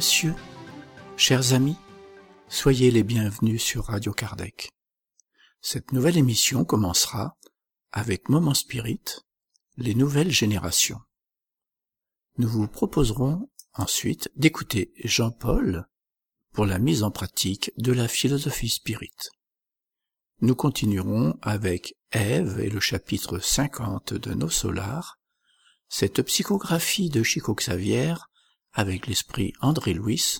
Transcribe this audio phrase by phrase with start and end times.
[0.00, 0.34] Messieurs,
[1.18, 1.76] chers amis,
[2.48, 4.70] soyez les bienvenus sur Radio Kardec.
[5.60, 7.36] Cette nouvelle émission commencera
[7.92, 9.02] avec Moment Spirit,
[9.76, 11.02] les nouvelles générations.
[12.38, 15.86] Nous vous proposerons ensuite d'écouter Jean-Paul
[16.54, 19.18] pour la mise en pratique de la philosophie spirit.
[20.40, 25.18] Nous continuerons avec Ève et le chapitre 50 de Nos Solars,
[25.90, 28.14] cette psychographie de Chico Xavier
[28.72, 30.38] avec l'esprit André Louis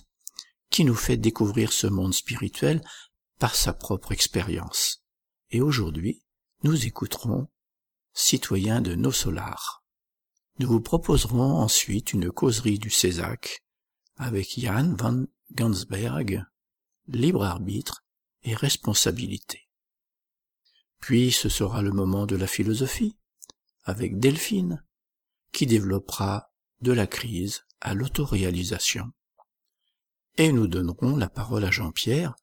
[0.69, 2.81] qui nous fait découvrir ce monde spirituel
[3.39, 5.03] par sa propre expérience.
[5.51, 6.23] Et aujourd'hui,
[6.63, 7.47] nous écouterons
[8.13, 9.83] Citoyens de Nos Solars.
[10.59, 13.63] Nous vous proposerons ensuite une causerie du Césac
[14.15, 16.45] avec Jan van Gansberg,
[17.07, 18.03] libre arbitre
[18.43, 19.69] et responsabilité.
[20.99, 23.17] Puis ce sera le moment de la philosophie,
[23.83, 24.85] avec Delphine,
[25.51, 26.51] qui développera
[26.81, 29.11] de la crise à l'autoréalisation.
[30.37, 32.35] Et nous donnerons la parole à Jean-Pierre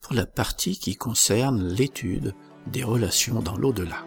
[0.00, 2.34] pour la partie qui concerne l'étude
[2.66, 4.06] des relations dans l'au-delà.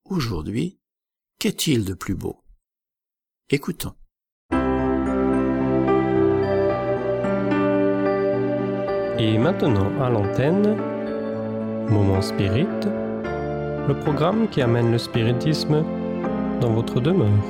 [0.05, 0.79] Aujourd'hui,
[1.37, 2.43] qu'est-il de plus beau?
[3.49, 3.93] Écoutons.
[9.21, 10.77] Et maintenant à l'antenne,
[11.89, 15.83] Moment Spirit, le programme qui amène le spiritisme
[16.61, 17.43] dans votre demeure.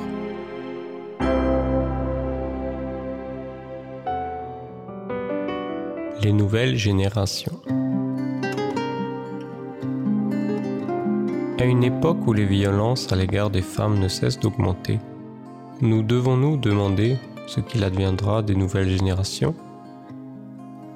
[6.22, 7.60] Les nouvelles générations.
[11.58, 14.98] À une époque où les violences à l'égard des femmes ne cessent d'augmenter,
[15.80, 17.16] nous devons-nous demander
[17.46, 19.54] ce qu'il adviendra des nouvelles générations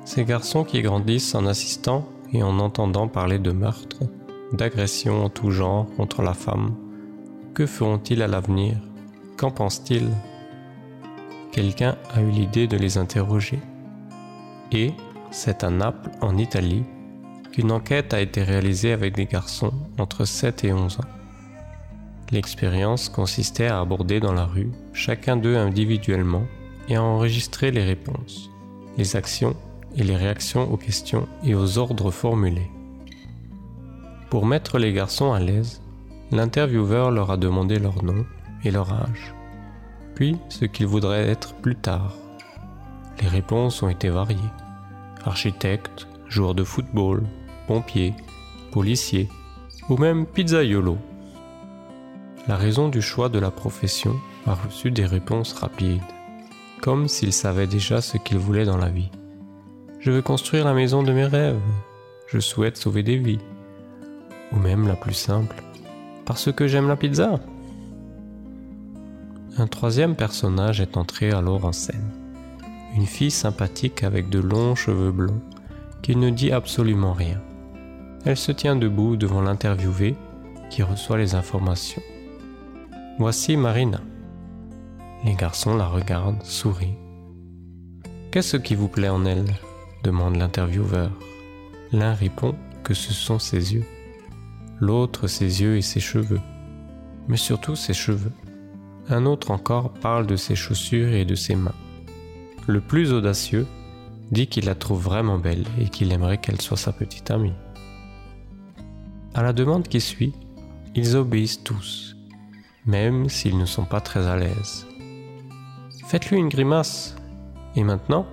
[0.05, 4.05] Ces garçons qui grandissent en assistant et en entendant parler de meurtres,
[4.53, 6.75] d'agressions en tout genre contre la femme,
[7.55, 8.77] que feront-ils à l'avenir?
[9.39, 10.11] Qu'en pensent-ils?
[11.51, 13.61] Quelqu'un a eu l'idée de les interroger.
[14.73, 14.93] Et,
[15.35, 16.85] c'est à Naples, en Italie,
[17.51, 21.11] qu'une enquête a été réalisée avec des garçons entre 7 et 11 ans.
[22.31, 26.45] L'expérience consistait à aborder dans la rue chacun d'eux individuellement
[26.89, 28.49] et à enregistrer les réponses,
[28.97, 29.57] les actions
[29.97, 32.71] et les réactions aux questions et aux ordres formulés.
[34.31, 35.83] Pour mettre les garçons à l'aise,
[36.31, 38.25] l'intervieweur leur a demandé leur nom
[38.63, 39.35] et leur âge,
[40.15, 42.15] puis ce qu'ils voudraient être plus tard.
[43.21, 44.39] Les réponses ont été variées
[45.25, 47.23] architecte, joueur de football,
[47.67, 48.15] pompier,
[48.71, 49.29] policier
[49.89, 50.99] ou même pizzaiolo.
[52.49, 54.15] La raison du choix de la profession
[54.47, 56.03] a reçu des réponses rapides,
[56.83, 59.11] comme s'ils savaient déjà ce qu'ils voulaient dans la vie.
[60.01, 61.61] Je veux construire la maison de mes rêves,
[62.27, 63.41] je souhaite sauver des vies,
[64.53, 65.63] ou même la plus simple,
[66.27, 67.41] parce que j'aime la pizza.
[69.57, 72.24] Un troisième personnage est entré alors en scène
[72.95, 75.43] une fille sympathique avec de longs cheveux blonds,
[76.03, 77.41] qui ne dit absolument rien.
[78.25, 80.15] Elle se tient debout devant l'interviewé
[80.71, 82.03] qui reçoit les informations.
[83.19, 84.01] Voici Marina.
[85.25, 86.99] Les garçons la regardent, sourient.
[88.31, 89.55] Qu'est-ce qui vous plaît en elle?
[90.03, 91.11] demande l'intervieweur.
[91.93, 93.85] L'un répond que ce sont ses yeux,
[94.79, 96.41] l'autre ses yeux et ses cheveux,
[97.27, 98.33] mais surtout ses cheveux.
[99.09, 101.75] Un autre encore parle de ses chaussures et de ses mains
[102.67, 103.67] le plus audacieux,
[104.31, 107.53] dit qu'il la trouve vraiment belle et qu'il aimerait qu'elle soit sa petite amie.
[109.35, 110.33] À la demande qui suit,
[110.95, 112.17] ils obéissent tous,
[112.87, 114.87] même s'ils ne sont pas très à l'aise.
[116.07, 117.17] Faites-lui une grimace,
[117.77, 118.27] et maintenant,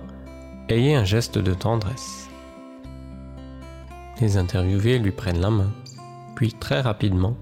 [0.68, 2.28] ayez un geste de tendresse.
[4.20, 5.72] Les interviewés lui prennent la main,
[6.36, 7.36] puis très rapidement,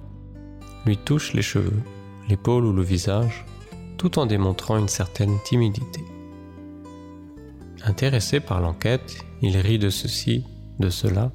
[0.87, 1.83] lui touche les cheveux,
[2.29, 3.45] l'épaule ou le visage,
[3.99, 6.03] tout en démontrant une certaine timidité.
[7.85, 10.45] Intéressé par l'enquête, il rit de ceci,
[10.79, 11.33] de cela,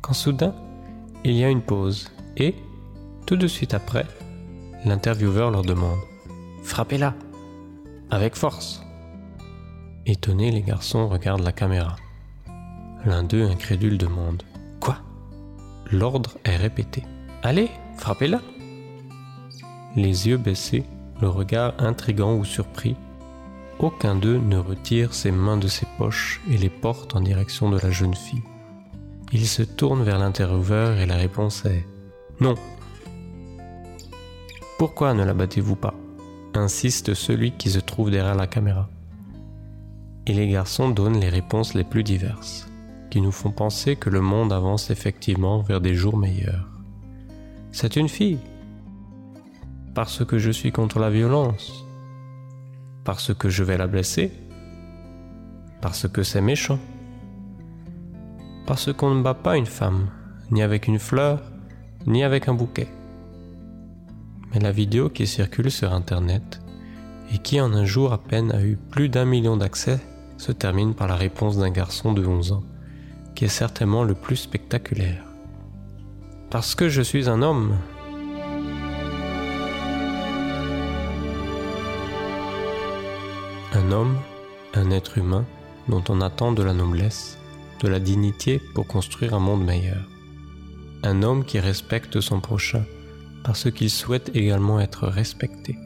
[0.00, 0.54] quand soudain,
[1.24, 2.54] il y a une pause et,
[3.26, 4.06] tout de suite après,
[4.84, 5.98] l'intervieweur leur demande⁇
[6.64, 7.14] Frappez-la
[8.10, 8.82] Avec force!⁇
[10.10, 11.96] Étonnés, les garçons regardent la caméra.
[13.04, 14.42] L'un d'eux, incrédule, demande⁇
[14.80, 14.98] Quoi?⁇
[15.96, 17.04] L'ordre est répété.
[17.42, 17.68] Allez,
[17.98, 18.40] frappez-la
[19.94, 20.84] Les yeux baissés,
[21.20, 22.96] le regard intrigant ou surpris,
[23.82, 27.78] aucun d'eux ne retire ses mains de ses poches et les porte en direction de
[27.78, 28.42] la jeune fille.
[29.32, 31.80] Il se tourne vers l'intervieweur et la réponse est⁇
[32.40, 32.54] Non!⁇
[34.78, 35.94] Pourquoi ne la battez-vous pas?
[36.54, 38.88] insiste celui qui se trouve derrière la caméra.
[40.26, 42.68] Et les garçons donnent les réponses les plus diverses
[43.12, 46.66] qui nous font penser que le monde avance effectivement vers des jours meilleurs.
[47.70, 48.38] C'est une fille.
[49.94, 51.84] Parce que je suis contre la violence.
[53.04, 54.32] Parce que je vais la blesser.
[55.80, 56.78] Parce que c'est méchant.
[58.66, 60.08] Parce qu'on ne bat pas une femme,
[60.50, 61.42] ni avec une fleur,
[62.06, 62.88] ni avec un bouquet.
[64.52, 66.60] Mais la vidéo qui circule sur Internet,
[67.32, 69.98] et qui en un jour à peine a eu plus d'un million d'accès,
[70.36, 72.62] se termine par la réponse d'un garçon de 11 ans
[73.34, 75.24] qui est certainement le plus spectaculaire.
[76.50, 77.76] Parce que je suis un homme.
[83.92, 84.16] Un homme,
[84.72, 85.44] un être humain
[85.86, 87.36] dont on attend de la noblesse,
[87.82, 90.08] de la dignité pour construire un monde meilleur.
[91.02, 92.86] Un homme qui respecte son prochain
[93.44, 95.76] parce qu'il souhaite également être respecté.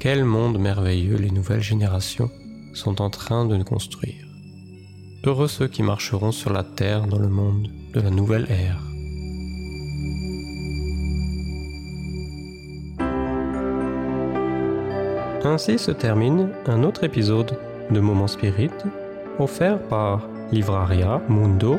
[0.00, 2.32] Quel monde merveilleux les nouvelles générations
[2.72, 4.26] sont en train de construire.
[5.22, 8.80] Heureux ceux qui marcheront sur la terre dans le monde de la nouvelle ère.
[15.46, 17.58] Ainsi se termine un autre épisode
[17.90, 18.70] de Moment Spirit
[19.38, 21.78] offert par livraria mundo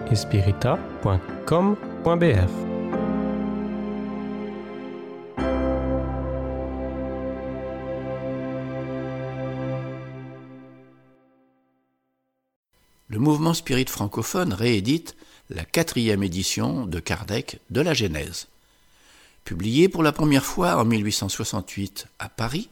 [13.09, 15.15] le mouvement spirit francophone réédite
[15.49, 18.47] la quatrième édition de Kardec de la Genèse.
[19.43, 22.69] Publiée pour la première fois en 1868 à Paris,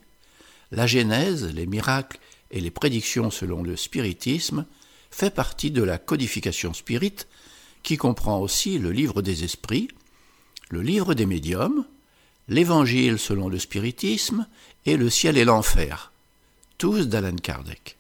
[0.73, 2.19] la Genèse, les miracles
[2.51, 4.65] et les prédictions selon le spiritisme
[5.11, 7.15] fait partie de la codification spirit
[7.83, 9.87] qui comprend aussi le livre des esprits,
[10.69, 11.85] le livre des médiums,
[12.47, 14.47] l'évangile selon le spiritisme
[14.85, 16.11] et le ciel et l'enfer,
[16.77, 17.97] tous d'Alan Kardec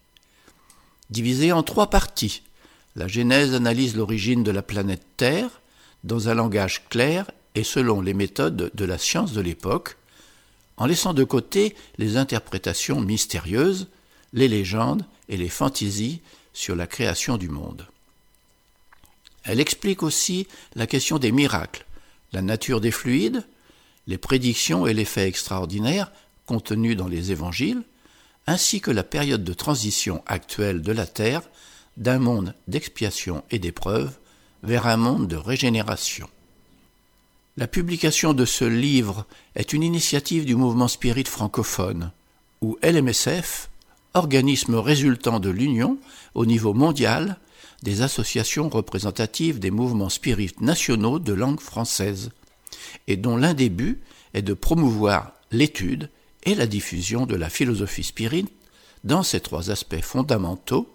[1.09, 2.41] divisé en trois parties.
[2.95, 5.61] La Genèse analyse l'origine de la planète Terre
[6.03, 9.97] dans un langage clair et selon les méthodes de la science de l'époque,
[10.77, 13.87] en laissant de côté les interprétations mystérieuses,
[14.33, 16.21] les légendes et les fantaisies
[16.53, 17.87] sur la création du monde.
[19.43, 21.85] Elle explique aussi la question des miracles,
[22.31, 23.45] la nature des fluides,
[24.07, 26.11] les prédictions et les faits extraordinaires
[26.45, 27.83] contenus dans les évangiles,
[28.47, 31.41] ainsi que la période de transition actuelle de la Terre
[31.97, 34.17] d'un monde d'expiation et d'épreuve
[34.63, 36.29] vers un monde de régénération.
[37.55, 42.11] La publication de ce livre est une initiative du mouvement spirit francophone,
[42.61, 43.69] ou LMSF,
[44.15, 45.99] organisme résultant de l'union
[46.33, 47.37] au niveau mondial
[47.83, 52.31] des associations représentatives des mouvements spirites nationaux de langue française,
[53.07, 54.01] et dont l'un des buts
[54.33, 56.09] est de promouvoir l'étude
[56.45, 58.51] et la diffusion de la philosophie spirite
[59.03, 60.91] dans ses trois aspects fondamentaux,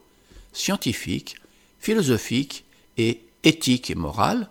[0.53, 1.37] scientifiques,
[1.79, 2.65] philosophiques
[2.97, 4.51] et éthiques et morales,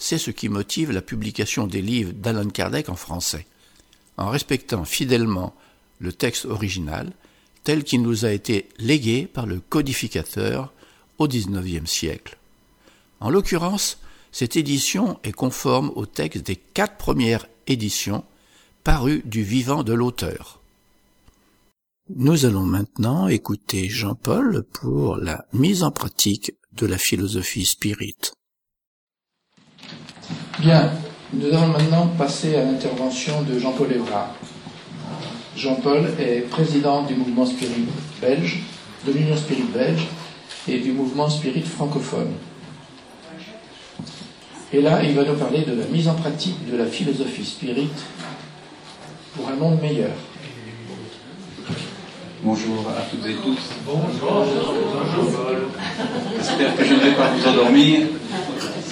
[0.00, 3.46] c'est ce qui motive la publication des livres d'Alan Kardec en français,
[4.16, 5.54] en respectant fidèlement
[6.00, 7.12] le texte original
[7.62, 10.72] tel qu'il nous a été légué par le codificateur
[11.18, 12.38] au XIXe siècle.
[13.20, 13.98] En l'occurrence,
[14.32, 18.24] cette édition est conforme au texte des quatre premières éditions
[18.82, 20.62] paru du vivant de l'auteur.
[22.16, 28.16] Nous allons maintenant écouter Jean-Paul pour la mise en pratique de la philosophie spirit.
[30.60, 30.90] Bien,
[31.32, 34.34] nous allons maintenant passer à l'intervention de Jean-Paul Évrard.
[35.56, 37.86] Jean-Paul est président du mouvement spirit
[38.20, 38.60] belge,
[39.06, 40.06] de l'Union spirit belge
[40.68, 42.32] et du mouvement spirit francophone.
[44.74, 47.88] Et là, il va nous parler de la mise en pratique de la philosophie spirit
[49.34, 50.12] pour un monde meilleur.
[52.42, 53.58] Bonjour à toutes et tous.
[53.86, 54.44] Bonjour.
[56.36, 58.00] J'espère que je ne vais pas vous endormir.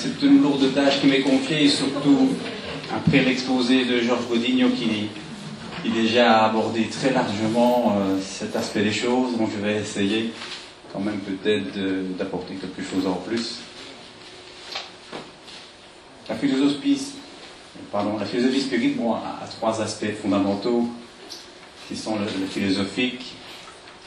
[0.00, 2.28] C'est une lourde tâche qui m'est confiée et surtout
[2.94, 5.08] après l'exposé de Georges Godinho qui,
[5.90, 10.32] déjà a abordé très largement euh, cet aspect des choses, donc je vais essayer
[10.92, 13.58] quand même peut-être d'apporter quelque chose en plus.
[16.28, 17.14] La philosophie,
[17.90, 20.88] pardon, la philosophie bon, a, trois aspects fondamentaux
[21.88, 23.34] qui sont le, philosophique,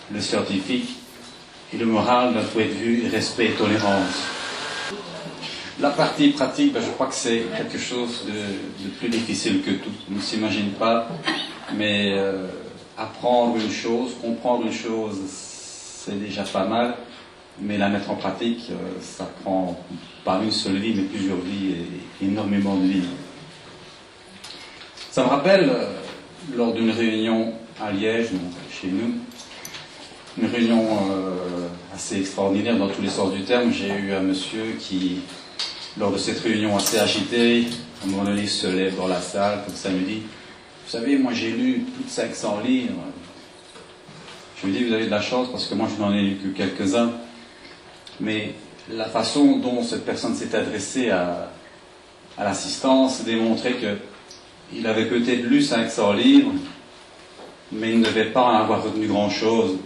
[0.10, 0.96] le scientifique
[1.74, 4.41] et le moral d'un point de vue respect et tolérance.
[5.82, 9.90] La partie pratique, ben, je crois que c'est quelque chose de, plus difficile que tout.
[10.12, 11.08] On ne s'imagine pas,
[11.76, 12.46] mais euh,
[12.96, 16.98] apprendre une chose, comprendre une chose, c'est déjà pas mal,
[17.60, 19.76] mais la mettre en pratique, euh, ça prend
[20.24, 21.74] pas une seule vie, mais plusieurs vies
[22.22, 23.04] et énormément de vies.
[25.10, 25.96] Ça me rappelle, euh,
[26.56, 28.28] lors d'une réunion à Liège,
[28.70, 29.16] chez nous,
[30.40, 30.86] une réunion
[31.94, 35.22] assez extraordinaire dans tous les sens du terme, j'ai eu un monsieur qui
[35.98, 37.68] lors de cette réunion assez agitée,
[38.02, 40.22] à un se lève dans la salle, comme ça, me dit
[40.86, 42.94] Vous savez, moi j'ai lu plus de 500 livres.
[44.58, 46.38] Je lui dis Vous avez de la chance parce que moi je n'en ai lu
[46.38, 47.12] que quelques-uns.
[48.20, 48.54] Mais
[48.90, 51.52] la façon dont cette personne s'est adressée à,
[52.38, 53.76] à l'assistance démontrait
[54.72, 56.54] qu'il avait peut-être lu 500 livres,
[57.72, 59.78] mais il ne devait pas en avoir retenu grand-chose.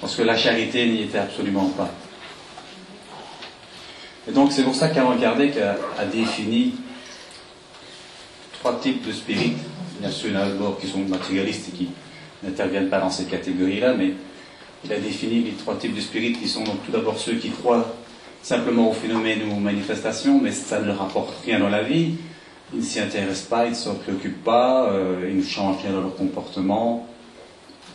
[0.00, 1.90] Parce que la charité n'y était absolument pas.
[4.28, 6.74] Et donc c'est pour ça qu'Alain Kardec a, défini
[8.58, 9.58] trois types de spirites.
[9.98, 11.88] Il y a ceux d'abord qui sont matérialistes et qui
[12.42, 14.12] n'interviennent pas dans ces catégories-là, mais
[14.84, 17.50] il a défini les trois types de spirites qui sont donc tout d'abord ceux qui
[17.50, 17.94] croient
[18.42, 22.14] simplement aux phénomènes ou aux manifestations, mais ça ne leur apporte rien dans la vie.
[22.72, 25.92] Ils ne s'y intéressent pas, ils ne s'en préoccupent pas, euh, ils ne changent rien
[25.92, 27.08] dans leur comportement.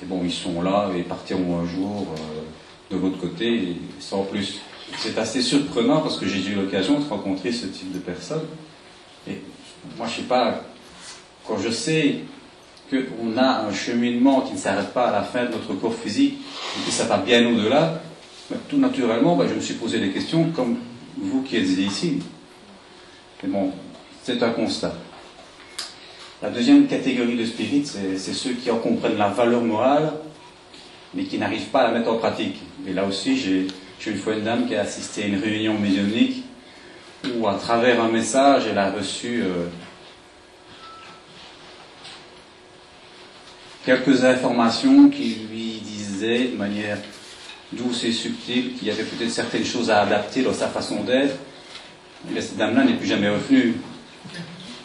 [0.01, 4.61] Et bon, ils sont là et partiront un jour euh, de l'autre côté, sans plus
[4.97, 8.45] c'est assez surprenant parce que j'ai eu l'occasion de rencontrer ce type de personnes.
[9.27, 9.41] Et
[9.97, 10.63] moi, je sais pas,
[11.47, 12.19] quand je sais
[12.89, 16.37] qu'on a un cheminement qui ne s'arrête pas à la fin de notre corps physique
[16.77, 18.01] et que ça va bien au-delà,
[18.49, 20.77] ben, tout naturellement, ben, je me suis posé des questions comme
[21.17, 22.19] vous qui êtes ici.
[23.41, 23.71] Mais bon,
[24.23, 24.93] c'est un constat.
[26.41, 30.11] La deuxième catégorie de spirites, c'est ceux qui en comprennent la valeur morale,
[31.13, 32.57] mais qui n'arrivent pas à la mettre en pratique.
[32.87, 33.67] Et là aussi, j'ai
[34.03, 36.43] j'ai une fois une dame qui a assisté à une réunion médiumnique
[37.37, 39.67] où, à travers un message, elle a reçu euh,
[43.85, 46.97] quelques informations qui lui disaient de manière
[47.71, 51.35] douce et subtile qu'il y avait peut-être certaines choses à adapter dans sa façon d'être.
[52.31, 53.75] Mais cette dame-là n'est plus jamais revenue.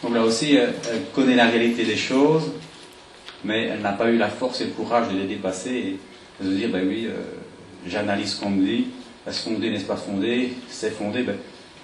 [0.03, 0.75] Donc là aussi, elle,
[1.15, 2.53] connaît la réalité des choses,
[3.45, 6.51] mais elle n'a pas eu la force et le courage de les dépasser et de
[6.51, 7.15] se dire, ben oui, euh,
[7.87, 8.89] j'analyse ce qu'on me dit,
[9.27, 11.37] est-ce fondé, n'est-ce pas fondé C'est fondé, ben,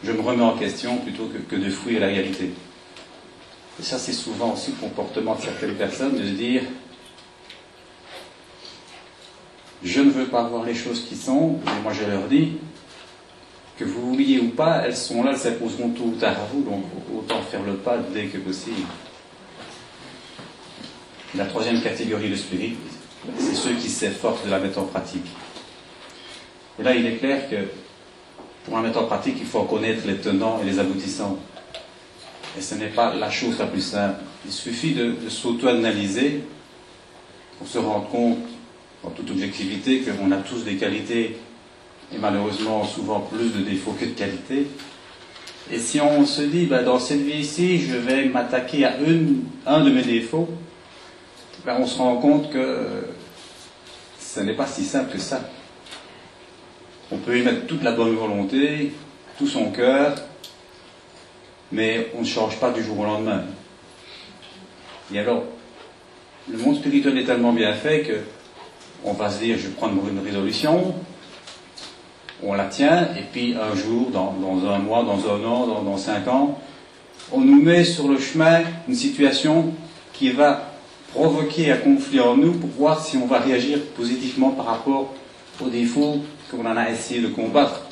[0.04, 2.50] je me remets en question plutôt que, de fouiller la réalité.
[3.80, 6.62] Et ça, c'est souvent aussi le comportement de certaines personnes de se dire
[9.82, 12.52] je ne veux pas voir les choses qui sont, mais moi je leur dis
[13.76, 16.62] que vous vouliez ou pas, elles sont là, elles s'imposeront tôt ou tard à vous,
[16.62, 18.86] donc autant faire le pas dès que possible.
[21.34, 22.76] La troisième catégorie de spirit,
[23.38, 25.26] c'est ceux qui s'efforcent de la mettre en pratique.
[26.78, 27.56] Et là, il est clair que
[28.64, 31.38] pour la mettre en pratique, il faut connaître les tenants et les aboutissants.
[32.56, 34.20] Et ce n'est pas la chose la plus simple.
[34.44, 36.42] Il suffit de, s'auto-analyser
[37.58, 38.38] pour se rendre compte,
[39.02, 41.36] en toute objectivité, qu'on a tous des qualités
[42.14, 44.66] et malheureusement souvent plus de défauts que de qualités.
[45.72, 48.94] Et si on se dit, ben, dans cette vie-ci, je vais m'attaquer à
[49.66, 50.48] un de mes défauts,
[51.64, 53.06] ben, on se rend compte que
[54.20, 55.40] ce n'est pas si simple que ça.
[57.12, 58.92] On peut y mettre toute la bonne volonté,
[59.38, 60.14] tout son cœur,
[61.70, 63.42] mais on ne change pas du jour au lendemain.
[65.12, 65.44] Et alors,
[66.50, 68.14] le monde spirituel est tellement bien fait que
[69.04, 70.94] on va se dire, je vais prendre une résolution,
[72.42, 74.34] on la tient, et puis un jour, dans,
[74.66, 76.58] un mois, dans un an, dans, dans, cinq ans,
[77.30, 79.74] on nous met sur le chemin une situation
[80.14, 80.72] qui va
[81.12, 85.12] provoquer un conflit en nous pour voir si on va réagir positivement par rapport
[85.60, 87.82] aux défauts qu'on en a essayé de combattre,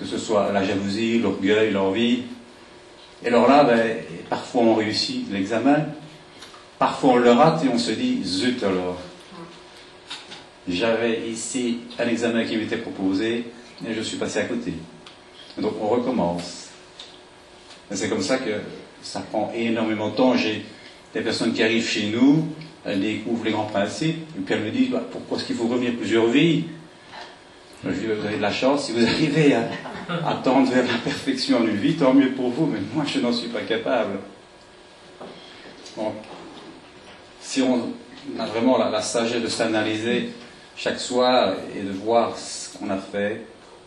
[0.00, 2.22] que ce soit la jalousie, l'orgueil, l'envie.
[3.22, 3.98] Et alors là, ben,
[4.30, 5.86] parfois on réussit l'examen,
[6.78, 8.98] parfois on le rate et on se dit, zut alors.
[10.68, 13.44] J'avais ici un examen qui m'était proposé
[13.86, 14.74] et je suis passé à côté.
[15.58, 16.68] donc on recommence.
[17.90, 18.60] C'est comme ça que
[19.02, 20.36] ça prend énormément de temps.
[20.36, 20.64] J'ai
[21.14, 22.48] des personnes qui arrivent chez nous,
[22.84, 25.66] elles découvrent les grands principes, et puis elles me disent bah, pourquoi est-ce qu'il faut
[25.66, 26.64] revenir plusieurs vies?
[27.84, 31.66] Je vous avez de la chance, si vous arrivez à tendre vers la perfection en
[31.66, 34.18] une vie, tant mieux pour vous, mais moi je n'en suis pas capable.
[37.40, 37.92] si on
[38.38, 40.30] a vraiment la, sagesse de s'analyser
[40.76, 43.42] chaque soir et de voir ce qu'on a fait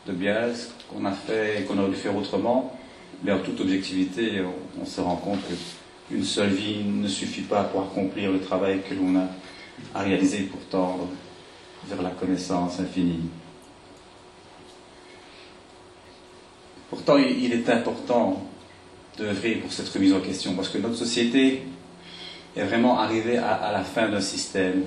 [0.07, 2.77] de bien, ce qu'on a fait et qu'on aurait dû faire autrement,
[3.23, 4.41] mais en toute objectivité,
[4.81, 5.41] on se rend compte
[6.09, 9.27] qu'une seule vie ne suffit pas pour accomplir le travail que l'on a
[9.93, 11.07] à réaliser pour tendre
[11.87, 13.21] vers la connaissance infinie.
[16.91, 18.45] Pourtant, il est important
[19.17, 21.63] d'œuvrer pour cette remise en question, parce que notre société
[22.57, 24.83] est vraiment arrivée à, la fin d'un système.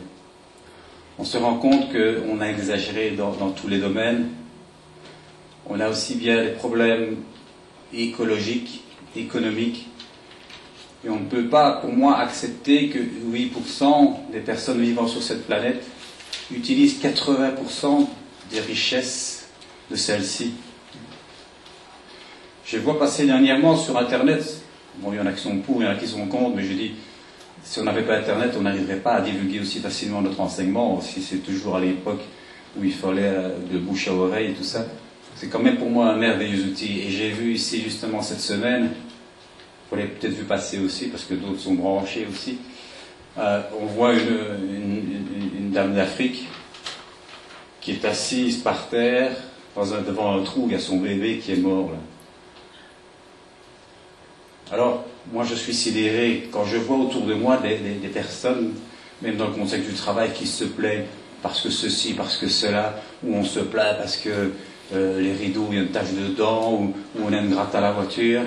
[1.19, 4.29] On se rend compte qu'on a exagéré dans, tous les domaines.
[5.65, 7.17] On a aussi bien des problèmes
[7.95, 8.85] écologiques,
[9.17, 9.89] économiques,
[11.07, 15.47] et on ne peut pas, pour moi, accepter que 8% des personnes vivant sur cette
[15.47, 15.83] planète
[16.51, 18.07] utilisent 80%
[18.51, 19.49] des richesses
[19.91, 20.53] de celle-ci.
[22.67, 24.63] Je vois passer dernièrement sur Internet,
[24.97, 26.57] bon, il y en a qui sont pour, il y en a qui sont contre,
[26.57, 26.93] mais je dis,
[27.63, 31.21] si on n'avait pas Internet, on n'arriverait pas à divulguer aussi facilement notre enseignement, si
[31.21, 32.23] c'est toujours à l'époque
[32.79, 34.87] où il fallait euh, de bouche à oreille et tout ça.
[35.37, 37.01] C'est quand même pour moi un merveilleux outil.
[37.01, 38.91] Et j'ai vu ici justement cette semaine,
[39.91, 42.59] vous l'avez peut-être vu passer aussi, parce que d'autres sont branchés aussi,
[43.39, 46.47] euh, on voit une, dame d'Afrique
[47.81, 49.33] qui est assise par terre
[50.07, 51.99] devant un trou, il y a son bébé qui est mort là.
[54.73, 58.73] Alors, moi je suis sidéré quand je vois autour de moi des, personnes,
[59.21, 61.05] même dans le contexte du travail, qui se plaignent
[61.43, 64.53] parce que ceci, parce que cela, ou on se plaint parce que
[64.95, 67.75] euh, les rideaux, il y a une tache dedans, ou, ou on a une gratte
[67.75, 68.43] à la voiture.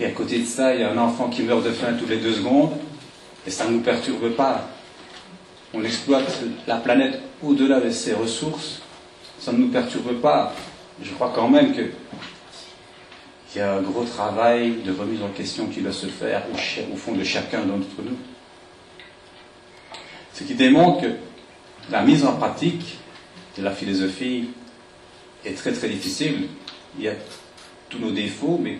[0.00, 2.10] Et à côté de ça, il y a un enfant qui meurt de faim toutes
[2.10, 2.72] les deux secondes,
[3.46, 4.68] et ça ne nous perturbe pas.
[5.74, 6.24] On exploite
[6.66, 8.80] la planète au-delà de ses ressources,
[9.38, 10.54] ça ne nous perturbe pas.
[11.02, 11.82] Je crois quand même que
[13.56, 16.96] il y a un gros travail de remise en question qui doit se faire au,
[16.96, 18.18] fond de chacun d'entre nous.
[20.34, 21.06] Ce qui démontre que
[21.90, 22.98] la mise en pratique
[23.56, 24.50] de la philosophie
[25.42, 26.48] est très très difficile.
[26.98, 27.14] Il y a
[27.88, 28.78] tous nos défauts, mais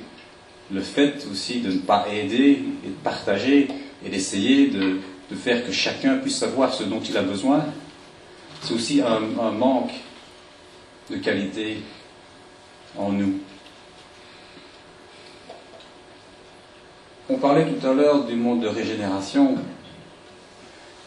[0.70, 3.68] le fait aussi de ne pas aider et de partager
[4.04, 4.98] et d'essayer de,
[5.36, 7.64] faire que chacun puisse savoir ce dont il a besoin,
[8.60, 9.92] c'est aussi un manque
[11.08, 11.78] de qualité
[12.98, 13.40] en nous.
[17.28, 19.56] On parlait tout à l'heure du monde de régénération,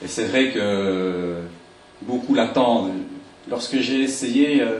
[0.04, 1.38] et c'est vrai que
[2.02, 2.92] beaucoup l'attendent.
[3.50, 4.80] Lorsque j'ai essayé euh,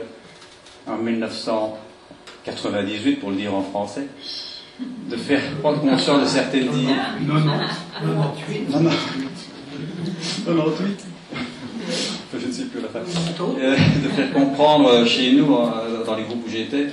[0.86, 4.06] en 1998, pour le dire en français,
[5.08, 6.92] de faire prendre conscience de certaines idées.
[7.26, 7.58] Non, non,
[8.00, 8.68] 98.
[8.70, 8.90] Non, non.
[10.46, 11.06] 98.
[12.32, 13.00] Je ne sais plus la fin.
[13.00, 16.86] Euh, de faire comprendre chez nous, euh, dans les groupes où j'étais,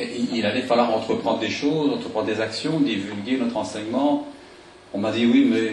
[0.00, 4.26] il allait falloir entreprendre des choses, entreprendre des actions, divulguer notre enseignement.
[4.92, 5.72] On m'a dit oui, mais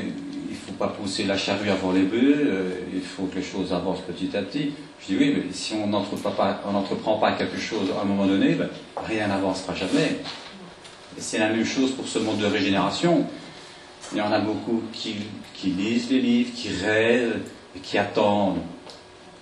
[0.50, 3.44] il ne faut pas pousser la charrue avant les bœufs, euh, il faut que les
[3.44, 4.72] choses avancent petit à petit.
[5.00, 8.70] Je dis oui, mais si on n'entreprend pas, quelque chose à un moment donné, ben,
[8.98, 10.18] rien n'avancera jamais.
[11.18, 13.26] C'est la même chose pour ce monde de régénération.
[14.12, 15.16] Il y en a beaucoup qui,
[15.54, 17.40] qui lisent les livres, qui rêvent
[17.76, 18.60] et qui attendent.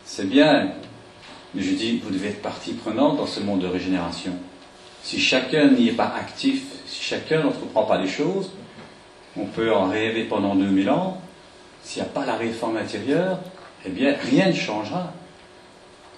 [0.06, 0.72] C'est bien,
[1.54, 4.34] mais je dis, vous devez être partie prenante dans ce monde de régénération.
[5.04, 8.52] Si chacun n'y est pas actif, si chacun n'entreprend pas les choses,
[9.38, 11.22] on peut en rêver pendant 2000 ans.
[11.84, 13.40] S'il n'y a pas la réforme intérieure,
[13.86, 15.14] eh bien, rien ne changera.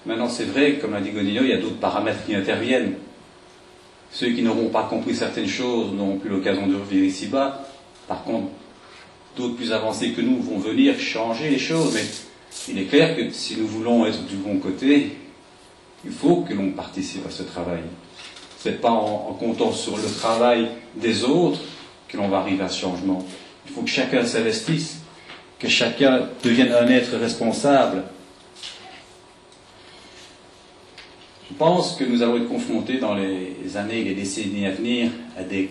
[0.04, 2.94] Maintenant, c'est vrai, comme l'a dit Godinho, il y a d'autres paramètres qui interviennent.
[4.10, 7.66] Ceux qui n'auront pas compris certaines choses n'auront plus l'occasion de revenir ici-bas.
[8.06, 8.48] Par contre,
[9.36, 11.94] d'autres plus avancés que nous vont venir changer les choses.
[11.94, 12.04] Mais
[12.68, 15.16] il est clair que si nous voulons être du bon côté,
[16.04, 17.80] il faut que l'on participe à ce travail.
[18.64, 21.60] Ce n'est pas en, comptant sur le travail des autres
[22.08, 23.22] que l'on va arriver à ce changement.
[23.66, 25.02] Il faut que chacun s'investisse,
[25.58, 28.04] que chacun devienne un être responsable.
[31.50, 35.10] Je pense que nous allons être confrontés dans les années et les décennies à venir
[35.38, 35.68] à des,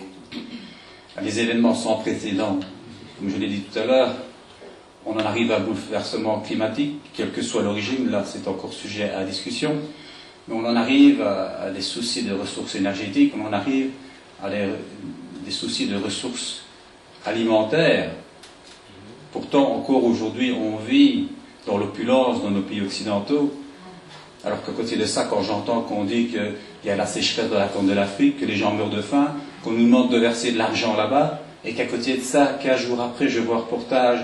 [1.16, 2.60] à des événements sans précédent.
[3.18, 4.14] Comme je l'ai dit tout à l'heure,
[5.04, 9.10] on en arrive à un bouleversement climatique, quelle que soit l'origine, là c'est encore sujet
[9.10, 9.80] à discussion
[10.50, 13.90] on en arrive à, des soucis de ressources énergétiques, on en arrive
[14.42, 16.62] à des soucis de ressources
[17.24, 18.10] alimentaires.
[19.32, 21.28] Pourtant, encore aujourd'hui, on vit
[21.66, 23.52] dans l'opulence dans nos pays occidentaux,
[24.44, 26.54] alors qu'à côté de ça, quand j'entends qu'on dit qu'il
[26.84, 29.34] y a la sécheresse de la corne de l'Afrique, que les gens meurent de faim,
[29.62, 33.00] qu'on nous demande de verser de l'argent là-bas, et qu'à côté de ça, 15 jours
[33.00, 34.20] après, je vois un reportage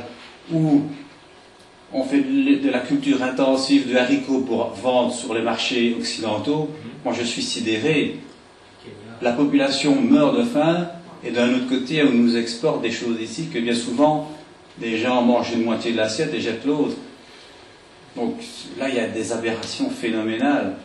[0.53, 0.83] où
[1.93, 6.69] on fait de la culture intensive de haricots pour vendre sur les marchés occidentaux.
[7.05, 8.19] Moi, je suis sidéré.
[9.23, 10.89] La population meurt de faim,
[11.25, 14.31] et d'un autre côté, on nous exporte des choses ici que bien souvent,
[14.79, 16.97] des gens mangent une moitié de l'assiette et jettent l'autre.
[18.17, 18.37] Donc
[18.79, 20.77] là, il y a des aberrations phénoménales.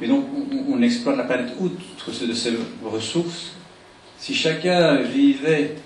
[0.00, 0.24] Mais donc,
[0.68, 3.52] on, exploite la planète outre de ces ressources.
[4.18, 5.76] Si chacun vivait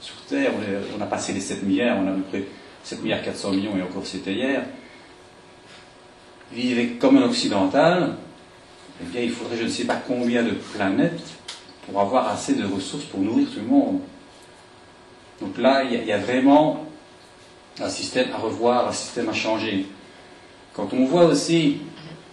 [0.00, 0.52] sur Terre,
[0.96, 2.44] on a passé les 7 milliards, on a à peu près
[2.86, 4.62] 7 milliards 400 millions, et encore c'était hier,
[6.52, 8.14] vivait comme un occidental,
[9.02, 11.20] eh bien, il faudrait je ne sais pas combien de planètes
[11.84, 14.00] pour avoir assez de ressources pour nourrir tout le monde.
[15.40, 16.86] Donc là, il y, a vraiment
[17.80, 19.86] un système à revoir, un système à changer.
[20.72, 21.78] Quand on voit aussi,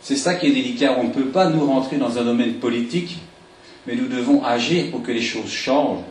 [0.01, 3.17] c'est ça qui est délicat, on ne peut pas nous rentrer dans un domaine politique,
[3.87, 6.03] mais nous devons agir pour que les choses changent.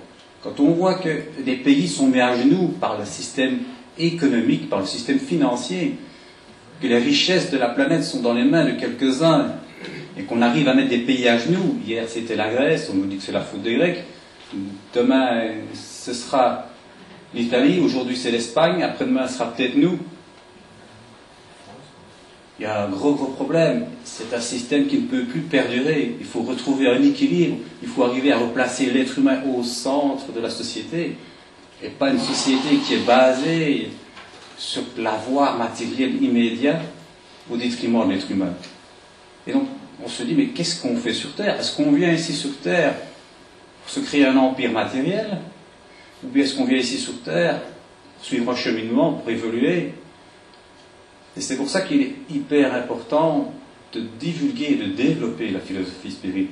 [0.42, 3.60] Quand on voit que des pays sont mis à genoux par le système
[3.98, 5.96] économique, par le système financier,
[6.80, 9.52] que les richesses de la planète sont dans les mains de quelques-uns,
[10.16, 13.06] et qu'on arrive à mettre des pays à genoux, hier c'était la Grèce, on nous
[13.06, 14.04] dit que c'est la faute des Grecs,
[14.94, 16.66] demain ce sera
[17.34, 19.98] l'Italie, aujourd'hui c'est l'Espagne, après-demain ce sera peut-être nous.
[22.58, 23.86] Il y a un gros gros problème.
[24.04, 26.14] C'est un système qui ne peut plus perdurer.
[26.20, 27.56] Il faut retrouver un équilibre.
[27.82, 31.16] Il faut arriver à replacer l'être humain au centre de la société.
[31.82, 33.88] Et pas une société qui est basée
[34.56, 36.80] sur l'avoir matériel immédiat
[37.50, 38.54] au détriment de l'être humain.
[39.46, 39.66] Et donc,
[40.04, 41.58] on se dit, mais qu'est-ce qu'on fait sur Terre?
[41.58, 42.94] Est-ce qu'on vient ici sur Terre
[43.82, 45.38] pour se créer un empire matériel?
[46.22, 47.60] Ou bien est-ce qu'on vient ici sur Terre
[48.20, 49.94] suivre un cheminement pour évoluer?
[51.36, 53.52] Et c'est pour ça qu'il est hyper important
[53.92, 56.50] de divulguer et de développer la philosophie spirit.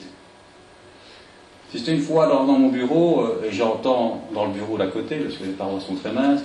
[1.72, 5.37] C'était une fois dans, mon bureau, euh, et j'entends dans le bureau d'à côté, parce
[5.37, 6.40] que les paroles sont très minces,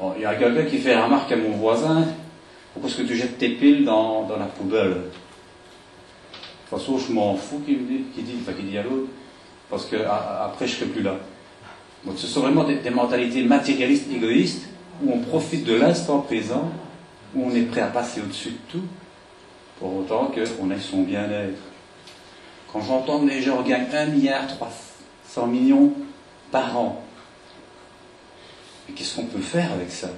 [0.00, 2.04] oh, il y a quelqu'un qui fait remarque à mon voisin,
[2.72, 4.90] pourquoi est-ce que tu jettes tes piles dans, la poubelle?
[4.90, 4.96] De
[6.70, 9.08] toute façon, je m'en fous, qu'il dit, dit, enfin, qui dit à l'autre,
[9.68, 11.16] parce que après, je ne serai plus là.
[12.04, 14.68] Donc ce sont vraiment des, mentalités matérialistes, égoïstes,
[15.02, 16.70] où on profite de l'instant présent,
[17.34, 18.84] où on est prêt à passer au-dessus de tout,
[19.80, 21.58] pour autant qu'on ait son bien-être.
[22.72, 25.92] Quand j'entends que les gens gagnent 1 milliard 300 millions
[26.50, 27.02] par an,
[28.88, 30.10] mais qu'est-ce qu'on peut faire avec ça?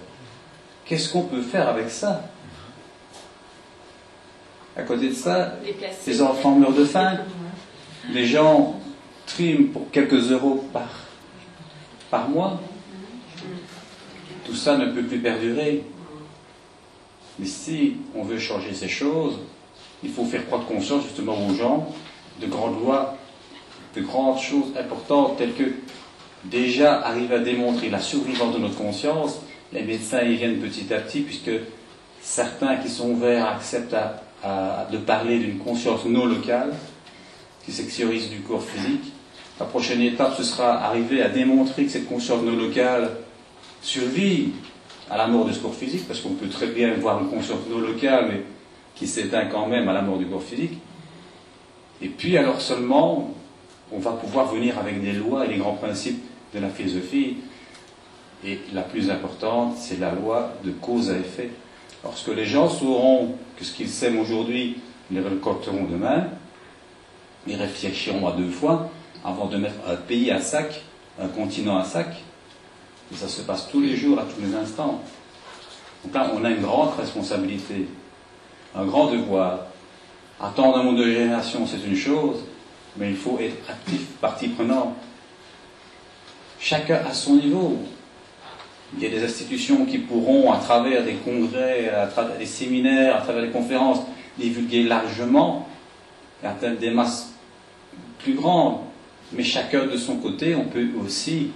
[0.85, 2.29] Qu'est-ce qu'on peut faire avec ça?
[4.77, 5.55] À côté de ça,
[6.07, 7.19] les enfants meurent de faim,
[8.11, 8.81] les gens
[9.27, 10.89] triment pour quelques euros par
[12.11, 12.61] par mois.
[14.45, 15.83] Tout ça ne peut plus perdurer.
[17.39, 19.39] Mais si on veut changer ces choses,
[20.03, 21.89] il faut faire prendre conscience justement aux gens
[22.41, 23.17] de grandes lois,
[23.97, 25.73] de grandes choses importantes telles que
[26.45, 29.41] déjà arriver à démontrer la survivance de notre conscience.
[29.73, 31.51] Les médecins y viennent petit à petit puisque
[32.21, 33.97] certains qui sont ouverts acceptent
[34.91, 36.73] de parler d'une conscience non locale
[37.65, 39.13] qui s'extériorise du corps physique.
[39.61, 43.11] La prochaine étape, ce sera arriver à démontrer que cette conscience non locale
[43.83, 44.53] survit
[45.11, 47.79] à la mort du corps physique, parce qu'on peut très bien voir une conscience non
[47.79, 48.43] locale, mais
[48.95, 50.79] qui s'éteint quand même à la mort du corps physique.
[52.03, 53.33] Et puis alors seulement,
[53.93, 57.37] on va pouvoir venir avec des lois et les grands principes de la philosophie.
[58.45, 61.51] Et la plus importante, c'est la loi de cause à effet.
[62.03, 66.27] Lorsque les gens sauront que ce qu'ils sèment aujourd'hui, ils le récolteront demain,
[67.47, 68.91] ils réfléchiront à deux fois,
[69.25, 70.83] avant de mettre un pays à sac,
[71.21, 72.09] un continent à sac.
[73.13, 75.01] Et ça se passe tous les jours, à tous les instants.
[76.05, 77.87] Donc là, on a une grande responsabilité,
[78.75, 79.61] un grand devoir.
[80.43, 82.45] Attendre un monde de génération, c'est une chose,
[82.97, 84.95] mais il faut être actif, partie prenante.
[86.59, 87.79] Chacun à son niveau.
[88.95, 93.17] Il y a des institutions qui pourront, à travers des congrès, à travers des séminaires,
[93.17, 94.01] à travers des conférences,
[94.39, 95.69] divulguer largement
[96.45, 97.33] atteindre des masses
[98.19, 98.81] plus grandes
[99.33, 101.51] mais chacun de son côté, on peut aussi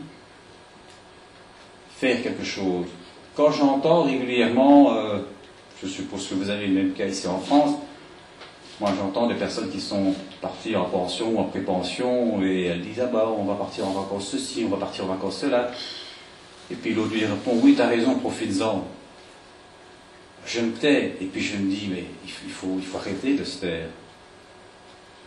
[1.96, 2.86] faire quelque chose.
[3.34, 5.18] Quand j'entends régulièrement, euh,
[5.82, 7.76] je suppose que vous avez le même cas ici en France,
[8.80, 13.00] moi j'entends des personnes qui sont parties en pension ou en pré-pension et elles disent
[13.02, 15.70] ah bah on va partir en vacances ceci, on va partir en vacances cela.
[16.70, 18.84] Et puis l'autre lui répond oui t'as raison, profites-en.
[20.46, 23.44] Je me tais et puis je me dis mais il faut, il faut arrêter de
[23.44, 23.88] se taire.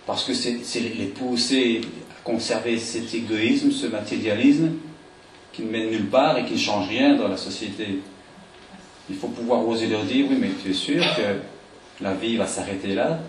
[0.06, 1.82] Parce que c'est les pousser
[2.24, 4.72] conserver cet égoïsme, ce matérialisme
[5.52, 8.00] qui ne mène nulle part et qui ne change rien dans la société.
[9.10, 12.46] Il faut pouvoir oser leur dire, oui, mais tu es sûr que la vie va
[12.46, 13.20] s'arrêter là?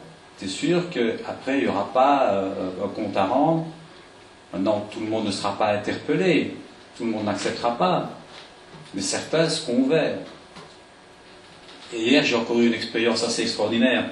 [0.42, 3.66] Es sûr qu'après, il n'y aura pas euh, un compte à rendre?
[4.52, 6.56] Maintenant, tout le monde ne sera pas interpellé,
[6.96, 8.10] tout le monde n'acceptera pas,
[8.94, 10.18] mais certains seront ouverts.
[11.94, 14.06] Et hier, j'ai encore eu une expérience assez extraordinaire.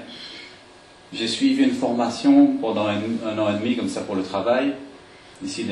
[1.13, 4.75] J'ai suivi une formation pendant un, an et demi, comme ça, pour le travail,
[5.43, 5.67] ici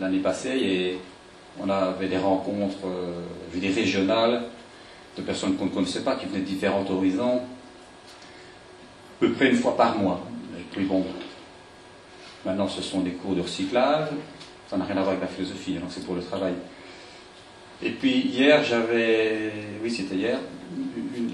[0.00, 0.98] l'année passée, et
[1.60, 3.22] on avait des rencontres, euh,
[3.54, 4.42] régionales,
[5.16, 7.40] de personnes qu'on ne connaissait pas, qui venaient de différents horizons,
[9.20, 10.20] peu près une fois par mois.
[10.58, 11.04] Et puis bon,
[12.44, 14.08] maintenant ce sont des cours de recyclage,
[14.68, 16.54] ça n'a rien à voir avec la philosophie, donc c'est pour le travail.
[17.82, 19.52] Et puis hier, j'avais,
[19.82, 20.38] oui c'était hier,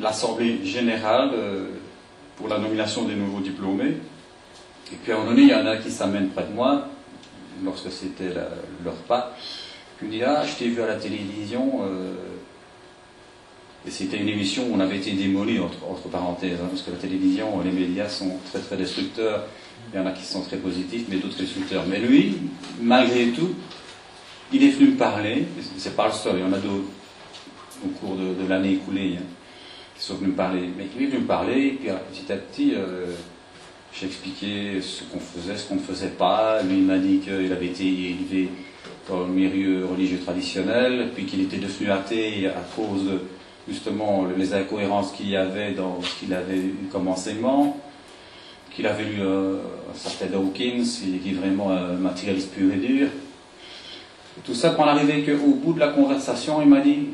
[0.01, 1.67] l'Assemblée générale euh,
[2.37, 3.97] pour la nomination des nouveaux diplômés.
[4.93, 6.89] Et puis à un moment donné, il y en a qui s'amènent près de moi,
[7.65, 8.35] lorsque c'était
[8.85, 9.35] leur pas,
[9.97, 11.83] puis me dit Ah, je t'ai vu à la télévision.
[11.85, 12.13] Euh,
[13.87, 16.99] et c'était une émission où on avait été démoli, entre, parenthèses, hein, parce que la
[16.99, 19.47] télévision, les médias sont très très destructeurs.
[19.93, 21.85] Il y en a qui sont très positifs, mais d'autres destructeurs.
[21.89, 22.37] Mais lui,
[22.81, 23.51] malgré tout,
[24.53, 26.89] il est venu me parler, c'est pas le seul, il y en a d'autres
[27.85, 29.25] au cours de, l'année écoulée hein,
[29.97, 30.69] qui sont venus me parler.
[30.79, 33.07] Mais il est venu me parler, et puis petit à petit, euh,
[33.93, 36.63] j'ai expliqué ce qu'on faisait, ce qu'on ne faisait pas.
[36.63, 38.49] Lui, il m'a dit qu'il avait été élevé
[39.09, 43.21] dans le milieu religieux traditionnel, puis qu'il était devenu athée à cause de
[43.69, 47.77] justement les incohérences qu'il y avait dans ce qu'il avait eu comme enseignement,
[48.75, 49.59] qu'il avait lu euh,
[49.95, 53.09] un Dawkins, qui est vraiment un matérialiste pur et dur.
[54.45, 57.09] tout ça pour arriver qu'au bout de la conversation, il m'a dit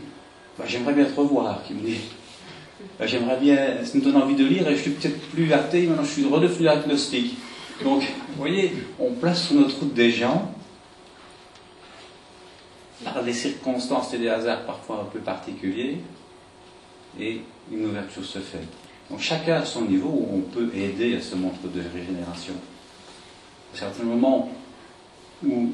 [0.58, 1.60] bah, J'aimerais bien te revoir.
[1.68, 2.00] Il me dit
[2.98, 5.86] bah, J'aimerais bien, ça me donne envie de lire, et je suis peut-être plus athée,
[5.86, 7.36] maintenant je suis redevenu agnostique.
[7.82, 10.52] Donc, vous voyez, on place sur notre route des gens
[13.04, 15.98] par des circonstances et des hasards parfois un peu particuliers,
[17.18, 17.40] et
[17.70, 18.64] une ouverture se fait.
[19.10, 22.54] Donc chacun à son niveau, on peut aider à ce montre de régénération.
[23.74, 24.50] À certains moments
[25.44, 25.72] où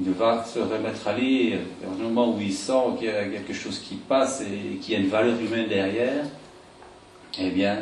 [0.00, 3.24] il va se remettre à lire, à un moment où il sent qu'il y a
[3.24, 6.24] quelque chose qui passe et qu'il y a une valeur humaine derrière,
[7.40, 7.78] eh bien,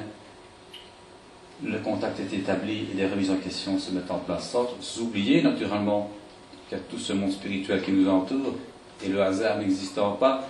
[1.64, 5.42] le contact est établi et des remises en question se mettent en place sans oublier
[5.42, 6.10] naturellement
[6.68, 8.54] qu'il y a tout ce monde spirituel qui nous entoure
[9.04, 10.46] et le hasard n'existant pas,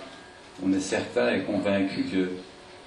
[0.63, 2.29] on est certain et convaincu que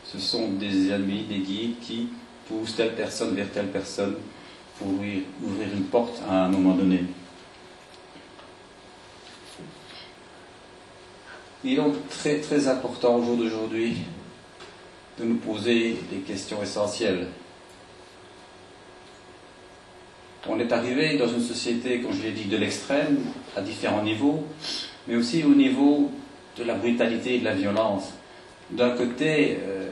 [0.05, 2.09] ce sont des amis, des guides qui
[2.49, 4.17] poussent telle personne vers telle personne
[4.79, 5.23] pour ouvrir,
[5.73, 7.05] une porte à un moment donné.
[11.63, 13.99] Il est donc très très important au jour d'aujourd'hui
[15.19, 17.27] de nous poser des questions essentielles.
[20.49, 23.19] On est arrivé dans une société, comme je l'ai dit, de l'extrême,
[23.55, 24.47] à différents niveaux,
[25.07, 26.11] mais aussi au niveau
[26.57, 28.13] de la brutalité et de la violence.
[28.71, 29.89] D'un côté, euh,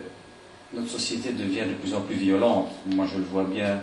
[0.73, 2.69] notre société devient de plus en plus violente.
[2.87, 3.81] Moi, je le vois bien.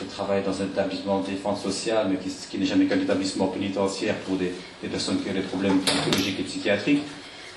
[0.00, 4.14] Je travaille dans un établissement de défense sociale, mais qui, n'est jamais qu'un établissement pénitentiaire
[4.26, 4.52] pour des,
[4.90, 7.02] personnes qui ont des problèmes psychologiques et psychiatriques.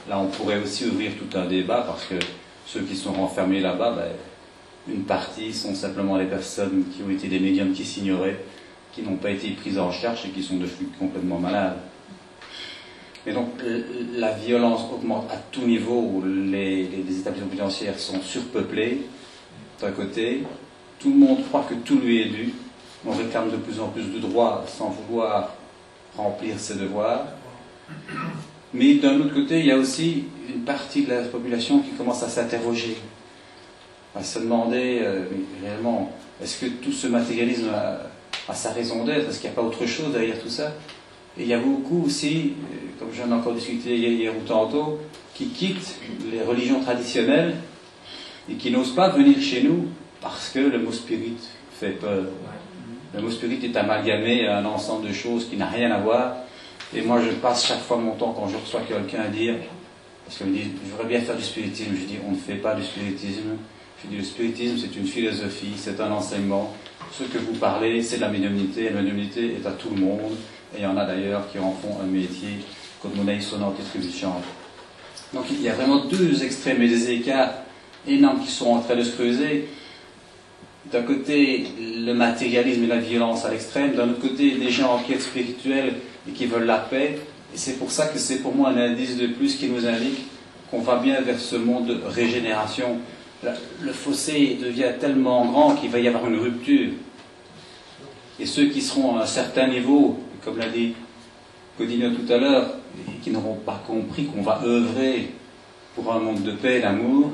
[0.09, 2.15] Là, on pourrait aussi ouvrir tout un débat parce que
[2.65, 7.27] ceux qui sont renfermés là-bas, ben, une partie sont simplement les personnes qui ont été
[7.27, 8.39] des médiums qui s'ignoraient,
[8.91, 11.77] qui n'ont pas été prises en charge et qui sont devenus complètement malades.
[13.27, 13.49] Et donc
[14.15, 19.01] la violence augmente à tout niveau, les, les, établissements pénitentiaires sont surpeuplés
[19.79, 20.43] d'un côté,
[20.99, 22.53] tout le monde croit que tout lui est dû,
[23.05, 25.55] on réclame de plus en plus de droits sans vouloir
[26.15, 27.25] remplir ses devoirs.
[28.73, 32.23] Mais d'un autre côté, il y a aussi une partie de la population qui commence
[32.23, 32.97] à s'interroger,
[34.15, 35.25] à se demander euh,
[35.63, 37.69] réellement, est-ce que tout ce matérialisme
[38.47, 39.29] a sa raison d'être?
[39.29, 40.71] Est-ce qu'il n'y a pas autre chose derrière tout ça?
[41.37, 44.99] Et il y a beaucoup aussi, euh, comme j'en ai encore discuté hier ou tantôt,
[45.33, 45.95] qui quittent
[46.31, 47.55] les religions traditionnelles
[48.49, 49.87] et qui n'osent pas venir chez nous
[50.21, 51.37] parce que le mot spirit
[51.79, 52.25] fait peur.
[53.13, 56.35] Le mot spirit est amalgamé à un ensemble de choses qui n'a rien à voir.
[56.93, 59.55] Et moi, je passe chaque fois mon temps quand je reçois quelqu'un à dire,
[60.25, 61.91] parce qu'il me dit, je voudrais bien faire du spiritisme.
[61.93, 63.57] Je dis, on ne fait pas du spiritisme.
[64.03, 66.73] Je dis, le spiritisme, c'est une philosophie, c'est un enseignement.
[67.11, 68.89] Ce que vous parlez, c'est de la médiumnité.
[68.89, 70.35] La médiumnité est à tout le monde.
[70.73, 72.59] Et il y en a d'ailleurs qui en font un métier
[73.01, 74.43] comme monnaie et change.
[75.33, 77.53] Donc il y a vraiment deux extrêmes et des écarts
[78.07, 79.67] énormes qui sont en train de se creuser.
[80.91, 83.93] D'un côté, le matérialisme et la violence à l'extrême.
[83.93, 85.95] D'un autre côté, des gens en quête spirituelle
[86.27, 87.19] et qui veulent la paix.
[87.53, 90.25] Et c'est pour ça que c'est pour moi un indice de plus qui nous indique
[90.69, 92.97] qu'on va bien vers ce monde de régénération.
[93.81, 96.91] Le fossé devient tellement grand qu'il va y avoir une rupture.
[98.39, 100.93] Et ceux qui seront à un certain niveau comme l'a dit
[101.77, 102.75] Codino tout à l'heure,
[103.21, 105.29] qui n'auront pas compris qu'on va œuvrer
[105.95, 107.31] pour un monde de paix et d'amour,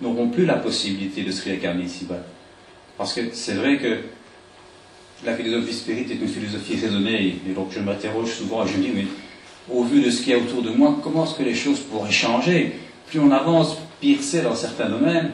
[0.00, 2.22] n'auront plus la possibilité de se réincarner ici-bas.
[2.96, 3.98] Parce que c'est vrai que
[5.24, 8.82] la philosophie spirit est une philosophie raisonnée, et donc je m'interroge souvent et je me
[8.82, 9.06] dis, mais
[9.72, 11.80] au vu de ce qu'il y a autour de moi, comment est-ce que les choses
[11.80, 12.72] pourraient changer?
[13.06, 15.32] Plus on avance, pire c'est dans certains domaines.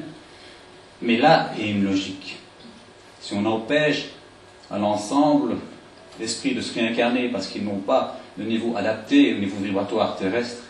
[1.02, 2.36] Mais là a une logique.
[3.20, 4.10] Si on empêche
[4.70, 5.56] à l'ensemble
[6.20, 10.62] l'esprit de se réincarner parce qu'ils n'ont pas le niveau adapté au niveau vibratoire terrestre,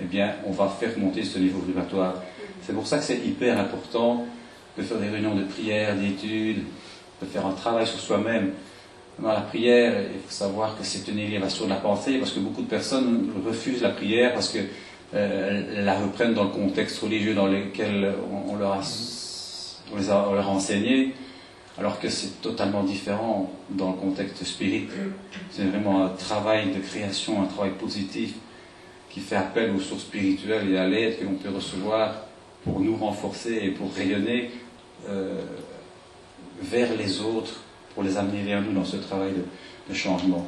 [0.00, 2.14] eh bien, on va faire monter ce niveau vibratoire.
[2.62, 4.26] C'est pour ça que c'est hyper important
[4.76, 6.64] de faire des réunions de prière, d'études,
[7.22, 8.52] de faire un travail sur soi-même.
[9.20, 12.40] Dans la prière, il faut savoir que c'est une élévation de la pensée, parce que
[12.40, 14.68] beaucoup de personnes refusent la prière parce qu'elles
[15.14, 18.12] euh, la reprennent dans le contexte religieux dans lequel
[18.48, 18.82] on, leur,
[19.92, 21.14] on les a, on leur a enseigné
[21.78, 24.86] alors que c'est totalement différent dans le contexte spirit.
[25.50, 28.34] C'est vraiment un travail de création, un travail positif
[29.10, 32.14] qui fait appel aux sources spirituelles et à l'aide que l'on peut recevoir
[32.62, 34.50] pour nous renforcer et pour rayonner
[35.08, 35.42] euh,
[36.62, 37.60] vers les autres,
[37.94, 39.32] pour les amener vers nous dans ce travail
[39.88, 40.46] de, changement.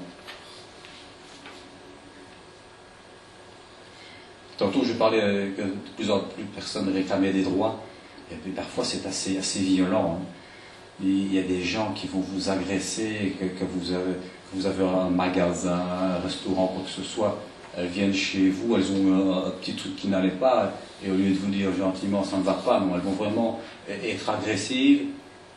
[4.56, 7.84] Tantôt, je parlais que de plus en plus de personnes réclamaient des droits,
[8.32, 10.18] et puis parfois c'est assez, assez violent.
[10.18, 10.35] Hein
[11.02, 14.14] il y a des gens qui vont vous agresser, que, vous, avez,
[14.54, 17.38] vous avez un magasin, un restaurant, quoi que ce soit,
[17.76, 20.72] elles viennent chez vous, elles ont un, petit truc qui n'allait pas,
[21.04, 23.60] et au lieu de vous dire gentiment ça ne va pas, non, elles vont vraiment
[23.88, 25.02] être agressives,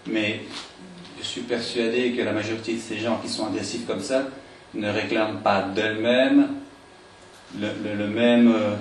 [0.06, 0.41] mais
[1.19, 4.23] je suis persuadé que la majorité de ces gens qui sont agressifs comme ça
[4.73, 6.47] ne réclament pas d'elles-mêmes
[7.58, 8.75] le, même euh,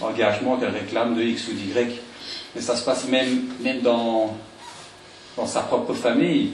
[0.00, 1.72] engagement qu'elles réclament de X ou d'Y.
[2.54, 4.36] Mais ça se passe même, même dans,
[5.36, 6.52] dans sa propre famille.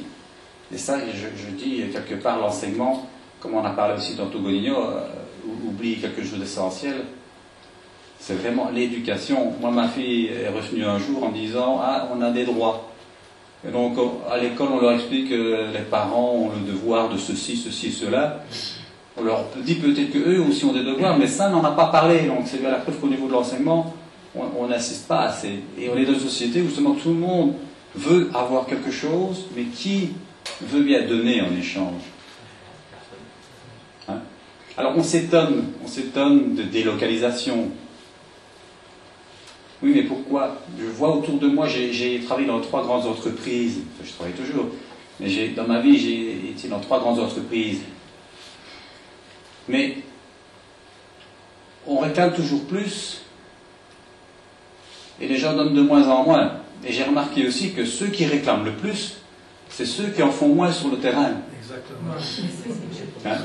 [0.73, 3.07] Et ça, je, dis quelque part, l'enseignement,
[3.41, 5.09] comme on a parlé aussi dans Togonino, euh,
[5.67, 7.05] oublie quelque chose d'essentiel.
[8.19, 9.53] C'est vraiment l'éducation.
[9.61, 12.89] Moi, ma fille est revenue un jour en disant Ah, on a des droits.
[13.67, 13.97] Et donc,
[14.31, 18.45] à l'école, on leur explique que les parents ont le devoir de ceci, ceci cela.
[19.17, 22.23] On leur dit peut-être qu'eux aussi ont des devoirs, mais ça, n'en a pas parlé.
[22.23, 23.95] Donc, c'est bien la preuve qu'au niveau de l'enseignement,
[24.35, 25.61] on n'insiste pas assez.
[25.79, 27.55] Et on est dans une société où justement tout le monde
[27.95, 30.11] veut avoir quelque chose, mais qui
[30.61, 32.03] veut bien donner en échange
[34.09, 34.21] hein
[34.77, 37.69] Alors on s'étonne, on s'étonne de délocalisation.
[39.83, 44.13] Oui, mais pourquoi Je vois autour de moi, j'ai travaillé dans trois grandes entreprises, je
[44.13, 44.67] travaille toujours,
[45.19, 47.81] mais dans ma vie, j'ai été dans trois grandes entreprises.
[49.69, 49.99] Mais
[51.87, 53.23] on réclame toujours plus,
[55.21, 56.62] et les gens donnent de moins en moins.
[56.85, 59.19] Et j'ai remarqué aussi que ceux qui réclament le plus,
[59.69, 61.31] c'est ceux qui en font moins sur le terrain.
[61.59, 62.13] Exactement.
[63.25, 63.37] Hein?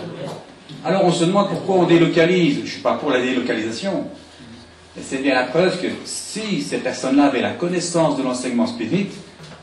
[0.83, 2.57] Alors on se demande pourquoi on délocalise.
[2.57, 4.07] Je ne suis pas pour la délocalisation.
[4.99, 9.07] C'est bien la preuve que si ces personnes-là avaient la connaissance de l'enseignement spirit,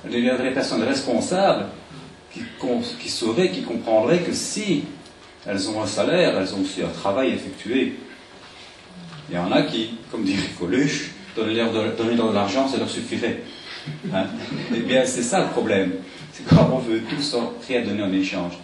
[0.05, 1.67] elles deviendraient des personnes responsables
[2.33, 2.41] qui,
[3.01, 4.85] qui sauraient, qui comprendraient que si
[5.47, 7.95] elles ont un salaire, elles ont aussi un travail effectué.
[9.29, 13.43] Il y en a qui, comme dirait Coluche, donner-leur de l'argent, ça leur suffirait.
[14.13, 14.27] Hein?
[14.75, 15.93] eh bien, c'est ça le problème.
[16.33, 17.37] C'est quand on veut tous
[17.69, 18.55] rien donner en échange.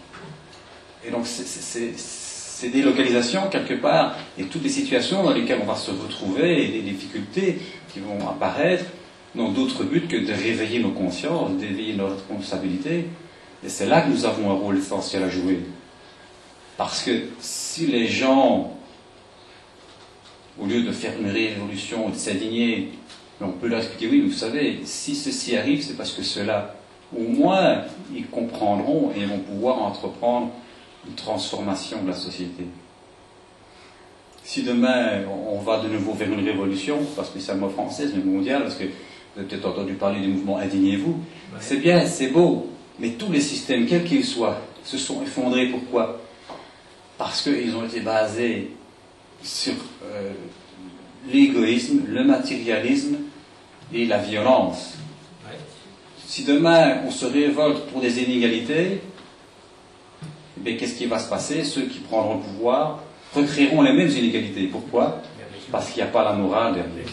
[1.07, 5.91] Et donc, ces délocalisations, quelque part, et toutes les situations dans lesquelles on va se
[5.91, 7.59] retrouver, et les difficultés
[7.93, 8.85] qui vont apparaître,
[9.35, 13.07] n'ont d'autre but que de réveiller nos consciences, d'éveiller nos responsabilités.
[13.65, 15.61] Et c'est là que nous avons un rôle essentiel à jouer.
[16.77, 18.77] Parce que si les gens,
[20.59, 22.93] au lieu de faire une révolution, de s'indigner,
[23.41, 26.75] on peut leur expliquer, oui, vous savez, si ceci arrive, c'est parce que cela,
[27.17, 27.83] au moins,
[28.15, 30.51] ils comprendront et vont pouvoir entreprendre
[31.07, 32.67] une transformation de la société.
[34.45, 38.75] Si demain, on va de nouveau vers une révolution, pas spécialement française, mais mondiale, parce
[38.75, 41.17] que vous avez peut-être entendu parler du mouvement Indignez-vous,
[41.61, 42.69] c'est bien, c'est beau,
[42.99, 45.67] mais tous les systèmes, quels qu'ils soient, se sont effondrés.
[45.69, 46.21] Pourquoi?
[47.17, 48.71] Parce qu'ils ont été basés
[49.43, 49.75] sur
[50.05, 50.33] euh,
[51.31, 53.17] l'égoïsme, le matérialisme
[53.93, 54.95] et la violence.
[56.27, 59.01] Si demain on se révolte pour des inégalités,
[60.65, 61.65] eh qu'est-ce qui va se passer?
[61.65, 63.01] Ceux qui prendront le pouvoir
[63.35, 64.67] recréeront les mêmes inégalités.
[64.67, 65.23] Pourquoi?
[65.73, 67.07] Parce qu'il n'y a pas la morale derrière.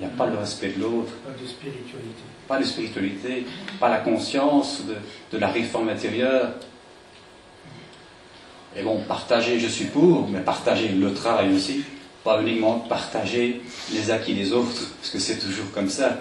[0.00, 1.12] Il n'y a pas le respect de l'autre.
[1.26, 2.22] Pas de spiritualité.
[2.46, 3.46] Pas de spiritualité,
[3.78, 4.96] pas la conscience de,
[5.32, 6.52] de la réforme intérieure.
[8.76, 11.84] Et bon, partager, je suis pour, mais partager le travail aussi
[12.24, 13.60] pas uniquement partager
[13.92, 16.18] les acquis des autres, parce que c'est toujours comme ça.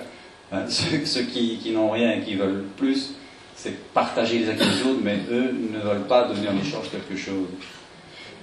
[0.51, 3.13] Hein, ceux, qui, n'ont rien et qui veulent plus,
[3.55, 7.19] c'est partager les acquis des autres, mais eux ne veulent pas donner en échange quelque
[7.19, 7.47] chose.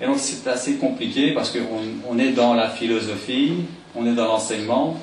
[0.01, 3.53] Et donc c'est assez compliqué parce qu'on on est dans la philosophie,
[3.95, 4.99] on est dans l'enseignement,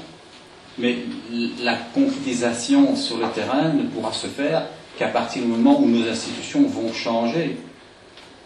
[0.78, 0.98] mais
[1.62, 4.64] la concrétisation sur le terrain ne pourra se faire
[4.98, 7.58] qu'à partir du moment où nos institutions vont changer.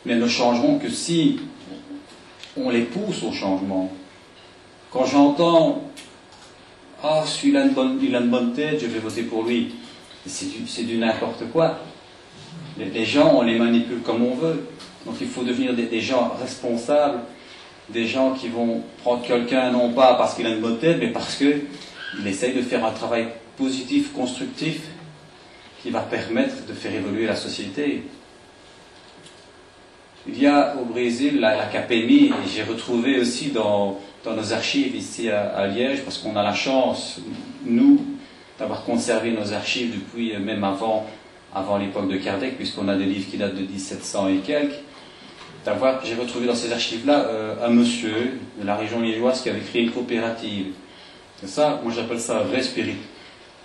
[0.05, 1.39] Mais elles ne changeront que si
[2.57, 3.91] on les pousse au changement.
[4.91, 5.81] Quand j'entends
[7.03, 7.65] Ah, oh, celui-là
[8.01, 9.75] il a une bonne tête, je vais voter pour lui.
[10.25, 11.77] C'est du, du n'importe quoi.
[12.77, 14.67] Les, gens, on les manipule comme on veut.
[15.05, 17.19] Donc il faut devenir des, gens responsables,
[17.89, 21.09] des gens qui vont prendre quelqu'un non pas parce qu'il a une bonne tête, mais
[21.09, 21.61] parce qu'il
[22.25, 24.81] essaye de faire un travail positif, constructif,
[25.83, 28.03] qui va permettre de faire évoluer la société.
[30.27, 35.29] Il y a au Brésil la, la et j'ai retrouvé aussi dans, nos archives ici
[35.29, 37.19] à, Liège, parce qu'on a la chance,
[37.63, 38.03] nous,
[38.57, 41.05] d'avoir conservé nos archives depuis euh, même avant,
[41.77, 44.79] l'époque de Kardec, puisqu'on a des livres qui datent de 1700 et quelques.
[46.03, 49.83] J'ai retrouvé dans ces archives-là euh, un monsieur de la région liégeoise qui avait créé
[49.83, 50.67] une coopérative.
[51.39, 52.97] C'est ça, moi j'appelle ça un vrai spirit.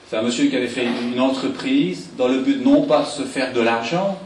[0.09, 3.23] C'est un monsieur qui avait fait une entreprise dans le but non pas de se
[3.23, 4.19] faire de l'argent,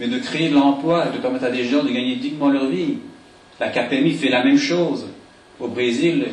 [0.00, 2.66] mais de créer de l'emploi et de permettre à des gens de gagner dignement leur
[2.66, 2.98] vie.
[3.58, 5.06] La KPMI fait la même chose
[5.58, 6.26] au Brésil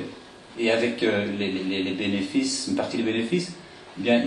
[0.59, 3.53] et avec euh, les, bénéfices, une partie des bénéfices,
[3.97, 4.24] eh bien,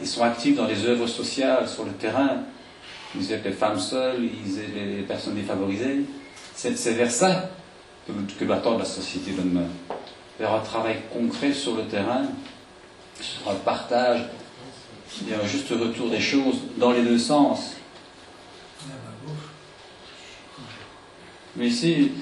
[0.00, 2.38] ils, sont actifs dans des œuvres sociales sur le terrain.
[3.14, 6.00] Ils aident les femmes seules, ils aident les personnes défavorisées.
[6.54, 7.50] C'est, vers ça
[8.06, 9.68] que, que tendre la société de demain.
[10.38, 12.22] Vers un travail concret sur le terrain,
[13.20, 14.24] sur un partage,
[15.32, 17.76] un juste retour des choses dans les deux sens.
[21.56, 22.12] Mais ici,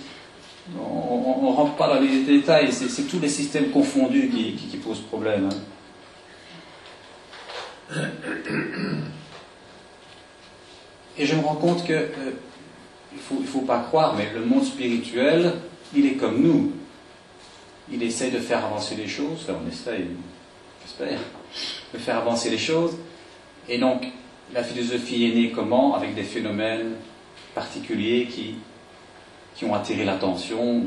[0.76, 5.48] on ne rentre pas dans les détails, c'est tous les systèmes confondus qui, posent problème.
[5.50, 5.56] Hein.
[11.16, 12.32] Et je me rends compte que euh,
[13.12, 15.54] il ne faut, pas croire, mais le monde spirituel,
[15.94, 16.72] il est comme nous.
[17.90, 20.08] Il essaye de faire avancer les choses, on essaye,
[20.82, 21.18] j'espère,
[21.92, 22.96] de faire avancer les choses.
[23.68, 24.06] Et donc,
[24.54, 26.92] la philosophie est née comment Avec des phénomènes
[27.54, 28.54] particuliers qui
[29.58, 30.84] qui ont attiré l'attention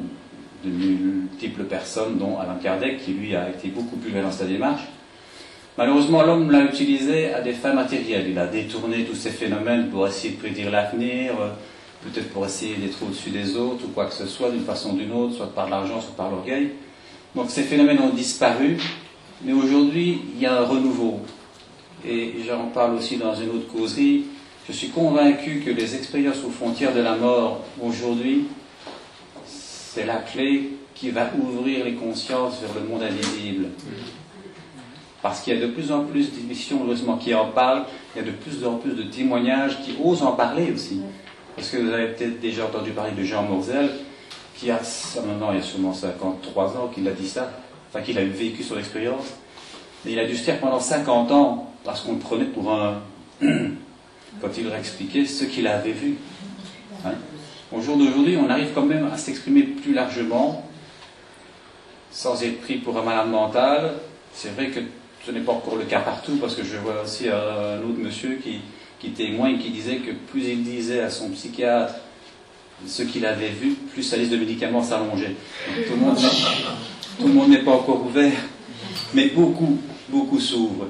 [0.63, 4.45] de multiples personnes, dont Alain Kardec, qui lui a été beaucoup plus loin dans sa
[4.45, 4.83] démarche.
[5.77, 8.29] Malheureusement, l'homme l'a utilisé à des fins matérielles.
[8.29, 11.33] Il a détourné tous ces phénomènes pour essayer de prédire l'avenir,
[12.01, 14.97] peut-être pour essayer d'être au-dessus des autres ou quoi que ce soit, d'une façon ou
[14.97, 16.71] d'une autre, soit par l'argent, soit par l'orgueil.
[17.35, 18.77] Donc ces phénomènes ont disparu,
[19.43, 21.19] mais aujourd'hui, il y a un renouveau.
[22.05, 24.25] Et j'en parle aussi dans une autre causerie.
[24.67, 28.47] Je suis convaincu que les expériences aux frontières de la mort aujourd'hui
[29.93, 33.67] c'est la clé qui va ouvrir les consciences vers le monde invisible.
[35.21, 37.83] Parce qu'il y a de plus en plus d'émissions, heureusement, qui en parlent,
[38.15, 41.01] il y a de plus en plus de témoignages qui osent en parler aussi.
[41.57, 43.89] Parce que vous avez peut-être déjà entendu parler de Jean Morzel,
[44.55, 44.79] qui a,
[45.27, 47.51] maintenant, il y a sûrement 53 ans qu'il a dit ça,
[47.89, 49.25] enfin qu'il a vécu son expérience.
[50.07, 53.01] Et il a dû se taire pendant 50 ans, parce qu'on le prenait pour un.
[54.39, 56.15] quand il leur expliquait ce qu'il avait vu.
[57.05, 57.13] Hein?
[57.71, 60.65] Au jour d'aujourd'hui, on arrive quand même à s'exprimer plus largement,
[62.11, 63.93] sans être pris pour un malade mental.
[64.33, 64.79] C'est vrai que
[65.25, 68.39] ce n'est pas encore le cas partout, parce que je vois aussi un autre monsieur
[68.43, 68.59] qui,
[68.99, 71.95] qui témoigne, qui disait que plus il disait à son psychiatre
[72.85, 75.35] ce qu'il avait vu, plus sa liste de médicaments s'allongeait.
[75.87, 78.33] Tout le monde n'est pas encore ouvert,
[79.13, 79.77] mais beaucoup,
[80.09, 80.87] beaucoup s'ouvrent.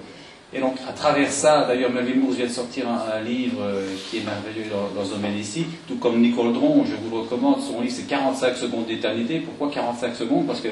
[0.54, 4.18] Et donc, à travers ça, d'ailleurs, Melville Moore vient de sortir un, livre euh, qui
[4.18, 7.80] est merveilleux dans, ce domaine ici, tout comme Nicole Dron, je vous le recommande, son
[7.80, 9.40] livre c'est 45 secondes d'éternité.
[9.40, 10.48] Pourquoi 45 secondes?
[10.48, 10.68] Parce que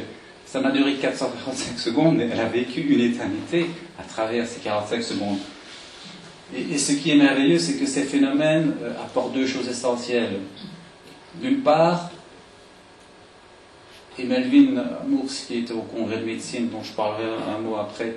[0.45, 3.67] ça m'a duré 445 secondes, mais elle a vécu une éternité
[3.97, 5.37] à travers ces 45 secondes.
[6.53, 10.39] Et, ce qui est merveilleux, c'est que ces phénomènes euh, apportent deux choses essentielles.
[11.41, 12.09] D'une part,
[14.17, 17.23] et Melvin Moore, qui était au congrès de médecine, dont je parlerai
[17.55, 18.15] un mot après,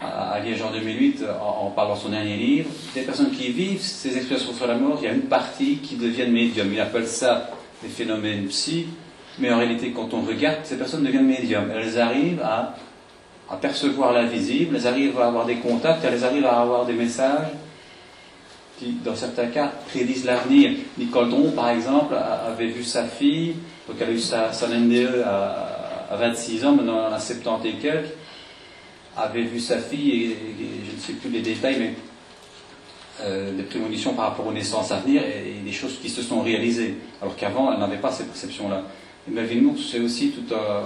[0.00, 4.16] à Liège en 2008, en, parlant de son dernier livre, des personnes qui vivent ces
[4.16, 6.72] expériences sur la mort, il y a une partie qui deviennent médiums.
[6.72, 7.50] Il appelle ça
[7.82, 8.86] des phénomènes psy,
[9.38, 11.70] mais en réalité, quand on regarde, ces personnes deviennent médiums.
[11.74, 12.74] Elles arrivent à,
[13.50, 17.48] à percevoir l'invisible, elles arrivent à avoir des contacts, elles arrivent à avoir des messages
[18.78, 20.72] qui, dans certains cas, prédisent l'avenir.
[20.96, 23.54] Nicole Dron, par exemple, avait vu sa fille,
[23.86, 25.80] donc elle a eu sa, son NDE à,
[26.10, 28.14] à 26 ans, maintenant a 70 et quelques,
[29.16, 30.36] avait vu sa fille, et,
[30.88, 31.94] je ne sais plus les détails, mais
[33.22, 36.42] euh, des prémonitions par rapport aux naissances à venir et, des choses qui se sont
[36.42, 38.84] réalisées, alors qu'avant, elle n'avait pas ces perceptions-là.
[39.28, 40.82] Et Moore, c'est aussi tout un,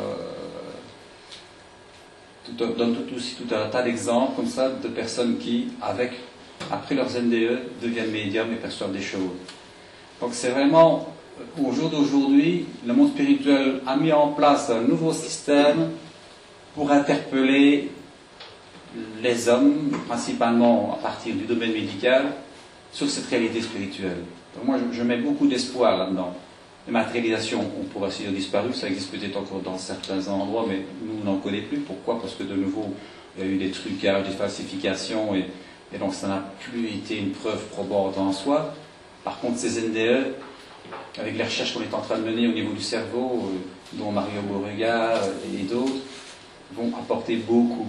[2.53, 6.13] donne aussi tout un tas d'exemples comme ça de personnes qui, avec,
[6.71, 9.21] après leurs NDE, deviennent médiums et perçoivent des choses.
[10.21, 11.09] Donc c'est vraiment,
[11.63, 15.91] au jour d'aujourd'hui, le monde spirituel a mis en place un nouveau système
[16.75, 17.91] pour interpeller
[19.23, 22.33] les hommes, principalement à partir du domaine médical,
[22.93, 24.19] sur cette réalité spirituelle.
[24.55, 26.35] Donc moi, je, mets beaucoup d'espoir là-dedans.
[26.87, 30.83] Les matérialisations ont pour ainsi dire disparu, ça existe peut-être encore dans certains endroits, mais
[31.03, 31.79] nous, on n'en connaît plus.
[31.79, 32.21] Pourquoi?
[32.21, 32.95] Parce que de nouveau,
[33.37, 35.47] il y a eu des trucages, des falsifications, et,
[35.99, 38.75] donc ça n'a plus été une preuve probante en soi.
[39.25, 40.35] Par contre, ces NDE,
[41.19, 44.11] avec les recherches qu'on est en train de mener au niveau du cerveau, euh, dont
[44.11, 45.21] Mario Borrega
[45.53, 45.93] et d'autres,
[46.77, 47.89] vont apporter beaucoup.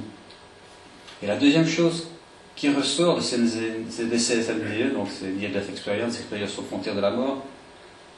[1.24, 2.07] Et la deuxième chose
[2.55, 7.11] qui ressort de ces, NDE, donc c'est Near Death Experience, expérience aux frontières de la
[7.11, 7.43] mort,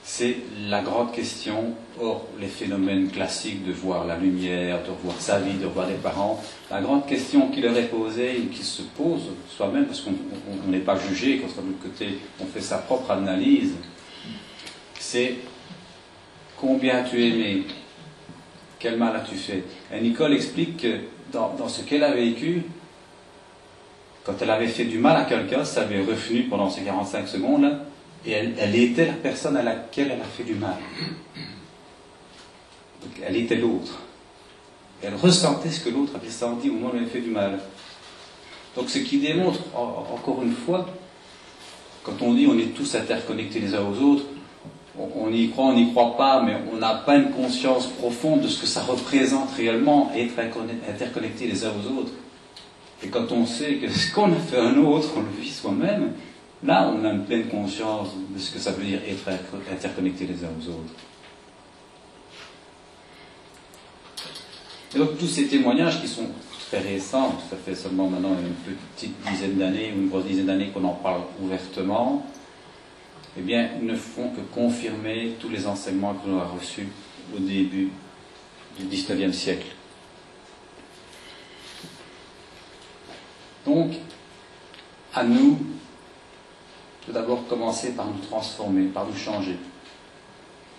[0.03, 0.37] c'est
[0.69, 5.57] la grande question, hors les phénomènes classiques de voir la lumière, de revoir sa vie,
[5.57, 6.41] de revoir les parents,
[6.71, 10.13] la grande question qui leur est posée et qui se pose soi-même, parce qu'on
[10.67, 13.73] n'est pas jugé, quand de l'autre côté on fait sa propre analyse,
[14.99, 15.35] c'est
[16.55, 17.65] combien tu aimé,
[18.79, 19.63] quel mal as-tu fait?
[19.93, 20.99] Et Nicole explique que
[21.31, 22.63] dans, ce qu'elle a vécu,
[24.27, 27.79] quand elle avait fait du mal à quelqu'un, ça avait revenu pendant ces 45 secondes,
[28.25, 30.75] et elle, était la personne à laquelle elle a fait du mal.
[33.25, 33.99] elle était l'autre.
[35.01, 37.57] Elle ressentait ce que l'autre avait senti au moment où elle avait fait du mal.
[38.75, 40.89] Donc ce qui démontre, encore une fois,
[42.03, 44.25] quand on dit on est tous interconnectés les uns aux autres,
[44.97, 48.49] on y croit, on n'y croit pas, mais on n'a pas une conscience profonde de
[48.49, 50.33] ce que ça représente réellement, être
[50.89, 52.11] interconnectés les uns aux autres.
[53.03, 56.13] Et quand on sait que ce qu'on a fait un autre, on le vit soi-même,
[56.63, 59.29] Là, on a une pleine conscience de ce que ça veut dire être
[59.71, 60.93] interconnectés les uns aux autres.
[64.95, 66.27] Et donc tous ces témoignages qui sont
[66.69, 70.69] très récents, ça fait seulement maintenant une petite dizaine d'années ou une grosse dizaine d'années
[70.73, 72.25] qu'on en parle ouvertement,
[73.37, 76.87] eh bien, ne font que confirmer tous les enseignements que l'on a reçus
[77.35, 77.91] au début
[78.79, 79.67] du XIXe siècle.
[83.67, 83.91] Donc,
[85.13, 85.59] à nous
[87.05, 89.57] de d'abord commencer par nous transformer, par nous changer.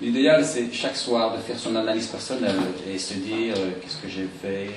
[0.01, 2.57] L'idéal, c'est chaque soir de faire son analyse personnelle
[2.89, 4.71] et se dire euh, qu'est-ce que j'ai fait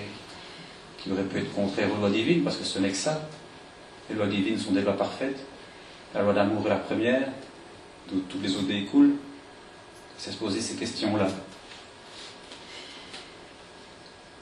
[0.98, 3.28] qui aurait pu être contraire aux lois divines, parce que ce n'est que ça.
[4.10, 5.40] Les lois divines sont des lois parfaites.
[6.14, 7.28] La loi d'amour est la première,
[8.10, 9.16] d'où tous les autres découlent.
[10.18, 11.28] C'est se poser ces questions-là.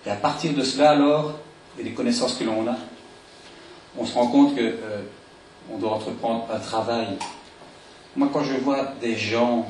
[0.06, 1.40] Et à partir de cela, alors,
[1.78, 2.76] et des connaissances que l'on a,
[3.98, 5.02] on se rend compte que euh,
[5.72, 7.08] on doit entreprendre un travail.
[8.16, 9.68] Moi, quand je vois des gens,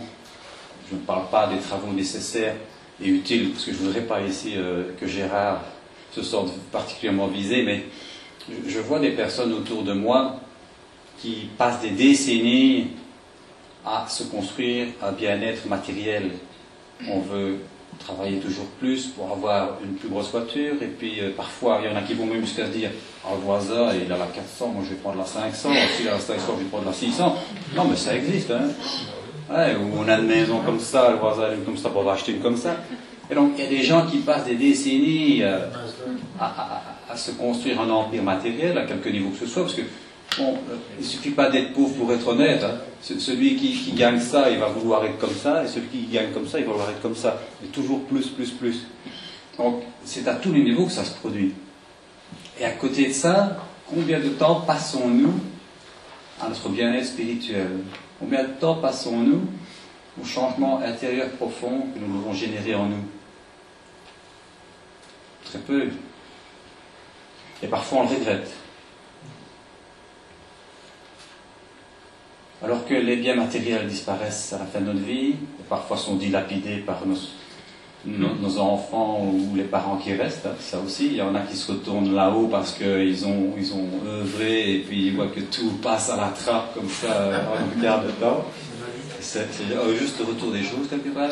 [0.89, 2.55] je ne parle pas des travaux nécessaires
[3.01, 5.61] et utiles, parce que je ne voudrais pas ici euh, que Gérard
[6.11, 7.86] se sorte particulièrement visé, mais
[8.67, 10.39] je vois des personnes autour de moi
[11.20, 12.88] qui passent des décennies
[13.86, 16.32] à se construire un bien-être matériel.
[17.07, 17.59] On veut
[18.00, 20.76] travailler toujours plus pour avoir une plus grosse voiture.
[20.82, 22.89] Et puis euh, parfois, il y en a qui vont même jusqu'à se dire
[23.26, 25.70] Ah, le voisin, il a la 400, moi je vais prendre la 500.
[25.97, 27.36] S'il a la 500, je vais prendre la 600.
[27.76, 28.52] Non, mais ça existe.
[28.52, 28.70] Hein.
[29.50, 32.14] Ouais, on a une maison comme ça, le voisin a une comme ça, pour va
[32.14, 32.76] acheter une comme ça.
[33.32, 35.60] Et donc, il y a des gens qui passent des décennies euh,
[36.39, 39.82] à, à, se construire un empire matériel à quelque niveau que ce soit, parce que
[40.38, 42.64] Bon, euh, il ne suffit pas d'être pauvre pour être honnête.
[42.64, 42.76] Hein.
[43.02, 46.48] Celui qui, gagne ça, il va vouloir être comme ça, et celui qui gagne comme
[46.48, 47.42] ça, il va vouloir être comme ça.
[47.64, 48.88] Et toujours plus, plus, plus.
[49.58, 51.54] Donc, c'est à tous les niveaux que ça se produit.
[52.60, 53.58] Et à côté de ça,
[53.88, 55.34] combien de temps passons-nous
[56.42, 57.70] à notre bien-être spirituel?
[58.20, 59.42] Combien de temps passons-nous
[60.22, 63.04] au changement intérieur profond que nous devons générer en nous?
[65.46, 65.88] Très peu.
[67.64, 68.52] Et parfois on le regrette.
[72.64, 75.36] Alors que les biens matériels disparaissent à la fin de notre vie,
[75.70, 77.03] parfois sont dilapidés par
[78.05, 81.72] nos, enfants ou les parents qui restent, ça aussi, il y en a qui se
[81.72, 86.10] retournent là-haut parce qu'ils ont, ils ont œuvré et puis ils voient que tout passe
[86.10, 88.43] à la trappe comme ça, on regarde dedans.
[89.22, 89.47] C'est
[89.97, 91.32] juste le retour des choses quelque part.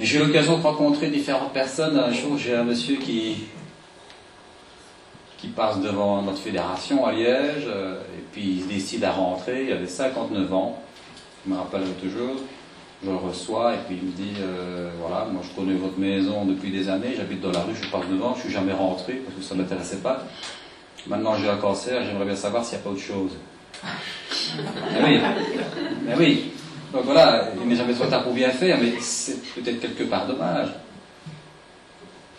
[0.00, 1.96] J'ai eu l'occasion de rencontrer différentes personnes.
[1.96, 3.36] Un jour, j'ai un monsieur qui,
[5.42, 9.72] qui passe devant notre fédération à Liège, euh, et puis il décide à rentrer, il
[9.72, 10.80] avait 59 ans,
[11.44, 12.36] je me rappelle toujours,
[13.04, 16.44] je le reçois, et puis il me dit, euh, voilà, moi je connais votre maison
[16.44, 19.36] depuis des années, j'habite dans la rue, je passe devant, je suis jamais rentré, parce
[19.36, 20.22] que ça ne m'intéressait pas.
[21.08, 23.32] Maintenant j'ai un cancer, j'aimerais bien savoir s'il n'y a pas autre chose.
[23.82, 25.20] mais oui,
[26.06, 26.52] mais oui.
[26.92, 30.24] Donc voilà, il n'est jamais trop tard pour bien faire, mais c'est peut-être quelque part
[30.24, 30.68] dommage.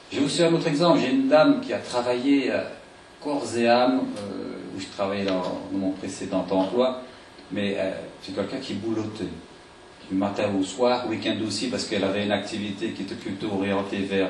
[0.10, 2.62] J'ai aussi un autre exemple, j'ai une dame qui a travaillé euh,
[3.24, 7.02] corps et âme, euh, où je travaillais dans, mon précédent emploi,
[7.52, 9.30] mais euh, c'est quelqu'un qui boulottait,
[10.10, 14.00] du matin au soir, week-end aussi, parce qu'elle avait une activité qui était plutôt orientée
[14.00, 14.30] vers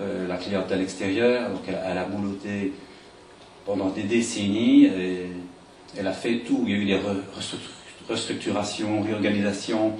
[0.00, 2.72] euh, la clientèle extérieure, donc elle, a boulotté
[3.66, 5.26] pendant des décennies, et
[5.98, 7.00] elle a fait tout, il y a eu des
[8.08, 9.94] restructuration, réorganisation.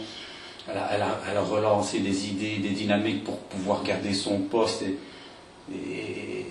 [0.68, 4.84] Elle a, relancé des idées, des dynamiques pour pouvoir garder son poste
[5.72, 6.44] et,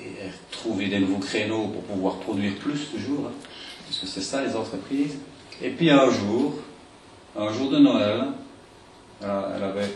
[0.51, 3.26] trouver des nouveaux créneaux pour pouvoir produire plus toujours.
[3.28, 3.34] Hein,
[3.86, 5.18] parce que c'est ça les entreprises.
[5.61, 6.53] Et puis un jour,
[7.38, 8.24] un jour de Noël,
[9.22, 9.89] elle avait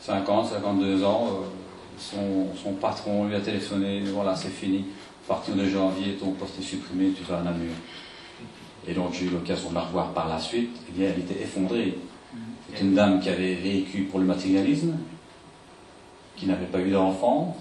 [0.00, 1.46] 50, 52 ans, euh,
[1.98, 4.84] son, son, patron lui a téléphoné, voilà, c'est fini,
[5.26, 7.72] à partir de janvier, ton poste est supprimé, tu vas à Namur.
[8.86, 11.40] Et donc j'ai eu l'occasion de la revoir par la suite, et bien elle était
[11.42, 11.98] effondrée.
[12.72, 14.96] C'est une dame qui avait vécu pour le matérialisme,
[16.36, 17.56] qui n'avait pas eu d'enfant,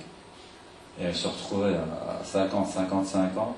[1.00, 3.56] et elle se retrouvait à 50, 55 ans,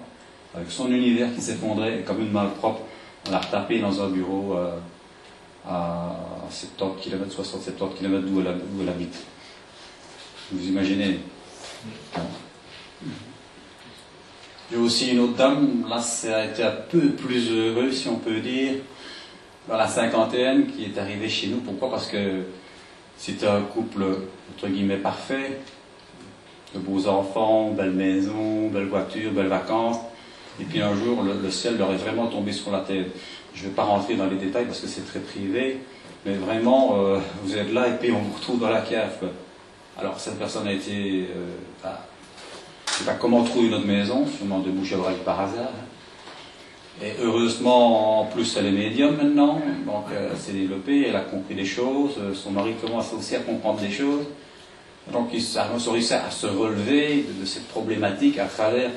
[0.56, 2.82] avec son univers qui s'effondrait, comme une malpropre,
[3.28, 4.78] on l'a retapée dans un bureau euh,
[5.68, 6.16] à
[6.50, 8.42] 70 km, 60-70 km d'où
[8.82, 9.16] elle, habite.
[10.52, 11.20] Vous imaginez.
[14.72, 18.16] J'ai aussi une autre dame, là ça a été un peu plus heureux si on
[18.16, 18.74] peut dire,
[19.68, 21.58] dans la cinquantaine, qui est arrivée chez nous.
[21.58, 21.92] Pourquoi?
[21.92, 22.44] Parce que
[23.18, 24.04] c'était un couple,
[24.56, 25.60] entre guillemets, parfait,
[26.74, 29.98] de beaux enfants, belle maison, belle voiture, belles vacances.
[30.60, 33.08] Et puis un jour, le, ciel leur est vraiment tombé sur la tête.
[33.54, 35.80] Je ne vais pas rentrer dans les détails parce que c'est très privé,
[36.26, 39.30] mais vraiment, euh, vous êtes là et puis on vous retrouve dans la cave.
[39.98, 41.28] Alors, cette personne a été.
[41.36, 41.90] Euh,
[42.88, 45.40] je ne sais pas comment trouver une autre maison, sûrement de bouche à oreille par
[45.40, 45.72] hasard.
[47.02, 51.22] Et heureusement, en plus, elle est médium maintenant, donc euh, elle s'est développée, elle a
[51.22, 54.26] compris des choses, son mari commence aussi à comprendre des choses.
[55.12, 58.90] Donc, ils ont réussi à se relever de, cette problématique à travers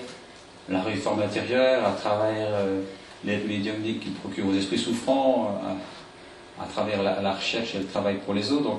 [0.69, 2.83] la réforme intérieure, à travers euh,
[3.25, 8.19] l'aide médiumnique qui procure aux esprits souffrants, à, à travers la, recherche et le travail
[8.25, 8.79] pour les autres.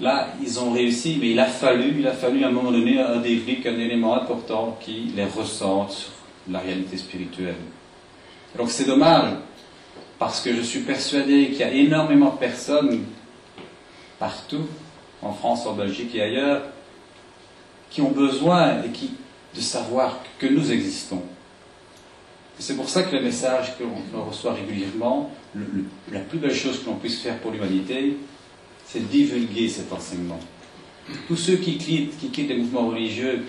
[0.00, 2.98] Là, ils ont réussi, mais il a fallu, il a fallu à un moment donné
[3.00, 6.12] un déclic, un élément important qui les ressente sur
[6.50, 7.54] la réalité spirituelle.
[8.58, 9.34] Donc c'est dommage,
[10.18, 13.04] parce que je suis persuadé qu'il y a énormément de personnes
[14.18, 14.66] partout,
[15.24, 16.62] en France, en Belgique et ailleurs,
[17.90, 19.12] qui ont besoin et qui,
[19.54, 21.22] de savoir que nous existons.
[22.58, 25.30] C'est pour ça que le message que l'on reçoit régulièrement,
[26.12, 28.16] la plus belle chose que l'on puisse faire pour l'humanité,
[28.86, 30.38] c'est divulguer cet enseignement.
[31.26, 33.44] Tous ceux qui quittent, qui quittent les mouvements religieux,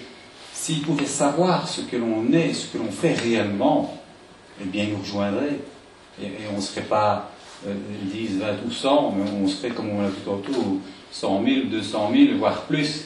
[0.53, 4.01] s'ils pouvaient savoir ce que l'on est, ce que l'on fait réellement,
[4.61, 5.59] eh bien, ils nous rejoindraient.
[6.21, 7.31] Et, on ne serait pas
[7.67, 7.73] euh,
[8.03, 10.79] 10, 20 ou 100, mais on serait, comme on l'a dit tantôt,
[11.15, 13.05] 100 000, 200 000, voire plus.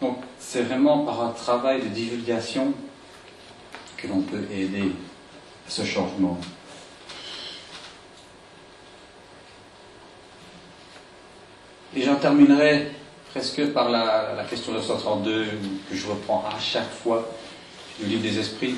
[0.00, 2.72] Donc, c'est vraiment par un travail de divulgation
[3.98, 4.90] que l'on peut aider
[5.66, 6.38] à ce changement.
[11.94, 12.92] Et j'en terminerai
[13.32, 15.44] presque par la, la question 932
[15.90, 17.28] que je reprends à chaque fois
[18.00, 18.76] du livre des esprits,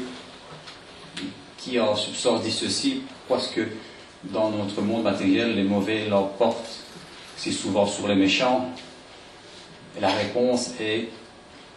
[1.58, 3.68] qui en substance dit ceci, parce que
[4.24, 6.89] dans notre monde matériel, les mauvais l'emportent
[7.40, 8.66] c'est souvent sur les méchants.
[9.96, 11.08] Et la réponse est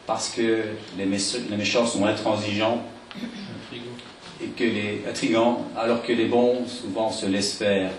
[0.05, 0.63] parce que
[0.97, 2.81] les, méchants sont intransigeants
[4.41, 7.91] et que les intrigants, alors que les bons souvent se laissent faire.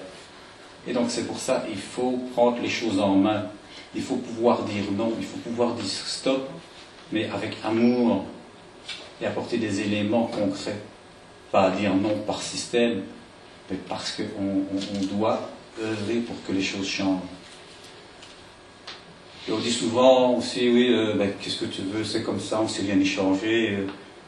[0.86, 3.46] Et donc c'est pour ça il faut prendre les choses en main.
[3.94, 6.46] Il faut pouvoir dire non, il faut pouvoir dire stop,
[7.12, 8.26] mais avec amour
[9.22, 10.80] et apporter des éléments concrets.
[11.50, 13.04] Pas dire non par système,
[13.70, 15.48] mais parce qu'on on, on doit
[15.82, 17.22] œuvrer pour que les choses changent.
[19.46, 22.60] Et on dit souvent aussi, oui, euh, ben, qu'est-ce que tu veux, c'est comme ça,
[22.60, 23.86] on ne sait rien y euh,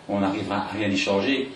[0.09, 1.51] on n'arrivera à rien y changer.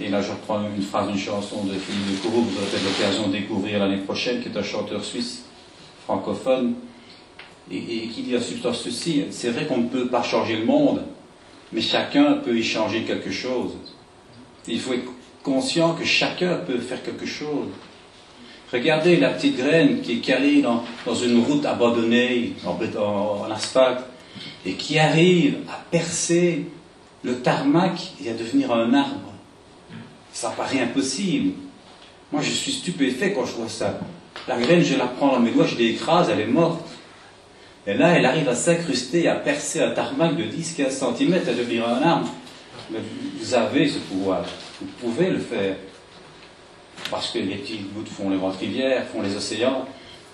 [0.00, 3.28] Et là, je reprends une phrase d'une chanson de Philippe de Courreau, vous aurez l'occasion
[3.28, 5.44] de découvrir l'année prochaine, qui est un chanteur suisse,
[6.04, 6.74] francophone,
[7.70, 10.66] et, et qui dit à substance ceci, c'est vrai qu'on ne peut pas changer le
[10.66, 11.02] monde,
[11.72, 13.72] mais chacun peut y changer quelque chose.
[14.68, 15.10] Il faut être
[15.42, 17.68] conscient que chacun peut faire quelque chose.
[18.72, 20.82] Regardez la petite graine qui est calée dans,
[21.14, 24.00] une route abandonnée, en, asphalte,
[24.64, 26.64] et qui arrive à percer
[27.22, 29.32] le tarmac et à devenir un arbre.
[30.32, 31.52] Ça paraît impossible.
[32.32, 34.00] Moi, je suis stupéfait quand je vois ça.
[34.48, 36.80] La graine, je la prends dans mes doigts, je l'écrase, elle est morte.
[37.86, 41.86] Et là, elle arrive à s'incruster, à percer un tarmac de 10-15 cm, à devenir
[41.86, 42.28] un arbre.
[42.90, 43.00] Mais
[43.38, 44.44] vous avez ce pouvoir.
[44.80, 45.76] Vous pouvez le faire
[47.10, 49.86] parce que les petites gouttes font les grandes rivières, font les océans,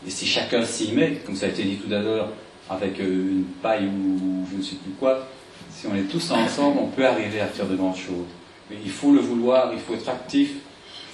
[0.07, 2.29] et si chacun s'y met, comme ça a été dit tout à l'heure,
[2.71, 5.27] avec une paille ou je ne sais plus quoi,
[5.71, 8.27] si on est tous ensemble, on peut arriver à faire de grandes choses.
[8.71, 10.51] Mais il faut le vouloir, il faut être actif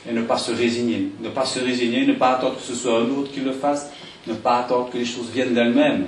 [0.09, 1.11] et ne pas se résigner.
[1.21, 3.91] Ne pas se résigner, ne pas attendre que ce soit un autre qui le fasse,
[4.27, 6.07] ne pas attendre que les choses viennent d'elles-mêmes.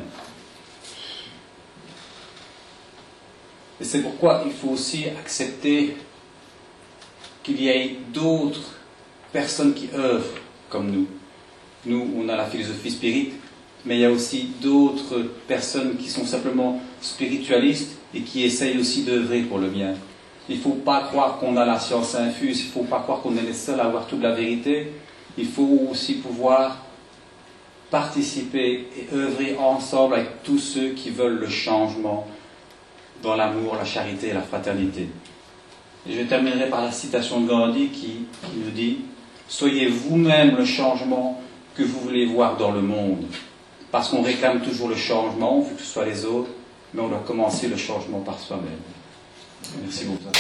[3.81, 5.97] Et c'est pourquoi il faut aussi accepter
[7.43, 8.76] qu'il y ait d'autres
[9.37, 11.07] personnes qui œuvrent comme nous.
[11.85, 13.33] Nous, on a la philosophie spirit,
[13.85, 19.03] mais il y a aussi d'autres personnes qui sont simplement spiritualistes et qui essayent aussi
[19.03, 19.93] d'œuvrer pour le bien.
[20.49, 23.21] Il ne faut pas croire qu'on a la science infuse, il ne faut pas croire
[23.21, 24.93] qu'on est les seuls à avoir toute la vérité.
[25.37, 26.79] Il faut aussi pouvoir
[27.91, 32.27] participer et œuvrer ensemble avec tous ceux qui veulent le changement
[33.23, 35.09] dans l'amour, la charité et la fraternité.
[36.09, 38.25] Je terminerai par la citation de Gandhi qui
[38.57, 39.01] nous dit
[39.49, 41.41] Soyez vous-même le changement
[41.75, 43.27] que vous voulez voir dans le monde.
[43.93, 46.51] Parce qu'on réclame toujours le changement, vu que ce soit les autres,
[46.93, 48.81] mais on doit commencer le changement par soi-même.
[49.83, 50.31] Merci beaucoup.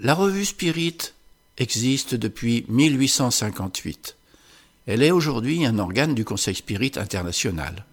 [0.00, 0.98] La revue Spirit
[1.56, 4.16] existe depuis 1858.
[4.86, 7.86] Elle est aujourd'hui un organe du Conseil Spirit international.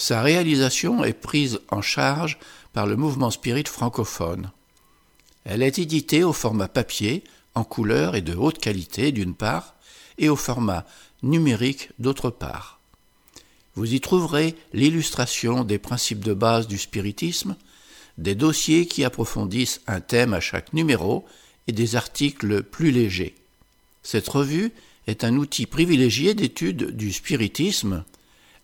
[0.00, 2.38] Sa réalisation est prise en charge
[2.72, 4.50] par le mouvement Spirit francophone.
[5.44, 7.22] Elle est éditée au format papier,
[7.54, 9.74] en couleur et de haute qualité d'une part,
[10.16, 10.86] et au format
[11.22, 12.80] numérique d'autre part.
[13.74, 17.54] Vous y trouverez l'illustration des principes de base du spiritisme,
[18.16, 21.26] des dossiers qui approfondissent un thème à chaque numéro
[21.66, 23.34] et des articles plus légers.
[24.02, 24.72] Cette revue
[25.06, 28.02] est un outil privilégié d'étude du spiritisme.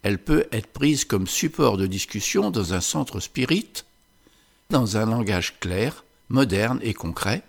[0.06, 3.82] Elle peut être prise comme support de discussion dans un centre spirit,
[4.70, 7.42] dans un langage clair, moderne et concret.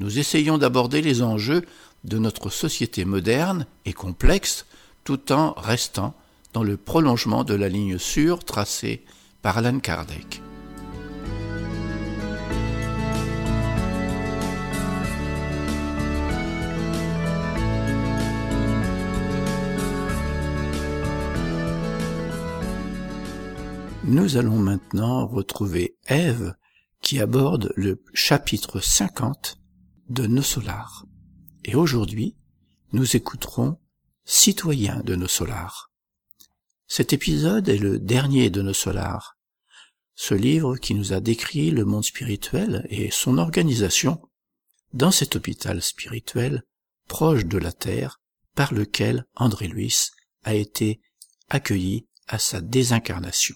[0.00, 1.62] Nous essayons d'aborder les enjeux
[2.02, 4.66] de notre société moderne et complexe
[5.04, 6.12] tout en restant
[6.54, 9.04] dans le prolongement de la ligne sûre tracée
[9.40, 10.42] par Alan Kardec.
[24.04, 26.56] Nous allons maintenant retrouver Ève
[27.02, 29.60] qui aborde le chapitre 50
[30.08, 31.06] de Nos Solars.
[31.64, 32.34] Et aujourd'hui,
[32.92, 33.78] nous écouterons
[34.24, 35.92] Citoyens de Nos Solars.
[36.88, 39.38] Cet épisode est le dernier de Nos Solars,
[40.16, 44.20] ce livre qui nous a décrit le monde spirituel et son organisation
[44.94, 46.64] dans cet hôpital spirituel
[47.06, 48.20] proche de la Terre
[48.56, 50.10] par lequel André Luis
[50.42, 51.00] a été
[51.50, 53.54] accueilli à sa désincarnation.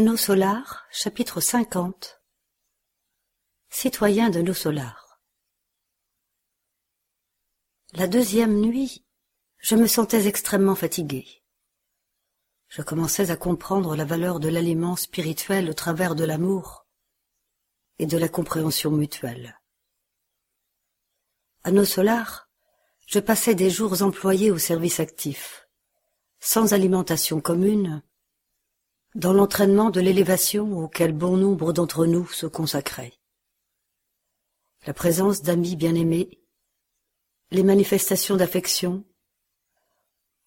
[0.00, 2.22] Nos Solars, chapitre 50
[3.68, 5.20] Citoyens de nos Solars
[7.92, 9.04] La deuxième nuit,
[9.58, 11.26] je me sentais extrêmement fatigué.
[12.68, 16.86] Je commençais à comprendre la valeur de l'aliment spirituel au travers de l'amour
[17.98, 19.60] et de la compréhension mutuelle.
[21.62, 22.48] À nos solars,
[23.06, 25.68] je passais des jours employés au service actif,
[26.40, 28.02] sans alimentation commune,
[29.14, 33.14] dans l'entraînement de l'élévation auquel bon nombre d'entre nous se consacraient.
[34.86, 36.40] La présence d'amis bien-aimés,
[37.50, 39.04] les manifestations d'affection,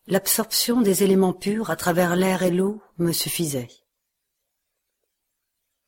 [0.07, 3.69] l'absorption des éléments purs à travers l'air et l'eau me suffisaient.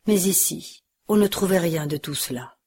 [0.07, 2.57] Mais ici, on ne trouvait rien de tout cela.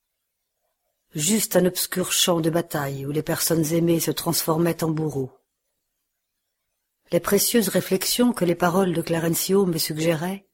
[1.15, 5.38] Juste un obscur champ de bataille où les personnes aimées se transformaient en bourreaux
[7.11, 10.47] les précieuses réflexions que les paroles de Clarencio me suggéraient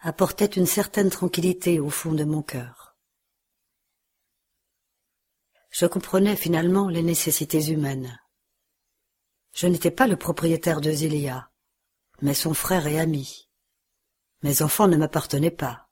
[0.00, 2.96] apportaient une certaine tranquillité au fond de mon cœur.
[5.70, 8.20] Je comprenais finalement les nécessités humaines.
[9.54, 11.50] Je n'étais pas le propriétaire de Zilia,
[12.20, 13.48] mais son frère et ami.
[14.42, 15.88] Mes enfants ne m'appartenaient pas.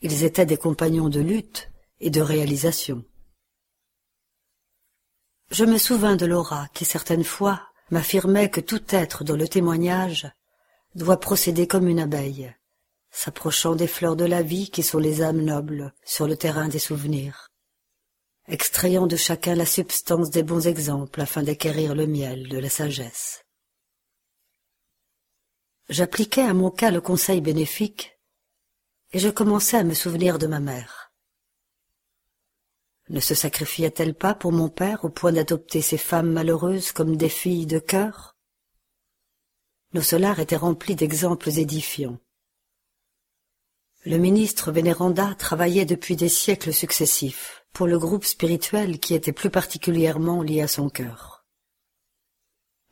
[0.00, 1.70] Ils étaient des compagnons de lutte
[2.00, 3.04] et de réalisation.
[5.50, 10.30] Je me souvins de Laura qui certaines fois m'affirmait que tout être dans le témoignage
[10.94, 12.54] doit procéder comme une abeille,
[13.10, 16.78] s'approchant des fleurs de la vie qui sont les âmes nobles sur le terrain des
[16.78, 17.50] souvenirs,
[18.48, 23.44] extrayant de chacun la substance des bons exemples afin d'acquérir le miel de la sagesse.
[25.88, 28.18] J'appliquais à mon cas le conseil bénéfique,
[29.12, 31.05] et je commençais à me souvenir de ma mère.
[33.08, 37.28] Ne se sacrifiait-elle pas pour mon père au point d'adopter ces femmes malheureuses comme des
[37.28, 38.36] filles de cœur?
[39.92, 42.18] Nos solars étaient remplis d'exemples édifiants.
[44.04, 49.50] Le ministre Vénéranda travaillait depuis des siècles successifs pour le groupe spirituel qui était plus
[49.50, 51.44] particulièrement lié à son cœur.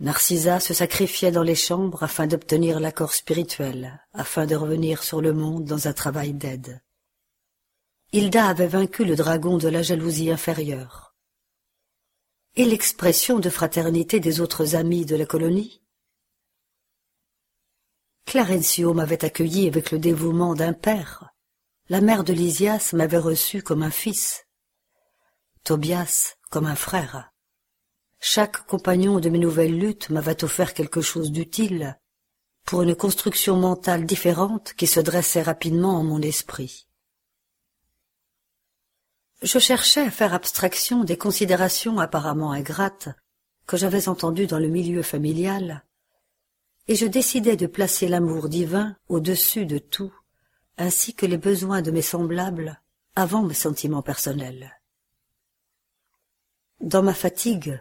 [0.00, 5.32] Narcissa se sacrifiait dans les chambres afin d'obtenir l'accord spirituel, afin de revenir sur le
[5.32, 6.82] monde dans un travail d'aide.
[8.14, 11.16] Hilda avait vaincu le dragon de la jalousie inférieure.
[12.54, 15.82] Et l'expression de fraternité des autres amis de la colonie?
[18.24, 21.34] Clarencio m'avait accueilli avec le dévouement d'un père.
[21.88, 24.46] La mère de Lysias m'avait reçu comme un fils.
[25.64, 27.32] Tobias comme un frère.
[28.20, 31.98] Chaque compagnon de mes nouvelles luttes m'avait offert quelque chose d'utile
[32.64, 36.86] pour une construction mentale différente qui se dressait rapidement en mon esprit.
[39.44, 43.10] Je cherchais à faire abstraction des considérations apparemment ingrates
[43.66, 45.84] que j'avais entendues dans le milieu familial,
[46.88, 50.14] et je décidai de placer l'amour divin au-dessus de tout,
[50.78, 52.80] ainsi que les besoins de mes semblables
[53.16, 54.80] avant mes sentiments personnels.
[56.80, 57.78] Dans ma fatigue,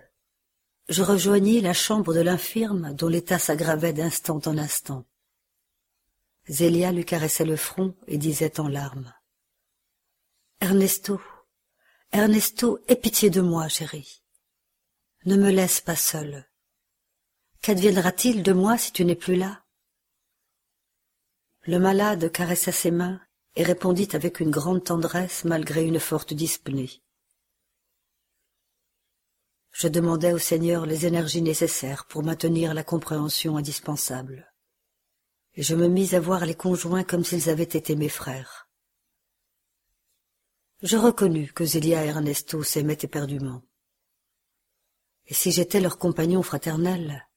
[0.89, 5.05] je rejoignis la chambre de l'infirme dont l'état s'aggravait d'instant en instant.
[6.49, 9.13] Zélia lui caressait le front et disait en larmes.
[10.59, 11.21] Ernesto,
[12.15, 14.21] Ernesto, aie pitié de moi, chérie.
[15.25, 16.47] Ne me laisse pas seule.
[17.63, 19.63] Qu'adviendra-t-il de moi si tu n'es plus là?
[21.63, 23.19] Le malade caressa ses mains
[23.55, 27.01] et répondit avec une grande tendresse malgré une forte dyspnée.
[29.71, 34.53] Je demandais au Seigneur les énergies nécessaires pour maintenir la compréhension indispensable.
[35.55, 38.69] Et je me mis à voir les conjoints comme s'ils avaient été mes frères.
[40.83, 43.63] Je reconnus que Zélia et Ernesto s'aimaient éperdument.
[45.25, 47.27] Et si j'étais leur compagnon fraternel,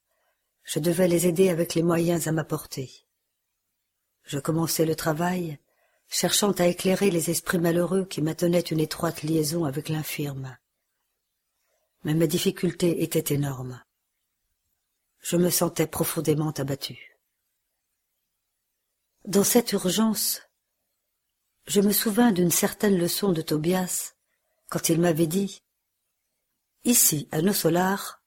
[0.64, 2.90] je devais les aider avec les moyens à ma portée.
[4.24, 5.58] Je commençai le travail,
[6.08, 10.58] cherchant à éclairer les esprits malheureux qui maintenaient une étroite liaison avec l'infirme
[12.06, 13.82] mais mes difficultés étaient énormes.
[15.18, 17.18] Je me sentais profondément abattu.
[19.24, 20.40] Dans cette urgence,
[21.66, 24.14] je me souvins d'une certaine leçon de Tobias
[24.68, 25.62] quand il m'avait dit
[26.84, 28.22] Ici, à Nossolar,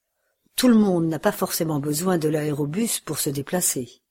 [0.56, 4.02] tout le monde n'a pas forcément besoin de l'aérobus pour se déplacer,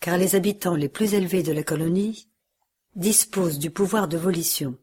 [0.00, 2.28] car les habitants les plus élevés de la colonie
[2.94, 4.78] disposent du pouvoir de volition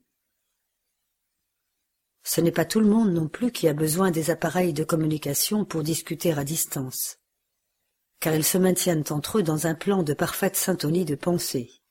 [2.24, 5.66] ce n'est pas tout le monde non plus qui a besoin des appareils de communication
[5.66, 7.18] pour discuter à distance,
[8.20, 11.83] car ils se maintiennent entre eux dans un plan de parfaite syntonie de pensée.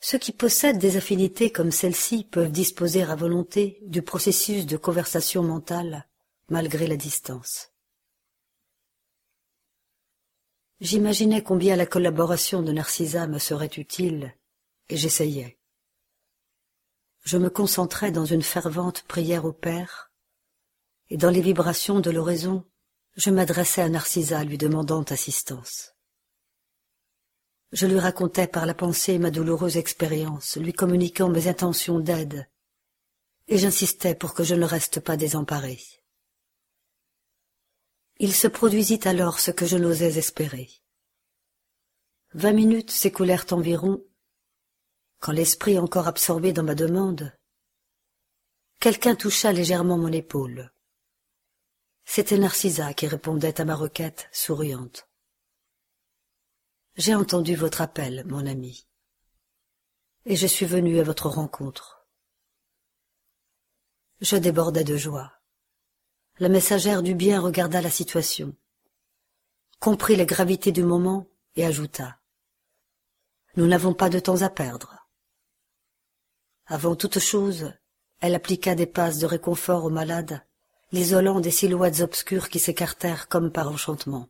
[0.00, 5.42] Ceux qui possèdent des affinités comme celle-ci peuvent disposer à volonté du processus de conversation
[5.42, 6.06] mentale
[6.48, 7.70] malgré la distance.
[10.80, 14.34] J'imaginais combien la collaboration de Narcissa me serait utile,
[14.88, 15.60] et j'essayais
[17.24, 20.12] je me concentrais dans une fervente prière au Père,
[21.10, 22.64] et dans les vibrations de l'oraison,
[23.16, 25.94] je m'adressais à Narcissa lui demandant assistance.
[27.72, 32.48] Je lui racontais par la pensée ma douloureuse expérience, lui communiquant mes intentions d'aide,
[33.46, 35.78] et j'insistais pour que je ne reste pas désemparé.
[38.18, 40.68] Il se produisit alors ce que je n'osais espérer.
[42.34, 44.04] Vingt minutes s'écoulèrent environ
[45.20, 47.32] quand l'esprit encore absorbé dans ma demande,
[48.80, 50.72] quelqu'un toucha légèrement mon épaule.
[52.06, 55.09] C'était Narcissa qui répondait à ma requête, souriante.
[56.96, 58.86] J'ai entendu votre appel, mon ami,
[60.26, 62.06] et je suis venu à votre rencontre.
[64.20, 65.32] Je débordais de joie.
[66.38, 68.54] La messagère du bien regarda la situation,
[69.78, 72.18] comprit la gravité du moment et ajouta.
[73.56, 75.06] Nous n'avons pas de temps à perdre.
[76.66, 77.72] Avant toute chose,
[78.20, 80.44] elle appliqua des passes de réconfort au malade,
[80.92, 84.28] l'isolant des silhouettes obscures qui s'écartèrent comme par enchantement.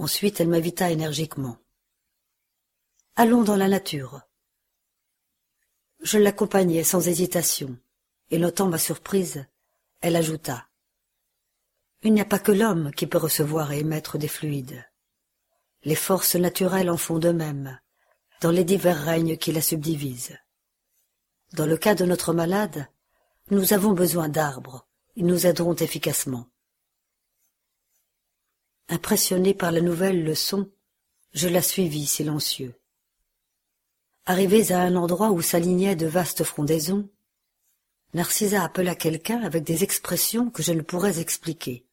[0.00, 1.58] Ensuite elle m'invita énergiquement.
[3.16, 4.22] Allons dans la nature.
[6.00, 7.76] Je l'accompagnai sans hésitation,
[8.30, 9.44] et notant ma surprise,
[10.00, 10.68] elle ajouta.
[12.00, 14.82] Il n'y a pas que l'homme qui peut recevoir et émettre des fluides.
[15.82, 17.78] Les forces naturelles en font de même,
[18.40, 20.38] dans les divers règnes qui la subdivisent.
[21.52, 22.88] Dans le cas de notre malade,
[23.50, 24.88] nous avons besoin d'arbres.
[25.16, 26.46] Ils nous aideront efficacement.
[28.92, 30.68] Impressionné par la nouvelle leçon,
[31.32, 32.74] je la suivis silencieux.
[34.26, 37.08] Arrivés à un endroit où s'alignaient de vastes frondaisons,
[38.14, 41.86] Narcissa appela quelqu'un avec des expressions que je ne pourrais expliquer.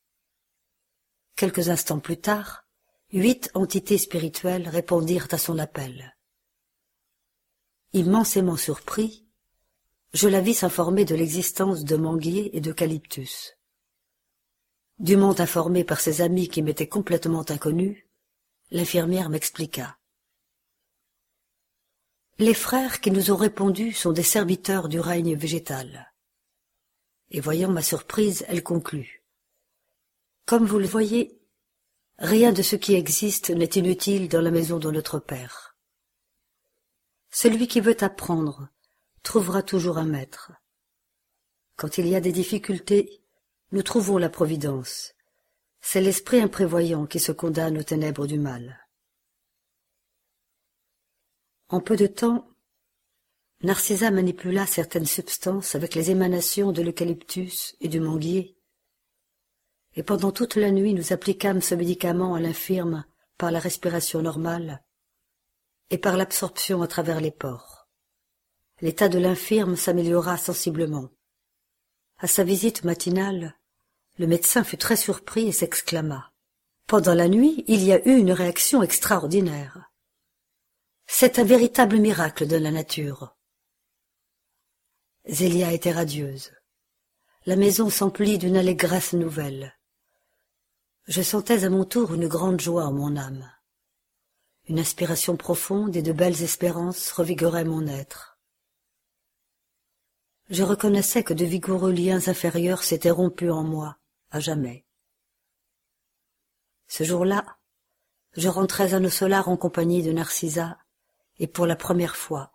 [1.35, 2.65] Quelques instants plus tard,
[3.13, 6.17] huit entités spirituelles répondirent à son appel.
[7.93, 9.23] Immensément surpris,
[10.15, 13.56] je la vis s'informer de l'existence de manguiers et d'eucalyptus.
[14.99, 18.03] Dûment informée par ses amis qui m'étaient complètement inconnus,
[18.71, 19.97] l'infirmière m'expliqua.
[22.39, 26.13] Les frères qui nous ont répondu sont des serviteurs du règne végétal.
[27.29, 29.23] Et voyant ma surprise, elle conclut.
[30.45, 31.37] Comme vous le voyez,
[32.19, 35.77] Rien de ce qui existe n'est inutile dans la maison de notre Père.
[37.29, 38.69] Celui qui veut apprendre
[39.21, 40.51] trouvera toujours un maître.
[41.75, 43.21] Quand il y a des difficultés,
[43.72, 45.13] nous trouvons la providence.
[45.82, 48.88] C'est l'esprit imprévoyant qui se condamne aux ténèbres du mal.
[51.70, 52.47] En peu de temps,
[53.63, 58.55] Narcissa manipula certaines substances avec les émanations de l'eucalyptus et du manguier,
[59.95, 63.03] et pendant toute la nuit nous appliquâmes ce médicament à l'infirme
[63.38, 64.84] par la respiration normale
[65.89, 67.88] et par l'absorption à travers les pores.
[68.80, 71.09] L'état de l'infirme s'améliora sensiblement.
[72.20, 73.56] À sa visite matinale,
[74.18, 76.32] le médecin fut très surpris et s'exclama.
[76.88, 79.91] Pendant la nuit, il y a eu une réaction extraordinaire.
[81.05, 83.36] C'est un véritable miracle de la nature.
[85.28, 86.51] Zélia était radieuse.
[87.45, 89.78] La maison s'emplit d'une allégresse nouvelle.
[91.07, 93.49] Je sentais à mon tour une grande joie en mon âme.
[94.68, 98.38] Une inspiration profonde et de belles espérances revigoraient mon être.
[100.49, 103.97] Je reconnaissais que de vigoureux liens inférieurs s'étaient rompus en moi,
[104.32, 104.86] à jamais.
[106.88, 107.57] Ce jour-là,
[108.34, 110.78] je rentrais à nos solars en compagnie de Narcissa,
[111.39, 112.53] et pour la première fois,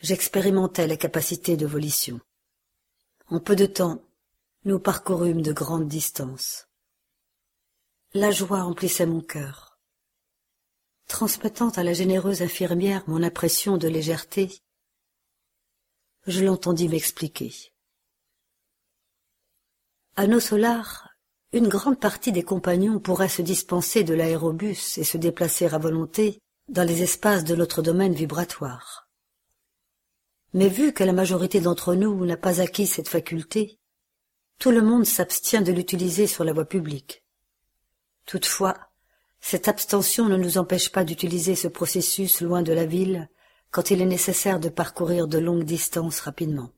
[0.00, 2.20] j'expérimentais la capacité de volition.
[3.28, 4.02] En peu de temps,
[4.64, 6.66] nous parcourûmes de grandes distances.
[8.14, 9.78] La joie emplissait mon cœur.
[11.06, 14.62] Transmettant à la généreuse infirmière mon impression de légèreté,
[16.26, 17.52] je l'entendis m'expliquer.
[20.16, 21.07] À nos solars,
[21.52, 26.40] une grande partie des compagnons pourrait se dispenser de l'aérobus et se déplacer à volonté
[26.68, 29.08] dans les espaces de notre domaine vibratoire.
[30.52, 33.78] Mais vu que la majorité d'entre nous n'a pas acquis cette faculté,
[34.58, 37.24] tout le monde s'abstient de l'utiliser sur la voie publique.
[38.26, 38.76] Toutefois,
[39.40, 43.30] cette abstention ne nous empêche pas d'utiliser ce processus loin de la ville
[43.70, 46.72] quand il est nécessaire de parcourir de longues distances rapidement.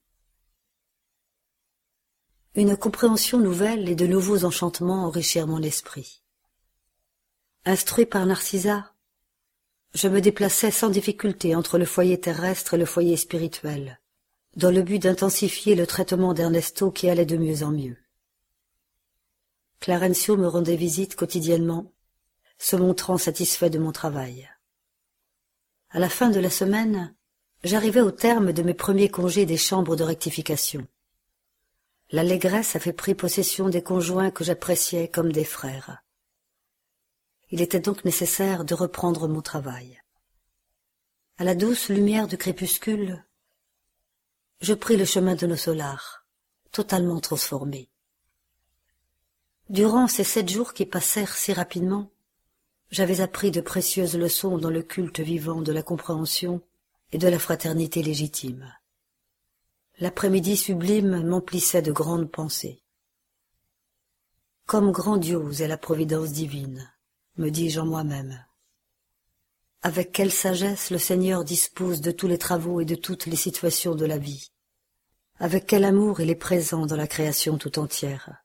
[2.56, 6.20] Une compréhension nouvelle et de nouveaux enchantements enrichirent mon esprit.
[7.64, 8.92] Instruit par Narcissa,
[9.94, 14.00] je me déplaçais sans difficulté entre le foyer terrestre et le foyer spirituel,
[14.56, 17.96] dans le but d'intensifier le traitement d'Ernesto qui allait de mieux en mieux.
[19.78, 21.92] Clarencio me rendait visite quotidiennement,
[22.58, 24.50] se montrant satisfait de mon travail.
[25.90, 27.14] À la fin de la semaine,
[27.62, 30.84] j'arrivais au terme de mes premiers congés des chambres de rectification.
[32.12, 36.02] L'allégresse avait pris possession des conjoints que j'appréciais comme des frères.
[37.50, 40.00] Il était donc nécessaire de reprendre mon travail.
[41.38, 43.24] À la douce lumière du crépuscule,
[44.60, 46.26] je pris le chemin de nos solars,
[46.72, 47.88] totalement transformé.
[49.68, 52.10] Durant ces sept jours qui passèrent si rapidement,
[52.90, 56.60] j'avais appris de précieuses leçons dans le culte vivant de la compréhension
[57.12, 58.74] et de la fraternité légitime.
[60.00, 62.82] L'après-midi sublime m'emplissait de grandes pensées.
[64.66, 66.92] Comme grandiose est la providence divine,
[67.36, 68.44] me dis-je en moi-même.
[69.82, 73.94] Avec quelle sagesse le Seigneur dispose de tous les travaux et de toutes les situations
[73.94, 74.50] de la vie.
[75.38, 78.42] Avec quel amour il est présent dans la création tout entière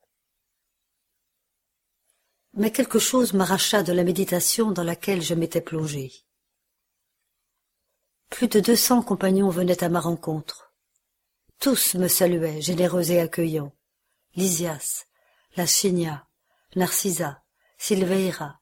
[2.56, 6.14] mais quelque chose m'arracha de la méditation dans laquelle je m'étais plongé.
[8.30, 10.65] Plus de deux cents compagnons venaient à ma rencontre.
[11.60, 13.74] Tous me saluaient, généreux et accueillants.
[14.36, 15.06] Lysias,
[15.56, 16.28] Lachinia,
[16.76, 17.44] Narcisa,
[17.78, 18.62] Silveira,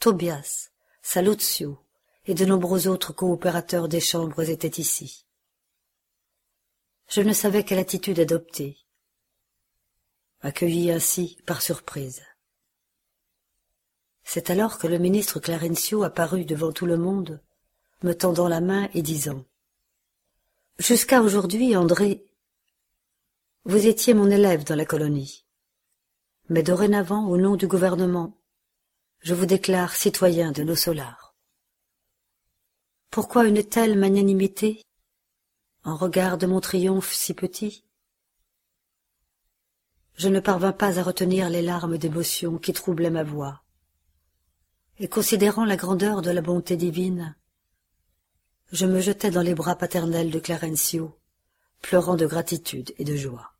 [0.00, 0.70] Tobias,
[1.02, 1.78] Saluzio
[2.26, 5.24] et de nombreux autres coopérateurs des chambres étaient ici.
[7.08, 8.78] Je ne savais quelle attitude adopter.
[10.40, 12.22] Accueilli ainsi par surprise.
[14.24, 17.42] C'est alors que le ministre Clarencio apparut devant tout le monde,
[18.02, 19.44] me tendant la main et disant
[20.78, 22.26] Jusqu'à aujourd'hui, André,
[23.64, 25.46] vous étiez mon élève dans la colonie.
[26.48, 28.36] Mais dorénavant, au nom du gouvernement,
[29.20, 31.34] je vous déclare citoyen de nos solars.
[33.10, 34.82] Pourquoi une telle magnanimité
[35.84, 37.84] en regard de mon triomphe si petit?
[40.16, 43.62] Je ne parvins pas à retenir les larmes d'émotion qui troublaient ma voix
[44.98, 47.36] et considérant la grandeur de la bonté divine,
[48.74, 51.16] je me jetai dans les bras paternels de Clarencio,
[51.80, 53.52] pleurant de gratitude et de joie.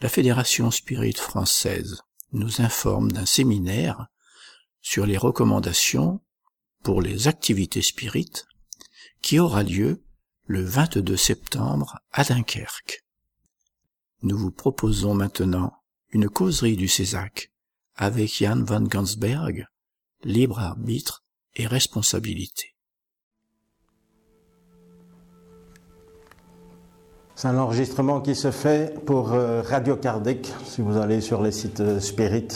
[0.00, 4.06] La Fédération Spirit française nous informe d'un séminaire
[4.80, 6.20] sur les recommandations
[6.84, 8.46] pour les activités spirites
[9.22, 10.04] qui aura lieu
[10.44, 13.04] le 22 septembre à Dunkerque.
[14.22, 15.72] Nous vous proposons maintenant
[16.10, 17.50] une causerie du Césac
[17.96, 19.66] avec Jan van Gansberg,
[20.22, 21.24] libre arbitre
[21.56, 22.75] et responsabilité.
[27.38, 31.52] C'est un enregistrement qui se fait pour euh, Radio Kardec, si vous allez sur les
[31.52, 32.48] sites euh, Spirit.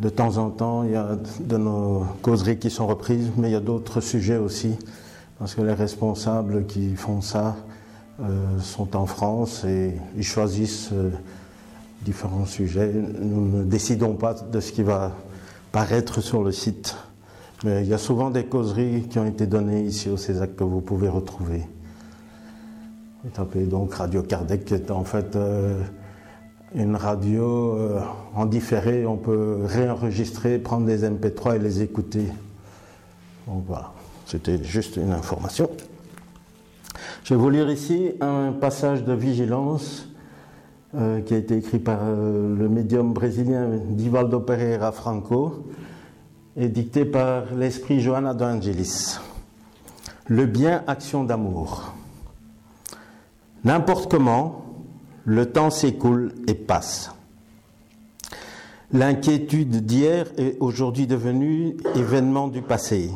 [0.00, 3.52] De temps en temps, il y a de nos causeries qui sont reprises, mais il
[3.52, 4.78] y a d'autres sujets aussi,
[5.38, 7.54] parce que les responsables qui font ça
[8.22, 10.88] euh, sont en France et ils choisissent
[12.00, 12.94] différents sujets.
[12.94, 15.12] Nous ne décidons pas de ce qui va
[15.70, 16.96] paraître sur le site,
[17.62, 20.64] mais il y a souvent des causeries qui ont été données ici au Césac que
[20.64, 21.66] vous pouvez retrouver.
[23.34, 25.36] Tapez donc Radio Kardec, qui est en fait
[26.74, 28.00] une radio euh,
[28.34, 32.26] en différé, on peut réenregistrer, prendre des MP3 et les écouter.
[33.46, 33.92] Donc voilà,
[34.26, 35.70] c'était juste une information.
[37.24, 40.08] Je vais vous lire ici un passage de vigilance
[40.94, 45.66] euh, qui a été écrit par euh, le médium brésilien Divaldo Pereira Franco
[46.56, 49.18] et dicté par l'esprit Johanna de Angelis.
[50.26, 51.94] Le bien, action d'amour.
[53.66, 54.62] N'importe comment,
[55.24, 57.10] le temps s'écoule et passe.
[58.92, 63.10] L'inquiétude d'hier est aujourd'hui devenue événement du passé.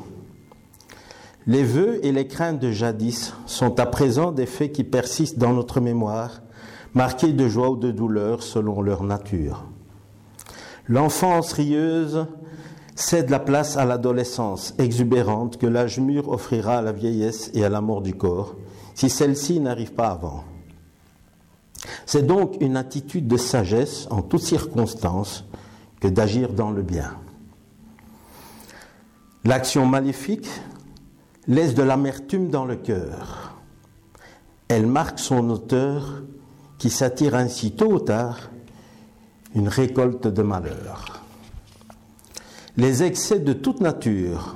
[1.47, 5.53] Les vœux et les craintes de jadis sont à présent des faits qui persistent dans
[5.53, 6.43] notre mémoire,
[6.95, 9.67] marqués de joie ou de douleur selon leur nature.
[10.89, 12.27] L'enfance rieuse
[12.97, 17.69] cède la place à l'adolescence exubérante que l'âge mûr offrira à la vieillesse et à
[17.69, 18.57] la mort du corps,
[18.95, 20.45] si celle-ci n'arrive pas avant.
[22.07, 25.45] C'est donc une attitude de sagesse en toutes circonstances
[26.01, 27.17] que d'agir dans le bien.
[29.45, 30.49] L'action maléfique
[31.47, 33.55] laisse de l'amertume dans le cœur.
[34.69, 36.23] Elle marque son auteur
[36.79, 38.51] qui s'attire ainsi tôt ou tard
[39.55, 41.25] une récolte de malheur.
[42.77, 44.55] Les excès de toute nature,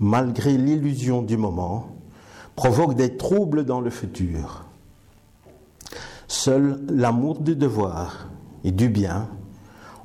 [0.00, 1.93] malgré l'illusion du moment,
[2.56, 4.64] provoquent des troubles dans le futur.
[6.28, 8.28] Seul l'amour du devoir
[8.64, 9.28] et du bien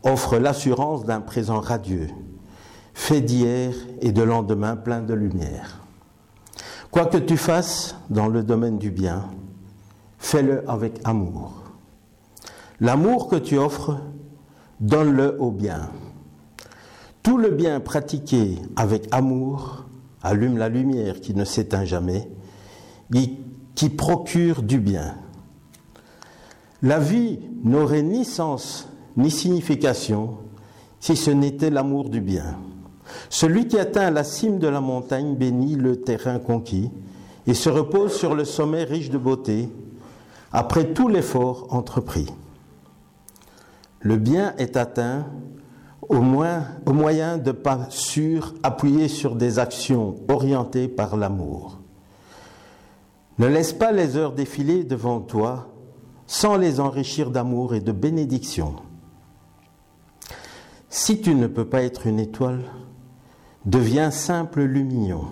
[0.04, 2.10] offre l'assurance d'un présent radieux,
[2.94, 5.82] fait d'hier et de lendemain plein de lumière.
[6.92, 9.26] Quoi que tu fasses dans le domaine du bien,
[10.18, 11.64] fais-le avec amour.
[12.80, 13.98] L'amour que tu offres,
[14.80, 15.90] donne-le au bien.
[17.22, 19.86] Tout le bien pratiqué avec amour
[20.24, 22.30] allume la lumière qui ne s'éteint jamais,
[23.12, 25.16] qui procure du bien.
[26.82, 28.88] La vie n'aurait ni sens
[29.18, 30.38] ni signification
[31.00, 32.58] si ce n'était l'amour du bien.
[33.30, 36.90] Celui qui atteint la cime de la montagne bénit le terrain conquis
[37.48, 39.70] et se repose sur le sommet riche de beauté
[40.52, 42.28] après tout l'effort entrepris.
[44.02, 45.26] Le bien est atteint
[46.08, 51.79] au, moyen de pas sûrs appuyés sur des actions orientées par l'amour.
[53.40, 55.70] Ne laisse pas les heures défiler devant toi
[56.28, 58.76] sans les enrichir d'amour et de bénédiction.
[60.90, 62.66] Si tu ne peux pas être une étoile,
[63.66, 65.28] deviens simple lumignon.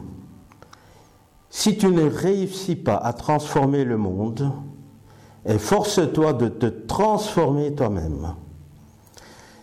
[1.49, 4.53] Si tu ne réussis pas à transformer le monde,
[5.45, 8.35] efforce-toi de te transformer toi-même.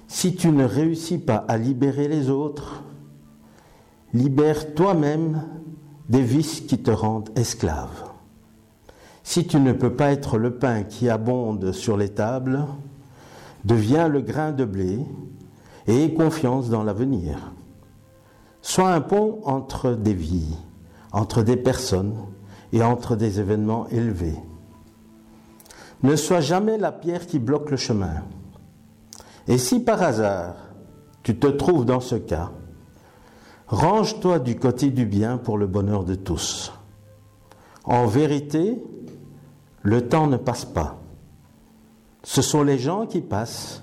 [0.06, 2.82] Si tu ne réussis pas à libérer les autres,
[4.12, 5.46] libère toi-même
[6.10, 8.03] des vices qui te rendent esclave.
[9.24, 12.66] Si tu ne peux pas être le pain qui abonde sur les tables,
[13.64, 15.00] deviens le grain de blé
[15.86, 17.52] et aie confiance dans l'avenir.
[18.60, 20.54] Sois un pont entre des vies,
[21.10, 22.14] entre des personnes
[22.72, 24.38] et entre des événements élevés.
[26.02, 28.24] Ne sois jamais la pierre qui bloque le chemin.
[29.48, 30.54] Et si par hasard
[31.22, 32.50] tu te trouves dans ce cas,
[33.68, 36.74] range-toi du côté du bien pour le bonheur de tous.
[37.84, 38.82] En vérité,
[39.84, 40.98] le temps ne passe pas.
[42.24, 43.82] Ce sont les gens qui passent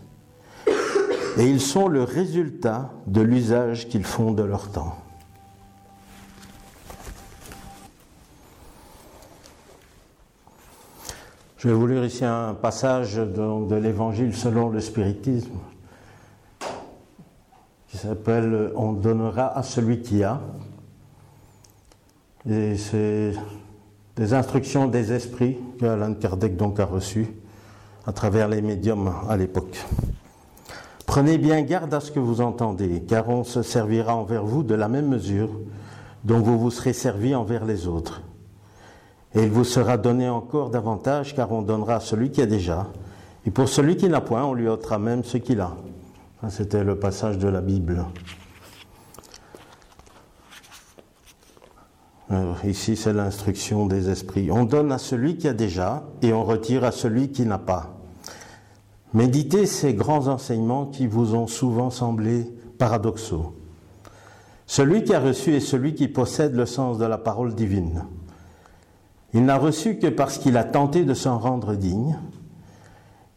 [1.37, 4.97] et ils sont le résultat de l'usage qu'ils font de leur temps.
[11.57, 15.59] Je vais vous lire ici un passage de, l'évangile selon le spiritisme
[17.87, 20.41] qui s'appelle On donnera à celui qui a.
[22.49, 23.33] Et c'est
[24.21, 27.33] des instructions des esprits que Alain Kardec donc a reçues
[28.05, 29.83] à travers les médiums à l'époque.
[31.07, 34.75] Prenez bien garde à ce que vous entendez, car on se servira envers vous de
[34.75, 35.49] la même mesure
[36.23, 38.21] dont vous vous serez servi envers les autres.
[39.33, 42.91] Et il vous sera donné encore davantage, car on donnera à celui qui a déjà,
[43.47, 45.75] et pour celui qui n'a point, on lui ôtera même ce qu'il a.
[46.49, 48.05] C'était le passage de la Bible.
[52.63, 54.51] Ici, c'est l'instruction des esprits.
[54.51, 57.97] On donne à celui qui a déjà et on retire à celui qui n'a pas.
[59.13, 62.45] Méditez ces grands enseignements qui vous ont souvent semblé
[62.77, 63.53] paradoxaux.
[64.65, 68.05] Celui qui a reçu est celui qui possède le sens de la parole divine.
[69.33, 72.17] Il n'a reçu que parce qu'il a tenté de s'en rendre digne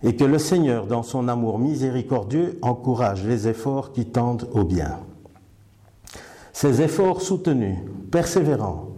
[0.04, 4.98] et que le Seigneur, dans son amour miséricordieux, encourage les efforts qui tendent au bien.
[6.54, 7.78] Ces efforts soutenus,
[8.12, 8.90] persévérants,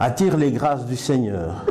[0.00, 1.64] attirent les grâces du Seigneur.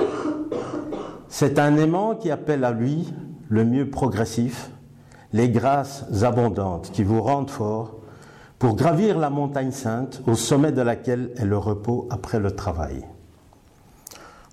[1.27, 3.13] C'est un aimant qui appelle à lui
[3.49, 4.71] le mieux progressif,
[5.33, 7.97] les grâces abondantes qui vous rendent fort
[8.57, 13.05] pour gravir la montagne sainte au sommet de laquelle est le repos après le travail.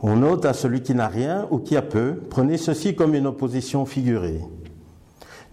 [0.00, 3.28] On note à celui qui n'a rien ou qui a peu, prenez ceci comme une
[3.28, 4.40] opposition figurée.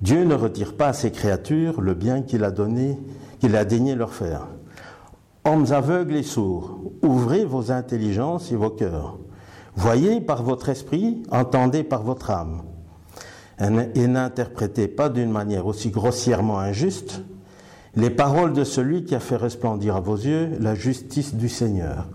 [0.02, 2.98] Dieu ne retire pas à ses créatures le bien qu'il a donné,
[3.40, 4.48] qu'il a daigné leur faire.
[5.46, 9.20] Hommes aveugles et sourds, ouvrez vos intelligences et vos cœurs.
[9.76, 12.64] Voyez par votre esprit, entendez par votre âme.
[13.60, 17.22] Et n'interprétez pas d'une manière aussi grossièrement injuste
[17.96, 22.08] les paroles de celui qui a fait resplendir à vos yeux la justice du Seigneur.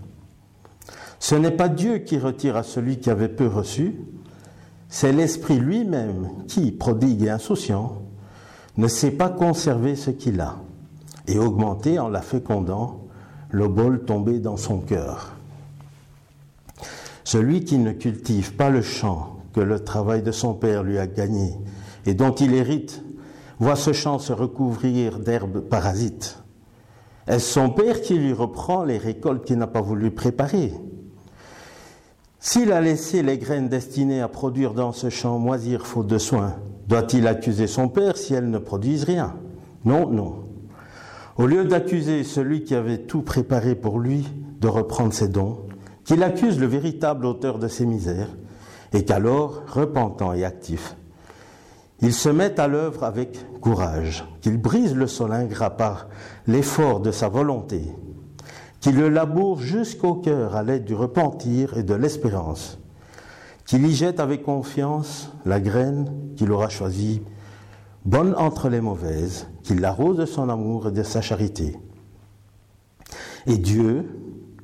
[1.19, 3.95] Ce n'est pas Dieu qui retire à celui qui avait peu reçu,
[4.89, 8.01] c'est l'Esprit lui-même qui, prodigue et insouciant,
[8.77, 10.57] ne sait pas conserver ce qu'il a
[11.27, 13.00] et augmenter en la fécondant
[13.51, 15.33] le bol tombé dans son cœur.
[17.23, 21.07] Celui qui ne cultive pas le champ que le travail de son père lui a
[21.07, 21.53] gagné
[22.05, 23.03] et dont il hérite,
[23.59, 26.39] voit ce champ se recouvrir d'herbes parasites.
[27.27, 30.73] Est-ce son père qui lui reprend les récoltes qu'il n'a pas voulu préparer?
[32.39, 36.55] S'il a laissé les graines destinées à produire dans ce champ moisir faute de soins,
[36.87, 39.35] doit-il accuser son père si elles ne produisent rien?
[39.85, 40.40] Non, non.
[41.37, 44.27] Au lieu d'accuser celui qui avait tout préparé pour lui
[44.59, 45.65] de reprendre ses dons,
[46.03, 48.29] qu'il accuse le véritable auteur de ses misères,
[48.93, 50.95] et qu'alors, repentant et actif,
[52.01, 56.09] il se met à l'œuvre avec courage, qu'il brise le sol ingrat par
[56.47, 57.83] l'effort de sa volonté,
[58.81, 62.79] qu'il le laboure jusqu'au cœur à l'aide du repentir et de l'espérance,
[63.65, 67.21] qu'il y jette avec confiance la graine qu'il aura choisie
[68.03, 71.77] bonne entre les mauvaises, qu'il l'arrose de son amour et de sa charité.
[73.47, 74.07] Et Dieu,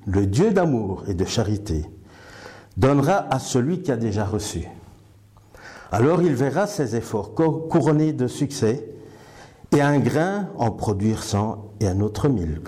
[0.05, 1.85] le Dieu d'amour et de charité,
[2.77, 4.67] donnera à celui qui a déjà reçu.
[5.91, 8.89] Alors il verra ses efforts couronnés de succès
[9.71, 12.61] et un grain en produire cent et un autre mille.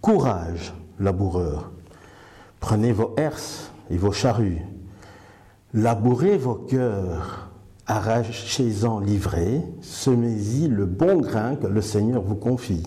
[0.00, 1.70] Courage, laboureur.
[2.60, 4.62] Prenez vos herses et vos charrues.
[5.72, 7.50] Labourez vos cœurs
[7.88, 12.84] arrachez-en l'ivrée, semez-y le bon grain que le Seigneur vous confie.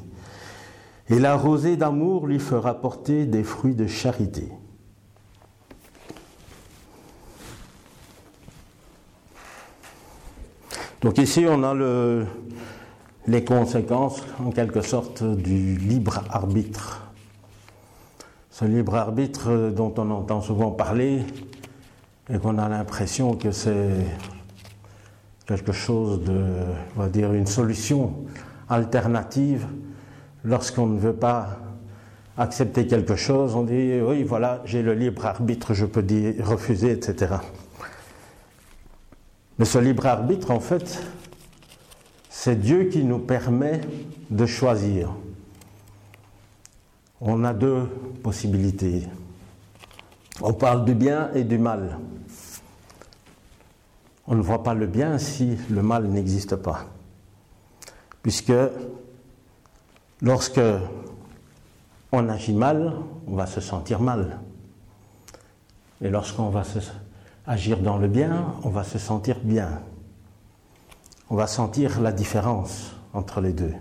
[1.10, 4.48] Et la rosée d'amour lui fera porter des fruits de charité.
[11.02, 12.28] Donc ici, on a le,
[13.26, 17.11] les conséquences, en quelque sorte, du libre arbitre.
[18.52, 21.23] Ce libre arbitre dont on entend souvent parler
[22.30, 23.90] et qu'on a l'impression que c'est
[25.45, 26.43] quelque chose de,
[26.95, 28.26] on va dire, une solution
[28.69, 29.65] alternative
[30.43, 31.59] lorsqu'on ne veut pas
[32.38, 36.91] accepter quelque chose, on dit oui, voilà, j'ai le libre arbitre, je peux dire, refuser,
[36.91, 37.35] etc.
[39.59, 41.01] Mais ce libre arbitre, en fait,
[42.30, 43.81] c'est Dieu qui nous permet
[44.30, 45.11] de choisir.
[47.19, 47.84] On a deux
[48.23, 49.03] possibilités.
[50.41, 51.99] On parle du bien et du mal
[54.27, 56.85] on ne voit pas le bien si le mal n'existe pas.
[58.22, 58.53] Puisque
[60.22, 60.61] lorsque
[62.11, 62.93] on agit mal,
[63.27, 64.39] on va se sentir mal.
[66.02, 66.64] Et lorsqu'on va
[67.45, 69.81] agir dans le bien, on va se sentir bien.
[71.30, 73.73] On va sentir la différence entre les deux.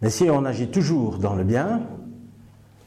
[0.00, 1.82] Mais si on agit toujours dans le bien,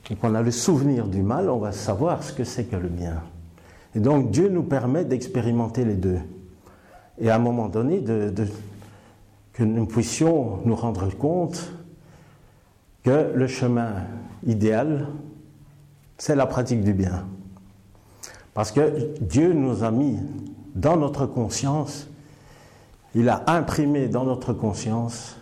[0.10, 2.90] et qu'on a le souvenir du mal, on va savoir ce que c'est que le
[2.90, 3.24] bien.
[3.96, 6.20] Et donc Dieu nous permet d'expérimenter les deux.
[7.18, 8.04] Et à un moment donné,
[9.54, 11.72] que nous puissions nous rendre compte
[13.04, 14.04] que le chemin
[14.46, 15.08] idéal,
[16.18, 17.26] c'est la pratique du bien.
[18.54, 20.20] Parce que Dieu nous a mis
[20.76, 22.08] dans notre conscience,
[23.14, 25.38] il a imprimé dans notre conscience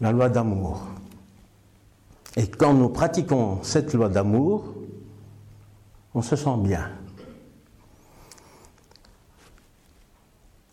[0.00, 0.84] la loi d'amour.
[2.36, 4.64] Et quand nous pratiquons cette loi d'amour,
[6.12, 6.88] on se sent bien.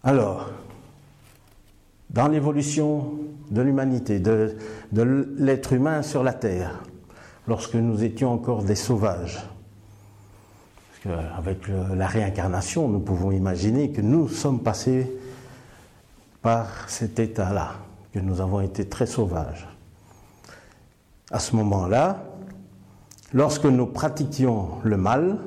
[0.06, 0.50] Alors,
[2.10, 3.14] dans l'évolution
[3.50, 4.58] de l'humanité, de,
[5.38, 6.84] l'être humain sur la Terre,
[7.48, 9.44] lorsque nous étions encore des sauvages.
[11.38, 15.10] avec la réincarnation, nous pouvons imaginer que nous sommes passés
[16.42, 17.76] par cet état-là,
[18.14, 19.68] que nous avons été très sauvages.
[21.32, 22.24] À ce moment-là,
[23.34, 25.40] lorsque nous pratiquions le mal,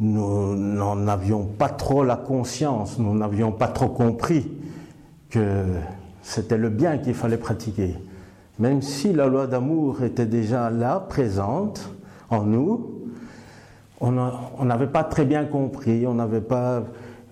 [0.00, 4.50] nous n'en avions pas trop la conscience, nous n'avions pas trop compris
[5.28, 5.64] que
[6.22, 7.94] c'était le bien qu'il fallait pratiquer.
[8.58, 11.90] Même si la loi d'amour était déjà là, présente
[12.30, 12.96] en nous,
[14.00, 16.82] on n'avait pas très bien compris, on n'avait pas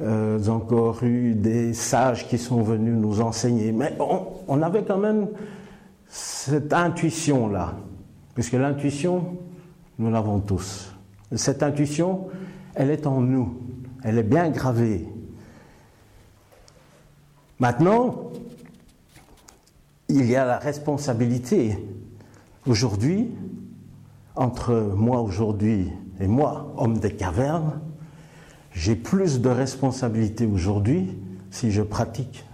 [0.03, 4.99] euh, encore eu des sages qui sont venus nous enseigner, mais on, on avait quand
[4.99, 5.29] même
[6.07, 7.73] cette intuition-là,
[8.35, 9.39] puisque l'intuition,
[9.99, 10.95] nous l'avons tous.
[11.35, 12.29] Cette intuition,
[12.79, 13.59] elle est en nous,
[14.05, 15.09] elle est bien gravée.
[17.59, 18.31] Maintenant,
[20.09, 21.77] il y a la responsabilité
[22.69, 23.35] aujourd'hui
[24.37, 25.91] entre moi aujourd'hui
[26.21, 27.81] et moi, homme des cavernes,
[28.71, 31.19] j'ai plus de responsabilité aujourd'hui
[31.51, 32.45] si je pratique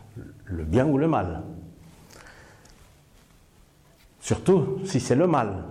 [0.46, 1.42] le bien ou le mal.
[4.20, 5.64] Surtout si c'est le mal.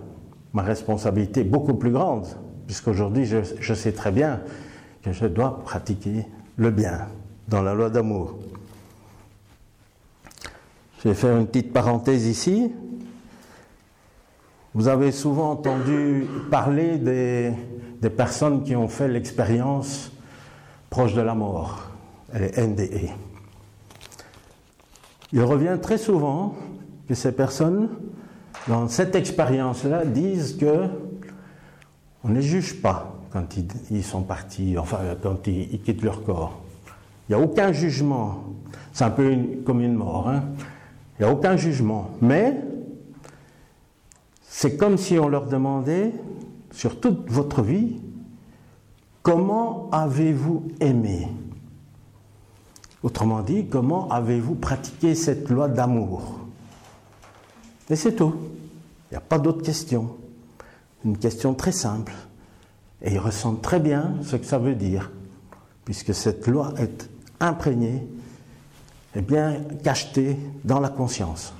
[0.52, 2.28] Ma responsabilité est beaucoup plus grande
[2.66, 4.40] puisqu'aujourd'hui je, sais très bien
[5.02, 6.26] que je dois pratiquer
[6.56, 7.08] le bien
[7.48, 8.38] dans la loi d'amour.
[11.02, 12.72] Je vais faire une petite parenthèse ici.
[14.72, 17.52] Vous avez souvent entendu parler des,
[18.00, 20.10] des personnes qui ont fait l'expérience
[20.90, 21.90] proche de la mort,
[22.32, 23.10] les NDE.
[25.32, 26.54] Il revient très souvent
[27.08, 27.88] que ces personnes,
[28.68, 30.88] dans cette expérience-là, disent que
[32.24, 33.44] on ne les juge pas quand
[33.90, 36.60] ils, sont partis, enfin quand ils, quittent leur corps.
[37.28, 38.44] Il n'y a aucun jugement.
[38.92, 40.28] C'est un peu comme une mort.
[40.28, 40.44] Hein.
[41.18, 42.10] Il n'y a aucun jugement.
[42.22, 42.56] Mais
[44.42, 46.12] c'est comme si on leur demandait,
[46.70, 47.96] sur toute votre vie,
[49.22, 51.28] comment avez-vous aimé?
[53.02, 56.40] Autrement dit, comment avez-vous pratiqué cette loi d'amour?
[57.90, 58.34] Et c'est tout.
[59.10, 60.16] Il n'y a pas d'autre question
[61.04, 62.12] une question très simple.
[63.02, 65.10] Et ils ressentent très bien ce que ça veut dire,
[65.84, 67.10] puisque cette loi est
[67.40, 68.06] imprégnée
[69.14, 71.52] et bien cachetée dans la conscience.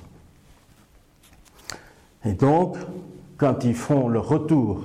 [2.25, 2.77] Et donc,
[3.37, 4.81] quand ils font le retour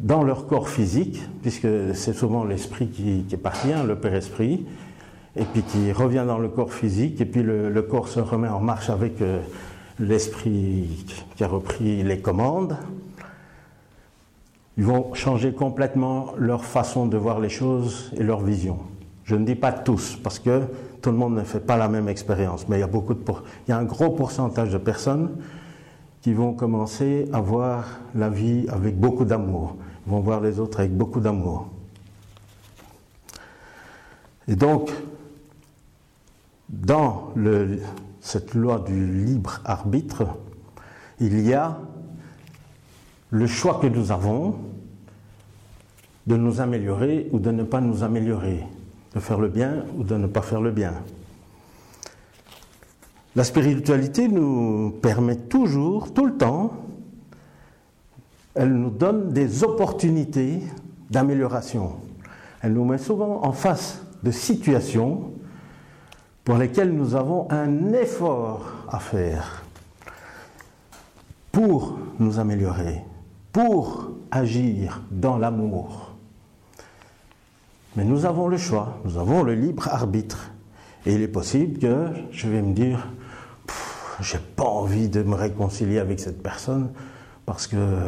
[0.00, 3.24] dans leur corps physique, puisque c'est souvent l'esprit qui,
[3.72, 4.66] hein, le Père Esprit,
[5.36, 8.60] et puis qui revient dans le corps physique, et puis le, corps se remet en
[8.60, 9.40] marche avec euh,
[9.98, 11.04] l'esprit
[11.36, 12.76] qui a repris les commandes,
[14.76, 18.78] ils vont changer complètement leur façon de voir les choses et leur vision.
[19.24, 20.62] Je ne dis pas tous, parce que
[21.00, 24.10] tout le monde ne fait pas la même expérience, mais il y a, un gros
[24.10, 25.36] pourcentage de personnes
[26.22, 27.84] qui vont commencer à voir
[28.14, 29.76] la vie avec beaucoup d'amour,
[30.06, 31.68] vont voir les autres avec beaucoup d'amour.
[34.48, 34.92] Et donc,
[36.68, 37.32] dans
[38.20, 40.24] cette loi du libre arbitre,
[41.20, 41.78] il y a
[43.32, 44.56] le choix que nous avons
[46.26, 48.62] de nous améliorer ou de ne pas nous améliorer,
[49.14, 50.92] de faire le bien ou de ne pas faire le bien.
[53.34, 56.74] La spiritualité nous permet toujours, tout le temps,
[58.54, 60.60] elle nous donne des opportunités
[61.10, 61.94] d'amélioration.
[62.60, 65.32] Elle nous met souvent en face de situations
[66.44, 69.64] pour lesquelles nous avons un effort à faire
[71.50, 73.02] pour nous améliorer
[73.52, 76.12] pour agir dans l'amour.
[77.96, 80.50] Mais nous avons le choix, nous avons le libre arbitre.
[81.04, 83.08] Et il est possible que je vais me dire,
[84.20, 86.90] j'ai pas envie de me réconcilier avec cette personne
[87.44, 87.98] parce que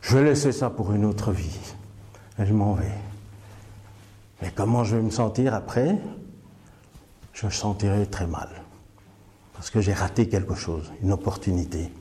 [0.00, 1.58] je vais laisser ça pour une autre vie.
[2.38, 2.90] Et je m'en vais.
[4.42, 5.96] Mais comment je vais me sentir après?
[7.32, 8.48] Je me sentirai très mal.
[9.52, 11.92] Parce que j'ai raté quelque chose, une opportunité.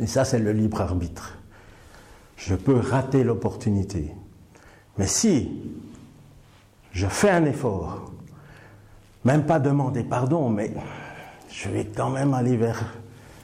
[0.00, 1.38] Et ça, c'est le libre arbitre.
[2.36, 4.12] Je peux rater l'opportunité.
[4.96, 5.50] Mais si
[6.92, 8.10] je fais un effort,
[9.24, 10.72] même pas demander pardon, mais
[11.50, 12.94] je vais quand même aller vers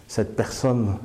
[0.09, 0.97] cette personne.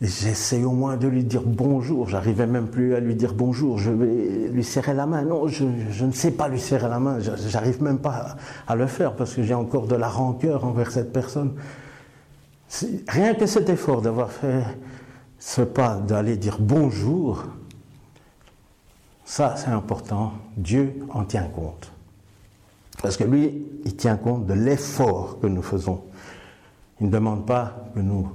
[0.00, 2.08] J'essaie au moins de lui dire bonjour.
[2.08, 3.78] J'arrivais même plus à lui dire bonjour.
[3.78, 5.22] Je vais lui serrer la main.
[5.22, 5.64] Non, je,
[6.04, 7.18] ne sais pas lui serrer la main.
[7.20, 8.36] J'arrive même pas
[8.66, 11.52] à le faire parce que j'ai encore de la rancœur envers cette personne.
[13.08, 14.64] Rien que cet effort d'avoir fait
[15.38, 17.44] ce pas, d'aller dire bonjour,
[19.24, 21.92] ça c'est important, Dieu en tient compte.
[23.02, 26.02] Parce que lui, il tient compte de l'effort que nous faisons.
[27.00, 28.28] Il ne demande pas que nous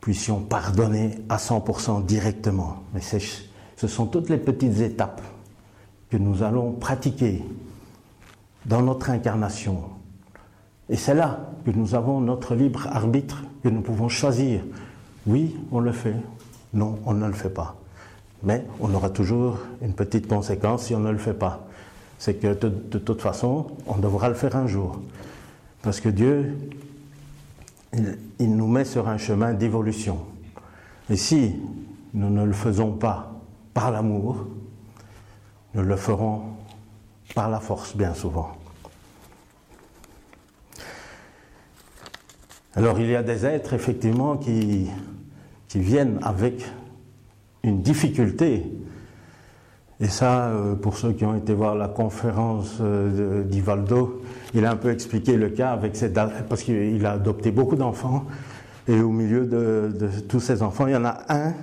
[0.00, 2.82] puissions pardonner à 100% directement.
[2.92, 5.22] Mais ce sont toutes les petites étapes
[6.10, 7.42] que nous allons pratiquer
[8.66, 9.93] dans notre incarnation.
[10.88, 14.60] Et c'est là que nous avons notre libre arbitre, que nous pouvons choisir.
[15.26, 16.16] Oui, on le fait.
[16.74, 17.76] Non, on ne le fait pas.
[18.42, 21.66] Mais on aura toujours une petite conséquence si on ne le fait pas.
[22.18, 25.00] C'est que de, toute façon, on devra le faire un jour.
[25.82, 26.56] Parce que Dieu,
[28.38, 30.18] il, nous met sur un chemin d'évolution.
[31.08, 31.56] Et si
[32.12, 33.32] nous ne le faisons pas
[33.72, 34.46] par l'amour,
[35.74, 36.42] nous le ferons
[37.34, 38.52] par la force bien souvent.
[42.76, 44.90] Alors il y a des êtres effectivement qui,
[45.76, 46.64] viennent avec
[47.64, 48.62] une difficulté.
[49.98, 54.22] Et ça, euh, pour ceux qui ont été voir la conférence euh, d'Ivaldo,
[54.54, 58.24] il a un peu expliqué le cas avec ses, parce qu'il a adopté beaucoup d'enfants.
[58.86, 61.54] Et au milieu de, tous ces enfants, il y en a un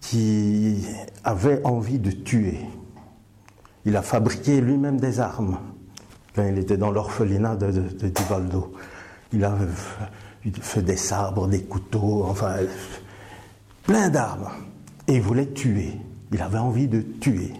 [0.00, 0.84] qui
[1.22, 2.58] avait envie de tuer.
[3.84, 5.58] Il a fabriqué lui-même des armes
[6.34, 8.72] quand il était dans l'orphelinat de, Divaldo.
[9.32, 9.56] Il a
[10.60, 12.56] fait des sabres, des couteaux, enfin,
[13.84, 14.50] plein d'armes.
[15.08, 15.92] Et il voulait tuer.
[16.32, 17.52] Il avait envie de tuer.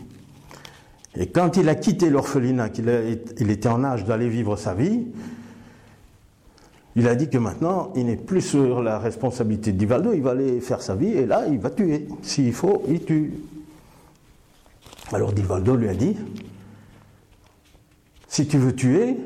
[1.16, 2.90] Et quand il a quitté l'orphelinat, qu'il
[3.38, 5.06] il était en âge d'aller vivre sa vie,
[6.94, 10.60] il a dit que maintenant, il n'est plus sur la responsabilité d'Ivaldo, il va aller
[10.60, 12.06] faire sa vie, et là, il va tuer.
[12.22, 13.32] S'il faut, il tue.
[15.12, 16.16] Alors Divaldo lui a dit,
[18.28, 19.16] si tu veux tuer,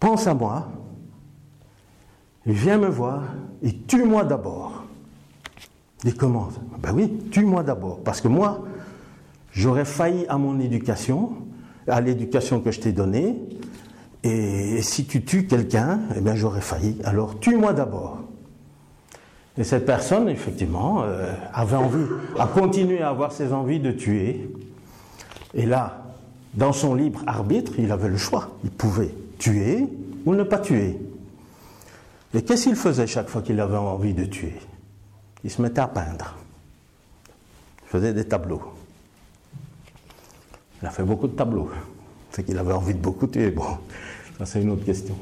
[0.00, 0.68] pense à moi,
[2.46, 3.22] viens me voir,
[3.62, 4.84] et tue-moi d'abord.
[6.02, 6.54] Il commence.
[6.78, 8.64] Ben oui, tue-moi d'abord, parce que moi,
[9.52, 11.32] j'aurais failli à mon éducation,
[11.86, 13.36] à l'éducation que je t'ai donnée,
[14.22, 16.96] et si tu tues quelqu'un, eh bien j'aurais failli.
[17.04, 18.18] Alors tue-moi d'abord.
[19.58, 22.04] Et cette personne, effectivement, euh, avait envie,
[22.38, 24.50] a continué à avoir ses envies de tuer.
[25.54, 26.04] Et là,
[26.54, 28.50] dans son libre arbitre, il avait le choix.
[28.64, 29.88] Il pouvait tuer
[30.24, 30.96] ou ne pas tuer.
[32.32, 34.54] Et qu'est-ce qu'il faisait chaque fois qu'il avait envie de tuer?
[35.42, 36.36] Il se mettait à peindre.
[37.82, 38.62] Il faisait des tableaux.
[40.80, 41.70] Il a fait beaucoup de tableaux.
[42.30, 43.50] C'est qu'il avait envie de beaucoup tuer.
[43.50, 43.78] Bon,
[44.38, 45.16] ça c'est une autre question.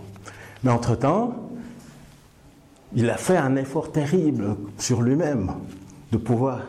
[0.62, 1.48] Mais entre-temps,
[2.94, 5.54] il a fait un effort terrible sur lui-même
[6.10, 6.60] de pouvoir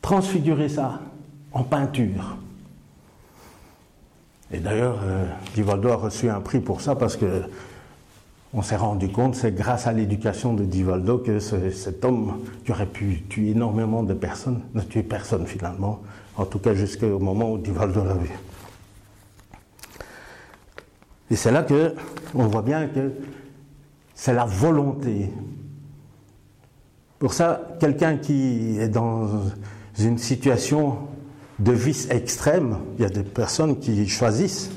[0.00, 1.00] transfigurer ça
[1.52, 2.36] en peinture.
[4.50, 7.42] Et d'ailleurs, euh, Divaldo a reçu un prix pour ça parce que
[8.54, 12.86] on s'est rendu compte, c'est grâce à l'éducation de Divaldo que cet homme qui aurait
[12.86, 16.00] pu tuer énormément de personnes, ne tué personne finalement,
[16.36, 18.30] en tout cas jusqu'au moment où Divaldo l'a vu.
[21.30, 21.94] Et c'est là que
[22.34, 23.12] on voit bien que
[24.14, 25.30] c'est la volonté.
[27.18, 29.28] Pour ça, quelqu'un qui est dans
[29.98, 30.96] une situation
[31.58, 34.70] de vice extrême, il y a des personnes qui choisissent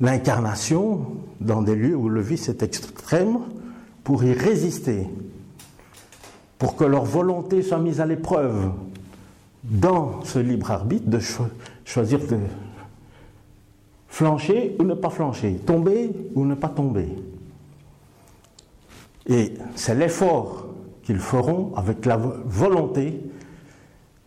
[0.00, 1.06] l'incarnation
[1.40, 3.38] dans des lieux où le vice est extrême
[4.04, 5.06] pour y résister,
[6.58, 8.70] pour que leur volonté soit mise à l'épreuve
[9.62, 11.20] dans ce libre arbitre de
[11.84, 12.38] choisir de
[14.08, 17.08] flancher ou ne pas flancher, tomber ou ne pas tomber.
[19.26, 20.66] Et c'est l'effort
[21.02, 23.20] qu'ils feront avec la volonté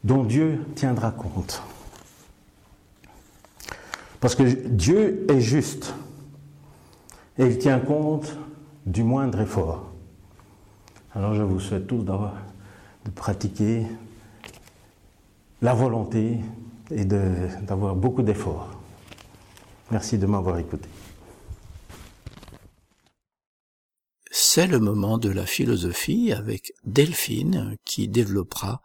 [0.03, 1.63] dont Dieu tiendra compte.
[4.19, 5.93] Parce que Dieu est juste
[7.37, 8.37] et il tient compte
[8.85, 9.91] du moindre effort.
[11.15, 13.85] Alors je vous souhaite tous de pratiquer
[15.61, 16.39] la volonté
[16.91, 18.69] et d'avoir beaucoup d'efforts.
[19.91, 20.89] Merci de m'avoir écouté.
[24.31, 28.81] C'est le moment de la philosophie avec Delphine qui développera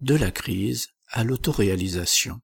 [0.00, 2.40] de la crise à l'autoréalisation.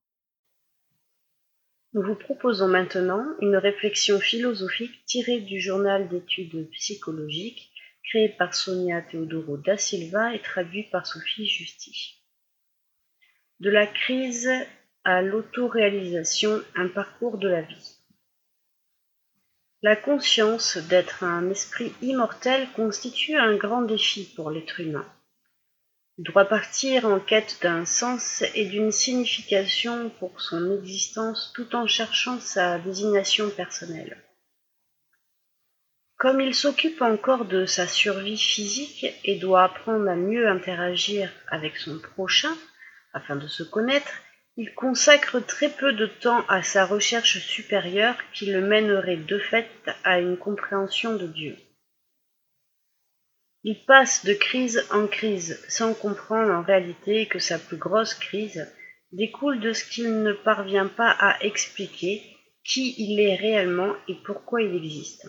[1.93, 7.71] Nous vous proposons maintenant une réflexion philosophique tirée du journal d'études psychologiques
[8.03, 12.21] créé par Sonia Teodoro da Silva et traduit par Sophie Justi.
[13.61, 14.51] De la crise
[15.05, 17.99] à l'autoréalisation, un parcours de la vie.
[19.83, 25.07] La conscience d'être un esprit immortel constitue un grand défi pour l'être humain
[26.19, 32.39] doit partir en quête d'un sens et d'une signification pour son existence tout en cherchant
[32.41, 34.17] sa désignation personnelle.
[36.17, 41.77] Comme il s'occupe encore de sa survie physique et doit apprendre à mieux interagir avec
[41.77, 42.57] son prochain
[43.13, 44.23] afin de se connaître,
[44.57, 49.69] Il consacre très peu de temps à sa recherche supérieure qui le mènerait de fait
[50.05, 51.57] à une compréhension de Dieu.
[53.67, 58.71] Il passe de crise en crise sans comprendre en réalité que sa plus grosse crise
[59.13, 62.23] découle de ce qu'il ne parvient pas à expliquer
[62.63, 65.27] qui il est réellement et pourquoi il existe.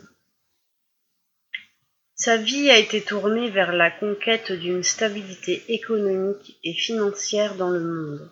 [2.16, 7.80] Sa vie a été tournée vers la conquête d'une stabilité économique et financière dans le
[7.80, 8.32] monde,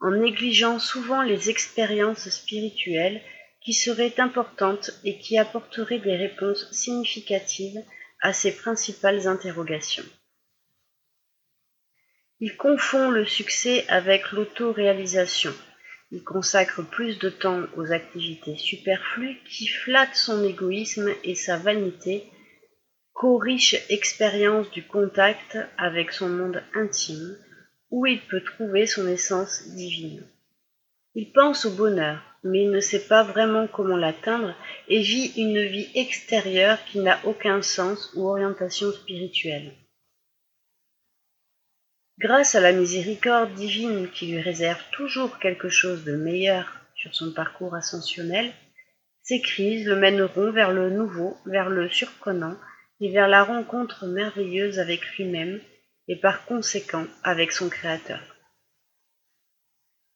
[0.00, 3.20] en négligeant souvent les expériences spirituelles
[3.60, 7.82] qui seraient importantes et qui apporteraient des réponses significatives
[8.22, 10.04] à ses principales interrogations.
[12.40, 15.52] Il confond le succès avec l'autoréalisation.
[16.10, 22.26] Il consacre plus de temps aux activités superflues qui flattent son égoïsme et sa vanité
[23.12, 27.36] qu'aux riches expériences du contact avec son monde intime,
[27.90, 30.26] où il peut trouver son essence divine.
[31.14, 34.54] Il pense au bonheur, mais il ne sait pas vraiment comment l'atteindre
[34.88, 39.72] et vit une vie extérieure qui n'a aucun sens ou orientation spirituelle.
[42.18, 47.32] Grâce à la miséricorde divine qui lui réserve toujours quelque chose de meilleur sur son
[47.32, 48.52] parcours ascensionnel,
[49.22, 52.56] ces crises le mèneront vers le nouveau, vers le surprenant
[53.00, 55.60] et vers la rencontre merveilleuse avec lui-même
[56.08, 58.31] et par conséquent avec son Créateur.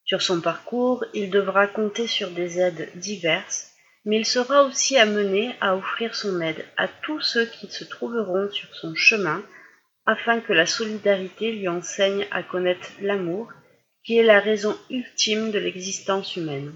[0.07, 3.73] Sur son parcours, il devra compter sur des aides diverses,
[4.05, 8.49] mais il sera aussi amené à offrir son aide à tous ceux qui se trouveront
[8.53, 9.45] sur son chemin,
[10.07, 13.53] afin que la solidarité lui enseigne à connaître l'amour,
[14.05, 16.73] qui est la raison ultime de l'existence humaine.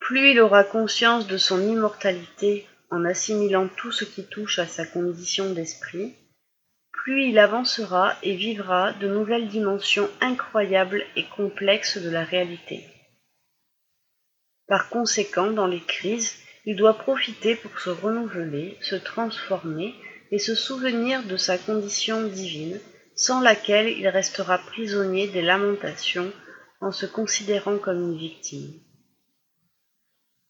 [0.00, 4.84] Plus il aura conscience de son immortalité en assimilant tout ce qui touche à sa
[4.84, 6.16] condition d'esprit,
[7.02, 12.84] plus il avancera et vivra de nouvelles dimensions incroyables et complexes de la réalité.
[14.68, 19.94] Par conséquent, dans les crises, il doit profiter pour se renouveler, se transformer
[20.30, 22.78] et se souvenir de sa condition divine,
[23.16, 26.32] sans laquelle il restera prisonnier des lamentations
[26.80, 28.72] en se considérant comme une victime.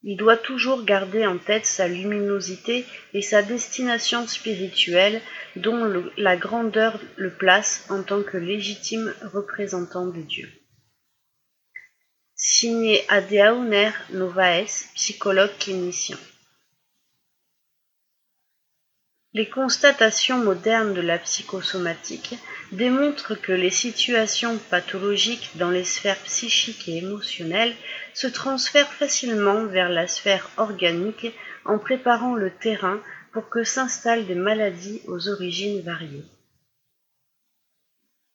[0.05, 2.85] Il doit toujours garder en tête sa luminosité
[3.15, 5.23] et sa destination spirituelle
[5.55, 10.51] dont la grandeur le place en tant que légitime représentant de Dieu.
[12.35, 16.19] Signé Adeauner Novaes, psychologue clinicien.
[19.35, 22.35] Les constatations modernes de la psychosomatique
[22.73, 27.75] démontrent que les situations pathologiques dans les sphères psychiques et émotionnelles
[28.15, 31.27] se transfèrent facilement vers la sphère organique
[31.65, 33.01] en préparant le terrain
[33.33, 36.25] pour que s'installent des maladies aux origines variées.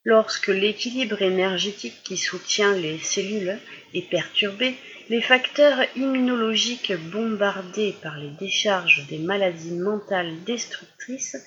[0.04, 3.60] Lorsque l'équilibre énergétique qui soutient les cellules
[3.94, 4.78] est perturbé,
[5.10, 11.38] les facteurs immunologiques bombardés par les décharges des maladies mentales destructrices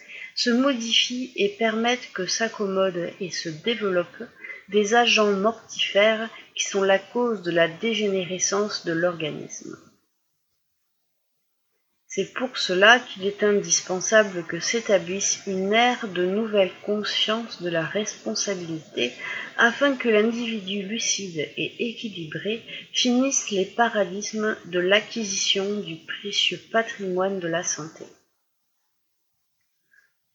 [0.43, 4.25] se modifient et permettent que s'accommodent et se développent
[4.69, 9.77] des agents mortifères qui sont la cause de la dégénérescence de l'organisme.
[12.07, 17.85] C'est pour cela qu'il est indispensable que s'établisse une ère de nouvelle conscience de la
[17.85, 19.13] responsabilité
[19.59, 22.63] afin que l'individu lucide et équilibré
[22.95, 28.07] finisse les paradigmes de l'acquisition du précieux patrimoine de la santé.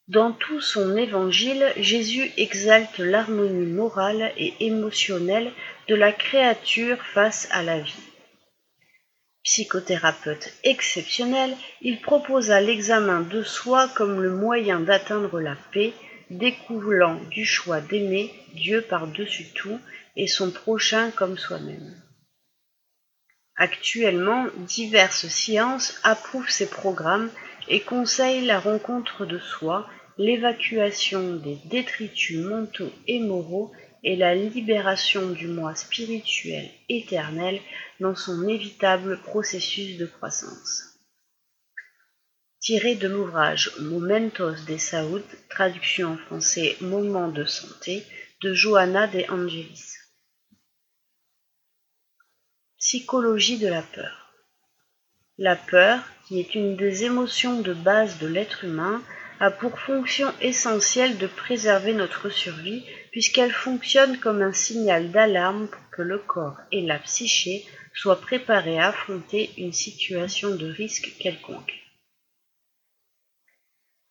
[0.07, 5.51] Dans tout son évangile, Jésus exalte l'harmonie morale et émotionnelle
[5.87, 8.03] de la créature face à la vie.
[9.43, 15.93] Psychothérapeute exceptionnel, il proposa l'examen de soi comme le moyen d'atteindre la paix,
[16.29, 19.79] découlant du choix d'aimer Dieu par-dessus tout
[20.15, 21.99] et son prochain comme soi-même.
[23.55, 27.31] Actuellement, diverses sciences approuvent ces programmes
[27.67, 33.71] et conseillent la rencontre de soi, l'évacuation des détritus mentaux et moraux
[34.03, 37.59] et la libération du moi spirituel éternel
[37.99, 40.99] dans son évitable processus de croissance.
[42.59, 48.03] Tiré de l'ouvrage Momentos de Saúde, traduction en français Moments de santé,
[48.41, 49.97] de Johanna de Angelis.
[52.77, 54.24] Psychologie de la peur.
[55.37, 59.03] La peur, qui est une des émotions de base de l'être humain,
[59.41, 65.89] a pour fonction essentielle de préserver notre survie puisqu'elle fonctionne comme un signal d'alarme pour
[65.91, 71.73] que le corps et la psyché soient préparés à affronter une situation de risque quelconque.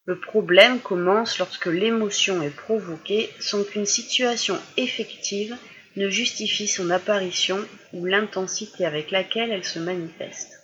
[0.05, 5.57] Le problème commence lorsque l'émotion est provoquée sans qu'une situation effective
[5.97, 10.64] ne justifie son apparition ou l'intensité avec laquelle elle se manifeste.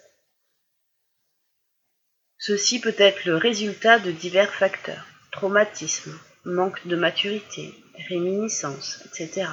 [2.43, 7.75] Ceci peut être le résultat de divers facteurs, traumatisme, manque de maturité,
[8.09, 9.47] réminiscence, etc.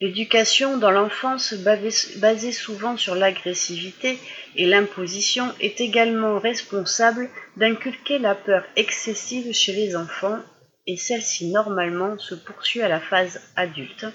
[0.00, 4.20] L'éducation dans l'enfance basée souvent sur l'agressivité
[4.54, 10.38] et l'imposition est également responsable d'inculquer la peur excessive chez les enfants
[10.86, 14.06] et celle-ci normalement se poursuit à la phase adulte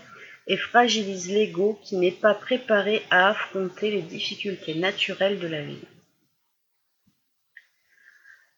[0.48, 5.84] et fragilise l'ego qui n'est pas préparé à affronter les difficultés naturelles de la vie.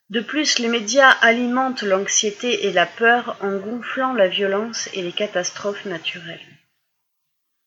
[0.10, 5.12] De plus, les médias alimentent l'anxiété et la peur en gonflant la violence et les
[5.12, 6.40] catastrophes naturelles.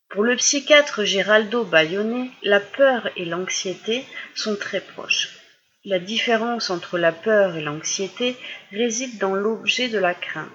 [0.09, 4.05] Pour le psychiatre Geraldo Bayonnet, la peur et l'anxiété
[4.35, 5.39] sont très proches.
[5.85, 8.36] La différence entre la peur et l'anxiété
[8.73, 10.51] réside dans l'objet de la crainte.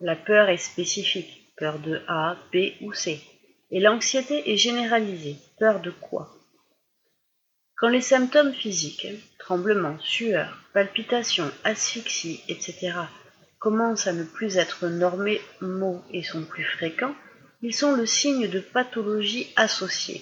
[0.00, 3.20] La peur est spécifique, peur de A, B ou C,
[3.70, 6.39] et l'anxiété est généralisée, peur de quoi?
[7.80, 9.06] Quand les symptômes physiques,
[9.38, 12.92] tremblements, sueur, palpitations, asphyxie, etc.,
[13.58, 17.14] commencent à ne plus être normés mots et sont plus fréquents,
[17.62, 20.20] ils sont le signe de pathologies associées,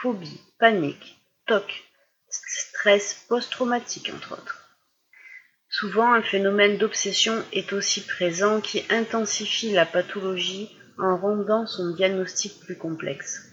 [0.00, 1.82] phobie, panique, TOC,
[2.28, 4.76] stress post-traumatique entre autres.
[5.68, 12.60] Souvent, un phénomène d'obsession est aussi présent qui intensifie la pathologie en rendant son diagnostic
[12.60, 13.49] plus complexe.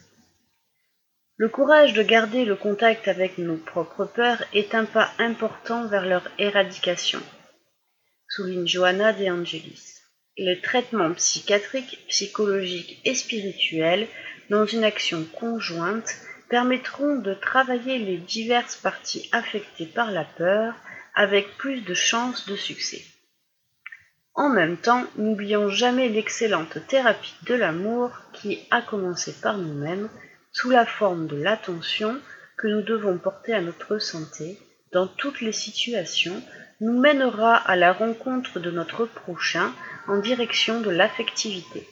[1.39, 6.07] Le courage de garder le contact avec nos propres peurs est un pas important vers
[6.07, 7.21] leur éradication,
[8.27, 10.01] souligne Johanna De Angelis.
[10.35, 14.07] Les traitements psychiatriques, psychologiques et spirituels,
[14.49, 16.15] dans une action conjointe,
[16.49, 20.73] permettront de travailler les diverses parties affectées par la peur
[21.13, 23.03] avec plus de chances de succès.
[24.33, 30.09] En même temps, n'oublions jamais l'excellente thérapie de l'amour qui, a commencé par nous-mêmes,
[30.57, 32.19] sous la forme de l'attention
[32.57, 34.59] que nous devons porter à notre santé
[34.91, 36.41] dans toutes les situations,
[36.81, 39.71] nous mènera à la rencontre de notre prochain
[40.07, 41.87] en direction de l'affectivité.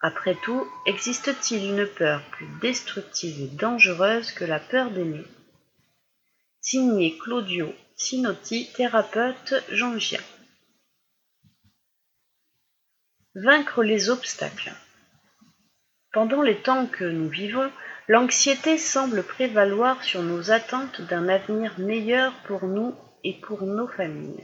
[0.00, 5.26] Après tout, existe-t-il une peur plus destructive et dangereuse que la peur d'aimer
[6.62, 10.22] Signé Claudio Sinotti, thérapeute jangien.
[13.34, 14.72] Vaincre les obstacles.
[16.18, 17.70] Pendant les temps que nous vivons,
[18.08, 22.92] l'anxiété semble prévaloir sur nos attentes d'un avenir meilleur pour nous
[23.22, 24.42] et pour nos familles.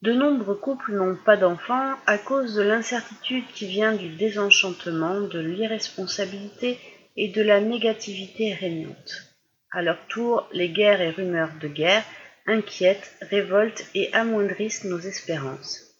[0.00, 5.38] De nombreux couples n'ont pas d'enfants à cause de l'incertitude qui vient du désenchantement, de
[5.38, 6.80] l'irresponsabilité
[7.14, 9.32] et de la négativité régnante.
[9.70, 12.02] À leur tour, les guerres et rumeurs de guerre
[12.48, 15.91] inquiètent, révoltent et amoindrissent nos espérances.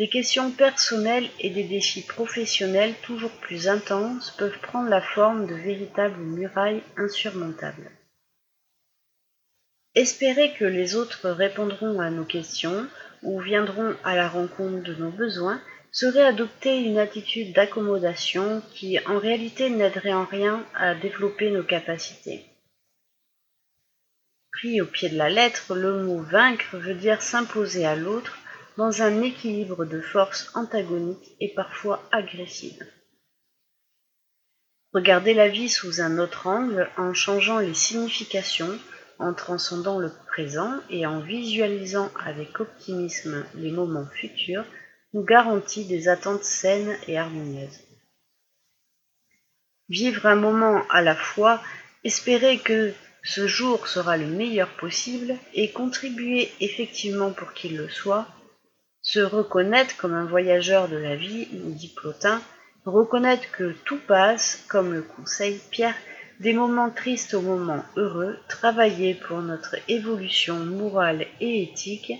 [0.00, 5.54] Des questions personnelles et des défis professionnels toujours plus intenses peuvent prendre la forme de
[5.54, 7.90] véritables murailles insurmontables.
[9.94, 12.88] Espérer que les autres répondront à nos questions
[13.22, 15.60] ou viendront à la rencontre de nos besoins
[15.92, 22.46] serait adopter une attitude d'accommodation qui en réalité n'aiderait en rien à développer nos capacités.
[24.50, 28.39] Pris au pied de la lettre, le mot vaincre veut dire s'imposer à l'autre
[28.76, 32.86] dans un équilibre de forces antagoniques et parfois agressives.
[34.92, 38.78] Regardez la vie sous un autre angle en changeant les significations,
[39.18, 44.64] en transcendant le présent et en visualisant avec optimisme les moments futurs
[45.12, 47.80] nous garantit des attentes saines et harmonieuses.
[49.88, 51.60] Vivre un moment à la fois,
[52.04, 52.92] espérer que
[53.22, 58.26] ce jour sera le meilleur possible et contribuer effectivement pour qu'il le soit,
[59.12, 62.40] se reconnaître comme un voyageur de la vie, dit Plotin,
[62.84, 65.96] reconnaître que tout passe, comme le conseille Pierre,
[66.38, 72.12] des moments tristes aux moments heureux, travailler pour notre évolution morale et éthique,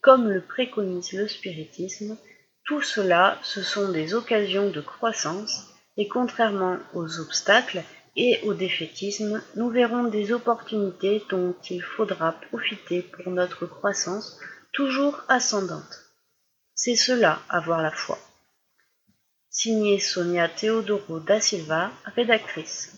[0.00, 2.16] comme le préconise le spiritisme,
[2.64, 7.82] tout cela, ce sont des occasions de croissance, et contrairement aux obstacles
[8.14, 14.38] et au défaitisme, nous verrons des opportunités dont il faudra profiter pour notre croissance
[14.72, 16.05] toujours ascendante.
[16.78, 18.18] C'est cela, avoir la foi.
[19.48, 22.92] Signé Sonia Teodoro da Silva, rédactrice.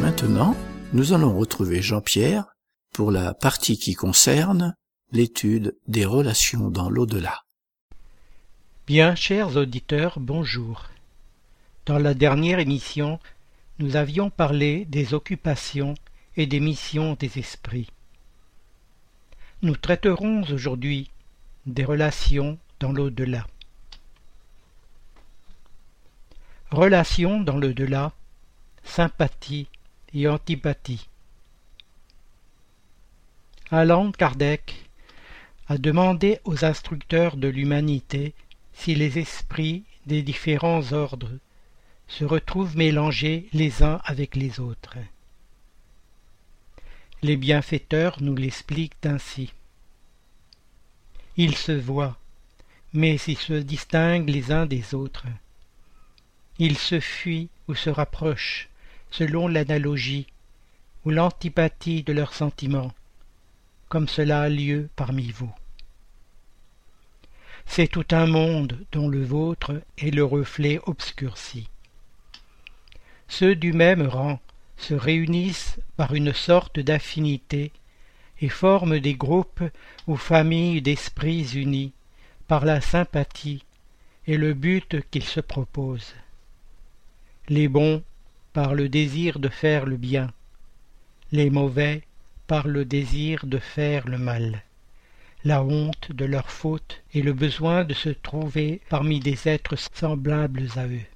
[0.00, 0.56] Maintenant,
[0.92, 2.44] nous allons retrouver Jean-Pierre
[2.94, 4.76] pour la partie qui concerne
[5.10, 7.47] l'étude des relations dans l'au-delà.
[8.88, 10.86] Bien, chers auditeurs, bonjour.
[11.84, 13.20] Dans la dernière émission,
[13.78, 15.92] nous avions parlé des occupations
[16.38, 17.90] et des missions des esprits.
[19.60, 21.10] Nous traiterons aujourd'hui
[21.66, 23.46] des relations dans l'au-delà.
[26.70, 28.12] Relations dans l'au-delà,
[28.84, 29.68] sympathie
[30.14, 31.10] et antipathie.
[33.70, 34.88] Alan Kardec
[35.68, 38.32] a demandé aux instructeurs de l'humanité
[38.78, 41.32] si les esprits des différents ordres
[42.06, 44.96] se retrouvent mélangés les uns avec les autres.
[47.20, 49.52] Les bienfaiteurs nous l'expliquent ainsi.
[51.36, 52.16] Ils se voient,
[52.92, 55.26] mais ils se distinguent les uns des autres.
[56.60, 58.68] Ils se fuient ou se rapprochent,
[59.10, 60.28] selon l'analogie
[61.04, 62.92] ou l'antipathie de leurs sentiments,
[63.88, 65.52] comme cela a lieu parmi vous.
[67.70, 71.68] C'est tout un monde dont le vôtre est le reflet obscurci.
[73.28, 74.40] Ceux du même rang
[74.76, 77.70] se réunissent par une sorte d'affinité
[78.40, 79.62] et forment des groupes
[80.08, 81.92] ou familles d'esprits unis
[82.48, 83.62] par la sympathie
[84.26, 86.14] et le but qu'ils se proposent.
[87.48, 88.02] Les bons
[88.54, 90.32] par le désir de faire le bien,
[91.30, 92.02] les mauvais
[92.48, 94.64] par le désir de faire le mal,
[95.44, 100.68] la honte de leur faute et le besoin de se trouver parmi des êtres semblables
[100.76, 101.06] à eux.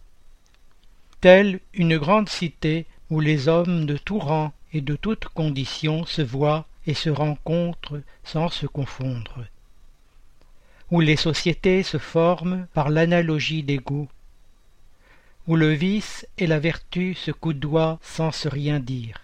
[1.20, 6.22] Telle une grande cité où les hommes de tout rang et de toutes conditions se
[6.22, 9.44] voient et se rencontrent sans se confondre,
[10.90, 14.08] où les sociétés se forment par l'analogie des goûts,
[15.46, 19.20] où le vice et la vertu se coudoient sans se rien dire.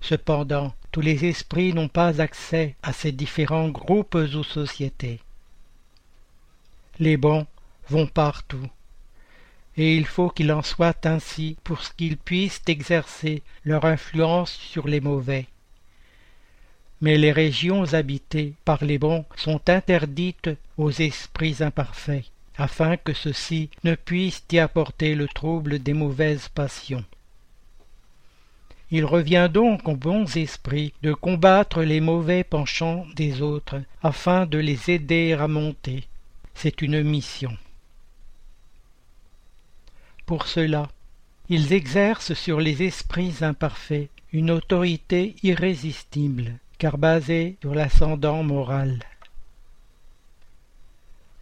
[0.00, 5.20] Cependant, tous les esprits n'ont pas accès à ces différents groupes ou sociétés.
[6.98, 7.46] Les bons
[7.88, 8.68] vont partout,
[9.76, 15.00] et il faut qu'il en soit ainsi pour qu'ils puissent exercer leur influence sur les
[15.00, 15.46] mauvais.
[17.00, 22.26] Mais les régions habitées par les bons sont interdites aux esprits imparfaits,
[22.58, 27.04] afin que ceux-ci ne puissent y apporter le trouble des mauvaises passions.
[28.92, 34.58] Il revient donc aux bons esprits de combattre les mauvais penchants des autres, afin de
[34.58, 36.04] les aider à monter.
[36.54, 37.56] C'est une mission.
[40.26, 40.88] Pour cela,
[41.48, 49.00] ils exercent sur les esprits imparfaits une autorité irrésistible, car basée sur l'ascendant moral.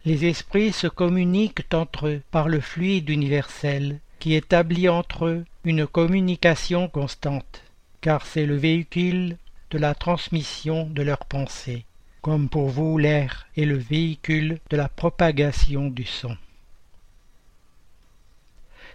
[0.05, 5.87] Les esprits se communiquent entre eux par le fluide universel qui établit entre eux une
[5.87, 7.63] communication constante,
[8.01, 9.37] car c'est le véhicule
[9.71, 11.85] de la transmission de leurs pensées,
[12.21, 16.35] comme pour vous l'air est le véhicule de la propagation du son.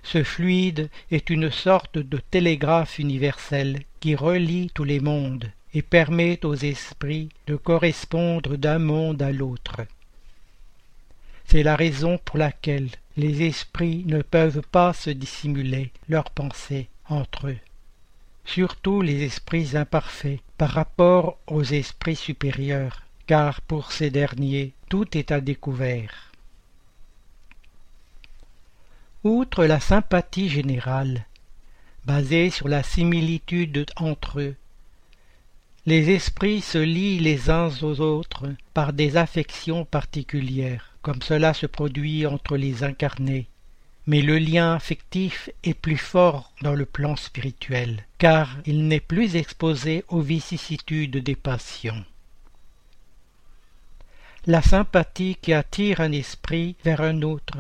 [0.03, 6.45] Ce fluide est une sorte de télégraphe universel qui relie tous les mondes et permet
[6.45, 9.81] aux esprits de correspondre d'un monde à l'autre.
[11.55, 17.47] C'est la raison pour laquelle les esprits ne peuvent pas se dissimuler leurs pensées entre
[17.47, 17.59] eux,
[18.45, 25.31] surtout les esprits imparfaits par rapport aux esprits supérieurs, car pour ces derniers tout est
[25.31, 26.33] à découvert.
[29.23, 31.25] Outre la sympathie générale,
[32.05, 34.57] basée sur la similitude entre eux,
[35.87, 41.67] les esprits se lient les uns aux autres par des affections particulières, comme cela se
[41.67, 43.47] produit entre les incarnés.
[44.07, 49.37] Mais le lien affectif est plus fort dans le plan spirituel, car il n'est plus
[49.37, 52.03] exposé aux vicissitudes des passions.
[54.47, 57.59] La sympathie qui attire un esprit vers un autre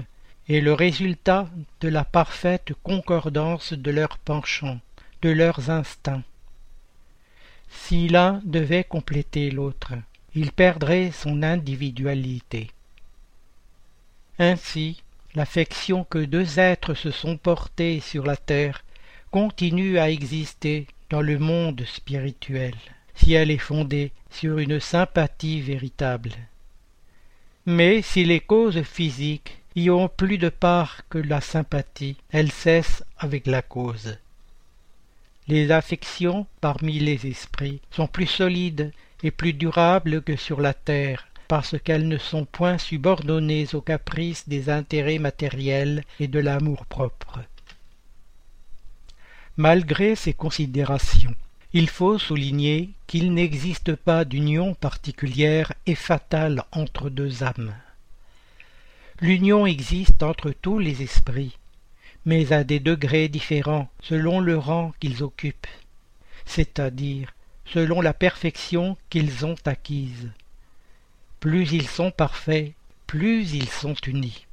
[0.48, 1.48] est le résultat
[1.82, 4.80] de la parfaite concordance de leurs penchants,
[5.20, 6.22] de leurs instincts.
[7.68, 9.92] Si l'un devait compléter l'autre,
[10.34, 12.70] il perdrait son individualité.
[14.38, 15.02] Ainsi,
[15.34, 18.84] l'affection que deux êtres se sont portés sur la terre
[19.30, 22.74] continue à exister dans le monde spirituel,
[23.14, 26.32] si elle est fondée sur une sympathie véritable.
[27.66, 33.04] Mais si les causes physiques y ont plus de part que la sympathie, elles cessent
[33.18, 34.18] avec la cause.
[35.46, 38.92] Les affections parmi les esprits sont plus solides
[39.22, 44.48] et plus durables que sur la terre, parce qu'elles ne sont point subordonnées aux caprices
[44.48, 47.40] des intérêts matériels et de l'amour-propre.
[49.56, 51.34] Malgré ces considérations,
[51.72, 57.74] il faut souligner qu'il n'existe pas d'union particulière et fatale entre deux âmes.
[59.20, 61.56] L'union existe entre tous les esprits,
[62.24, 65.68] mais à des degrés différents selon le rang qu'ils occupent,
[66.46, 67.32] c'est-à-dire
[67.66, 70.30] selon la perfection qu'ils ont acquise.
[71.44, 72.72] Plus ils sont parfaits,
[73.06, 74.46] plus ils sont unis.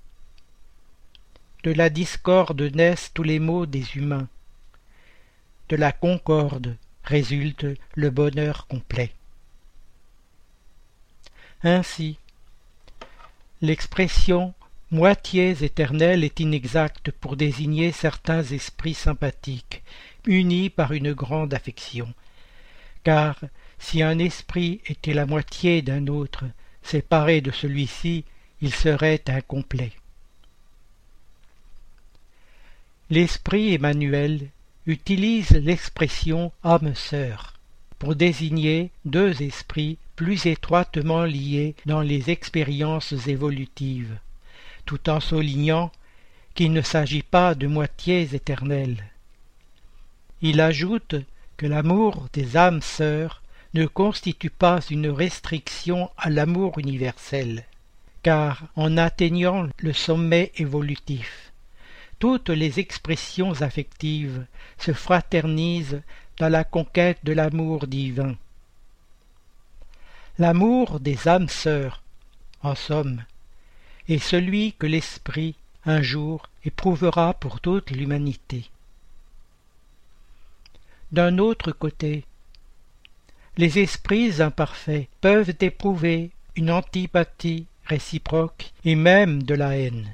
[1.63, 4.27] De la discorde naissent tous les maux des humains.
[5.69, 7.65] De la concorde résulte
[7.95, 9.13] le bonheur complet.
[11.63, 12.17] Ainsi,
[13.61, 14.53] l'expression
[14.91, 19.81] moitiés éternelles est inexacte pour désigner certains esprits sympathiques,
[20.25, 22.13] unis par une grande affection.
[23.05, 23.39] Car
[23.79, 26.43] si un esprit était la moitié d'un autre,
[26.83, 28.25] séparé de celui-ci,
[28.61, 29.91] il serait incomplet.
[33.09, 34.47] L'esprit Emmanuel
[34.85, 37.59] utilise l'expression âme sœur
[37.99, 44.17] pour désigner deux esprits plus étroitement liés dans les expériences évolutives,
[44.85, 45.91] tout en soulignant
[46.55, 49.03] qu'il ne s'agit pas de moitiés éternelles.
[50.41, 51.15] Il ajoute
[51.57, 53.40] que l'amour des âmes sœurs
[53.73, 57.65] ne constitue pas une restriction à l'amour universel,
[58.23, 61.51] car en atteignant le sommet évolutif,
[62.19, 64.45] toutes les expressions affectives
[64.77, 66.01] se fraternisent
[66.37, 68.35] dans la conquête de l'amour divin.
[70.37, 72.01] L'amour des âmes sœurs,
[72.61, 73.23] en somme,
[74.07, 78.69] est celui que l'Esprit, un jour, éprouvera pour toute l'humanité.
[81.11, 82.25] D'un autre côté,
[83.57, 90.09] les esprits imparfaits peuvent éprouver une antipathie réciproque et même de la haine.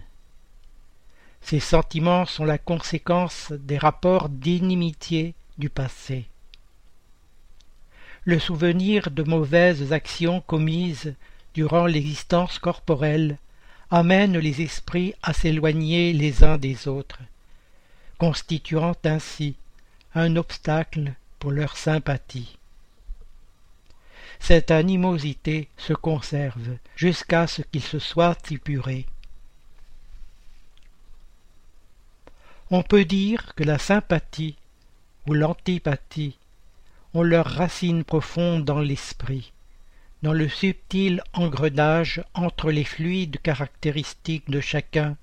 [1.41, 6.25] Ces sentiments sont la conséquence des rapports d'inimitié du passé.
[8.25, 11.13] Le souvenir de mauvaises actions commises
[11.53, 13.37] durant l'existence corporelle
[13.89, 17.19] amène les esprits à s'éloigner les uns des autres,
[18.17, 19.55] constituant ainsi
[20.13, 22.56] un obstacle pour leur sympathie.
[24.39, 29.05] Cette animosité se conserve jusqu'à ce qu'il se soit épuré.
[32.69, 34.55] On peut dire que la sympathie
[35.25, 36.37] ou l'antipathie
[37.13, 39.53] ont leurs racines profondes dans l'esprit,
[40.21, 45.17] dans le subtil engrenage entre les fluides caractéristiques de chacun,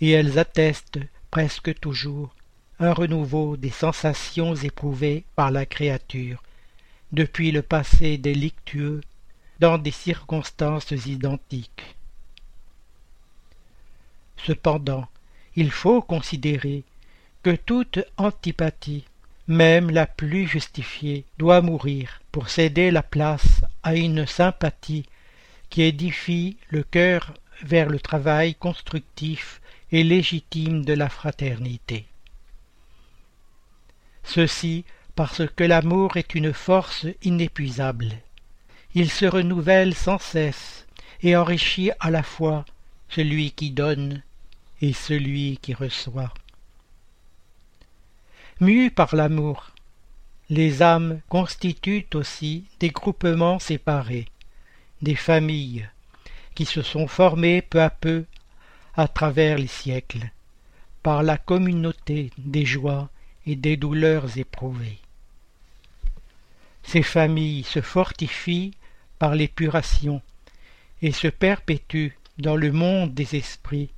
[0.00, 1.00] et elles attestent
[1.30, 2.34] presque toujours
[2.80, 6.42] un renouveau des sensations éprouvées par la créature
[7.12, 9.00] depuis le passé délictueux
[9.60, 11.96] dans des circonstances identiques.
[14.36, 15.08] Cependant,
[15.56, 16.84] il faut considérer
[17.42, 19.04] que toute antipathie,
[19.46, 25.06] même la plus justifiée, doit mourir pour céder la place à une sympathie
[25.70, 29.60] qui édifie le cœur vers le travail constructif
[29.90, 32.06] et légitime de la fraternité.
[34.22, 34.84] Ceci
[35.18, 38.12] parce que l'amour est une force inépuisable.
[38.94, 40.86] Il se renouvelle sans cesse
[41.24, 42.64] et enrichit à la fois
[43.08, 44.22] celui qui donne
[44.80, 46.32] et celui qui reçoit.
[48.60, 49.72] Mus par l'amour,
[50.50, 54.28] les âmes constituent aussi des groupements séparés,
[55.02, 55.88] des familles,
[56.54, 58.24] qui se sont formées peu à peu
[58.94, 60.30] à travers les siècles,
[61.02, 63.10] par la communauté des joies
[63.46, 65.00] et des douleurs éprouvées.
[66.88, 68.72] Ces familles se fortifient
[69.18, 70.22] par l'épuration
[71.02, 73.90] et se perpétuent dans le monde des esprits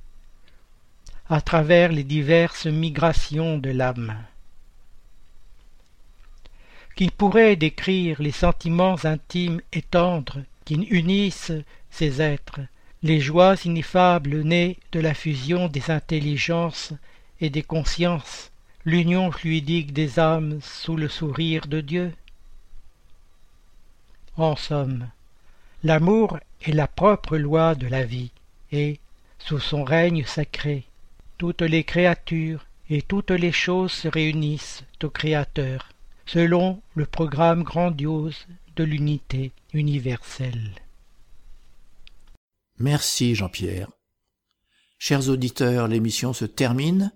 [1.29, 4.17] à travers les diverses migrations de l'âme.
[6.97, 11.53] Qui pourrait décrire les sentiments intimes et tendres qui unissent
[11.91, 12.59] ces êtres,
[13.03, 16.91] les joies ineffables nées de la fusion des intelligences
[17.39, 18.51] et des consciences,
[18.83, 22.11] l'union fluidique des âmes sous le sourire de Dieu
[24.41, 25.07] En somme,
[25.83, 28.31] l'amour est la propre loi de la vie,
[28.71, 28.99] et,
[29.37, 30.87] sous son règne sacré,
[31.37, 35.89] toutes les créatures et toutes les choses se réunissent au Créateur,
[36.25, 40.71] selon le programme grandiose de l'unité universelle.
[42.79, 43.91] Merci Jean-Pierre.
[44.97, 47.11] Chers auditeurs, l'émission se termine.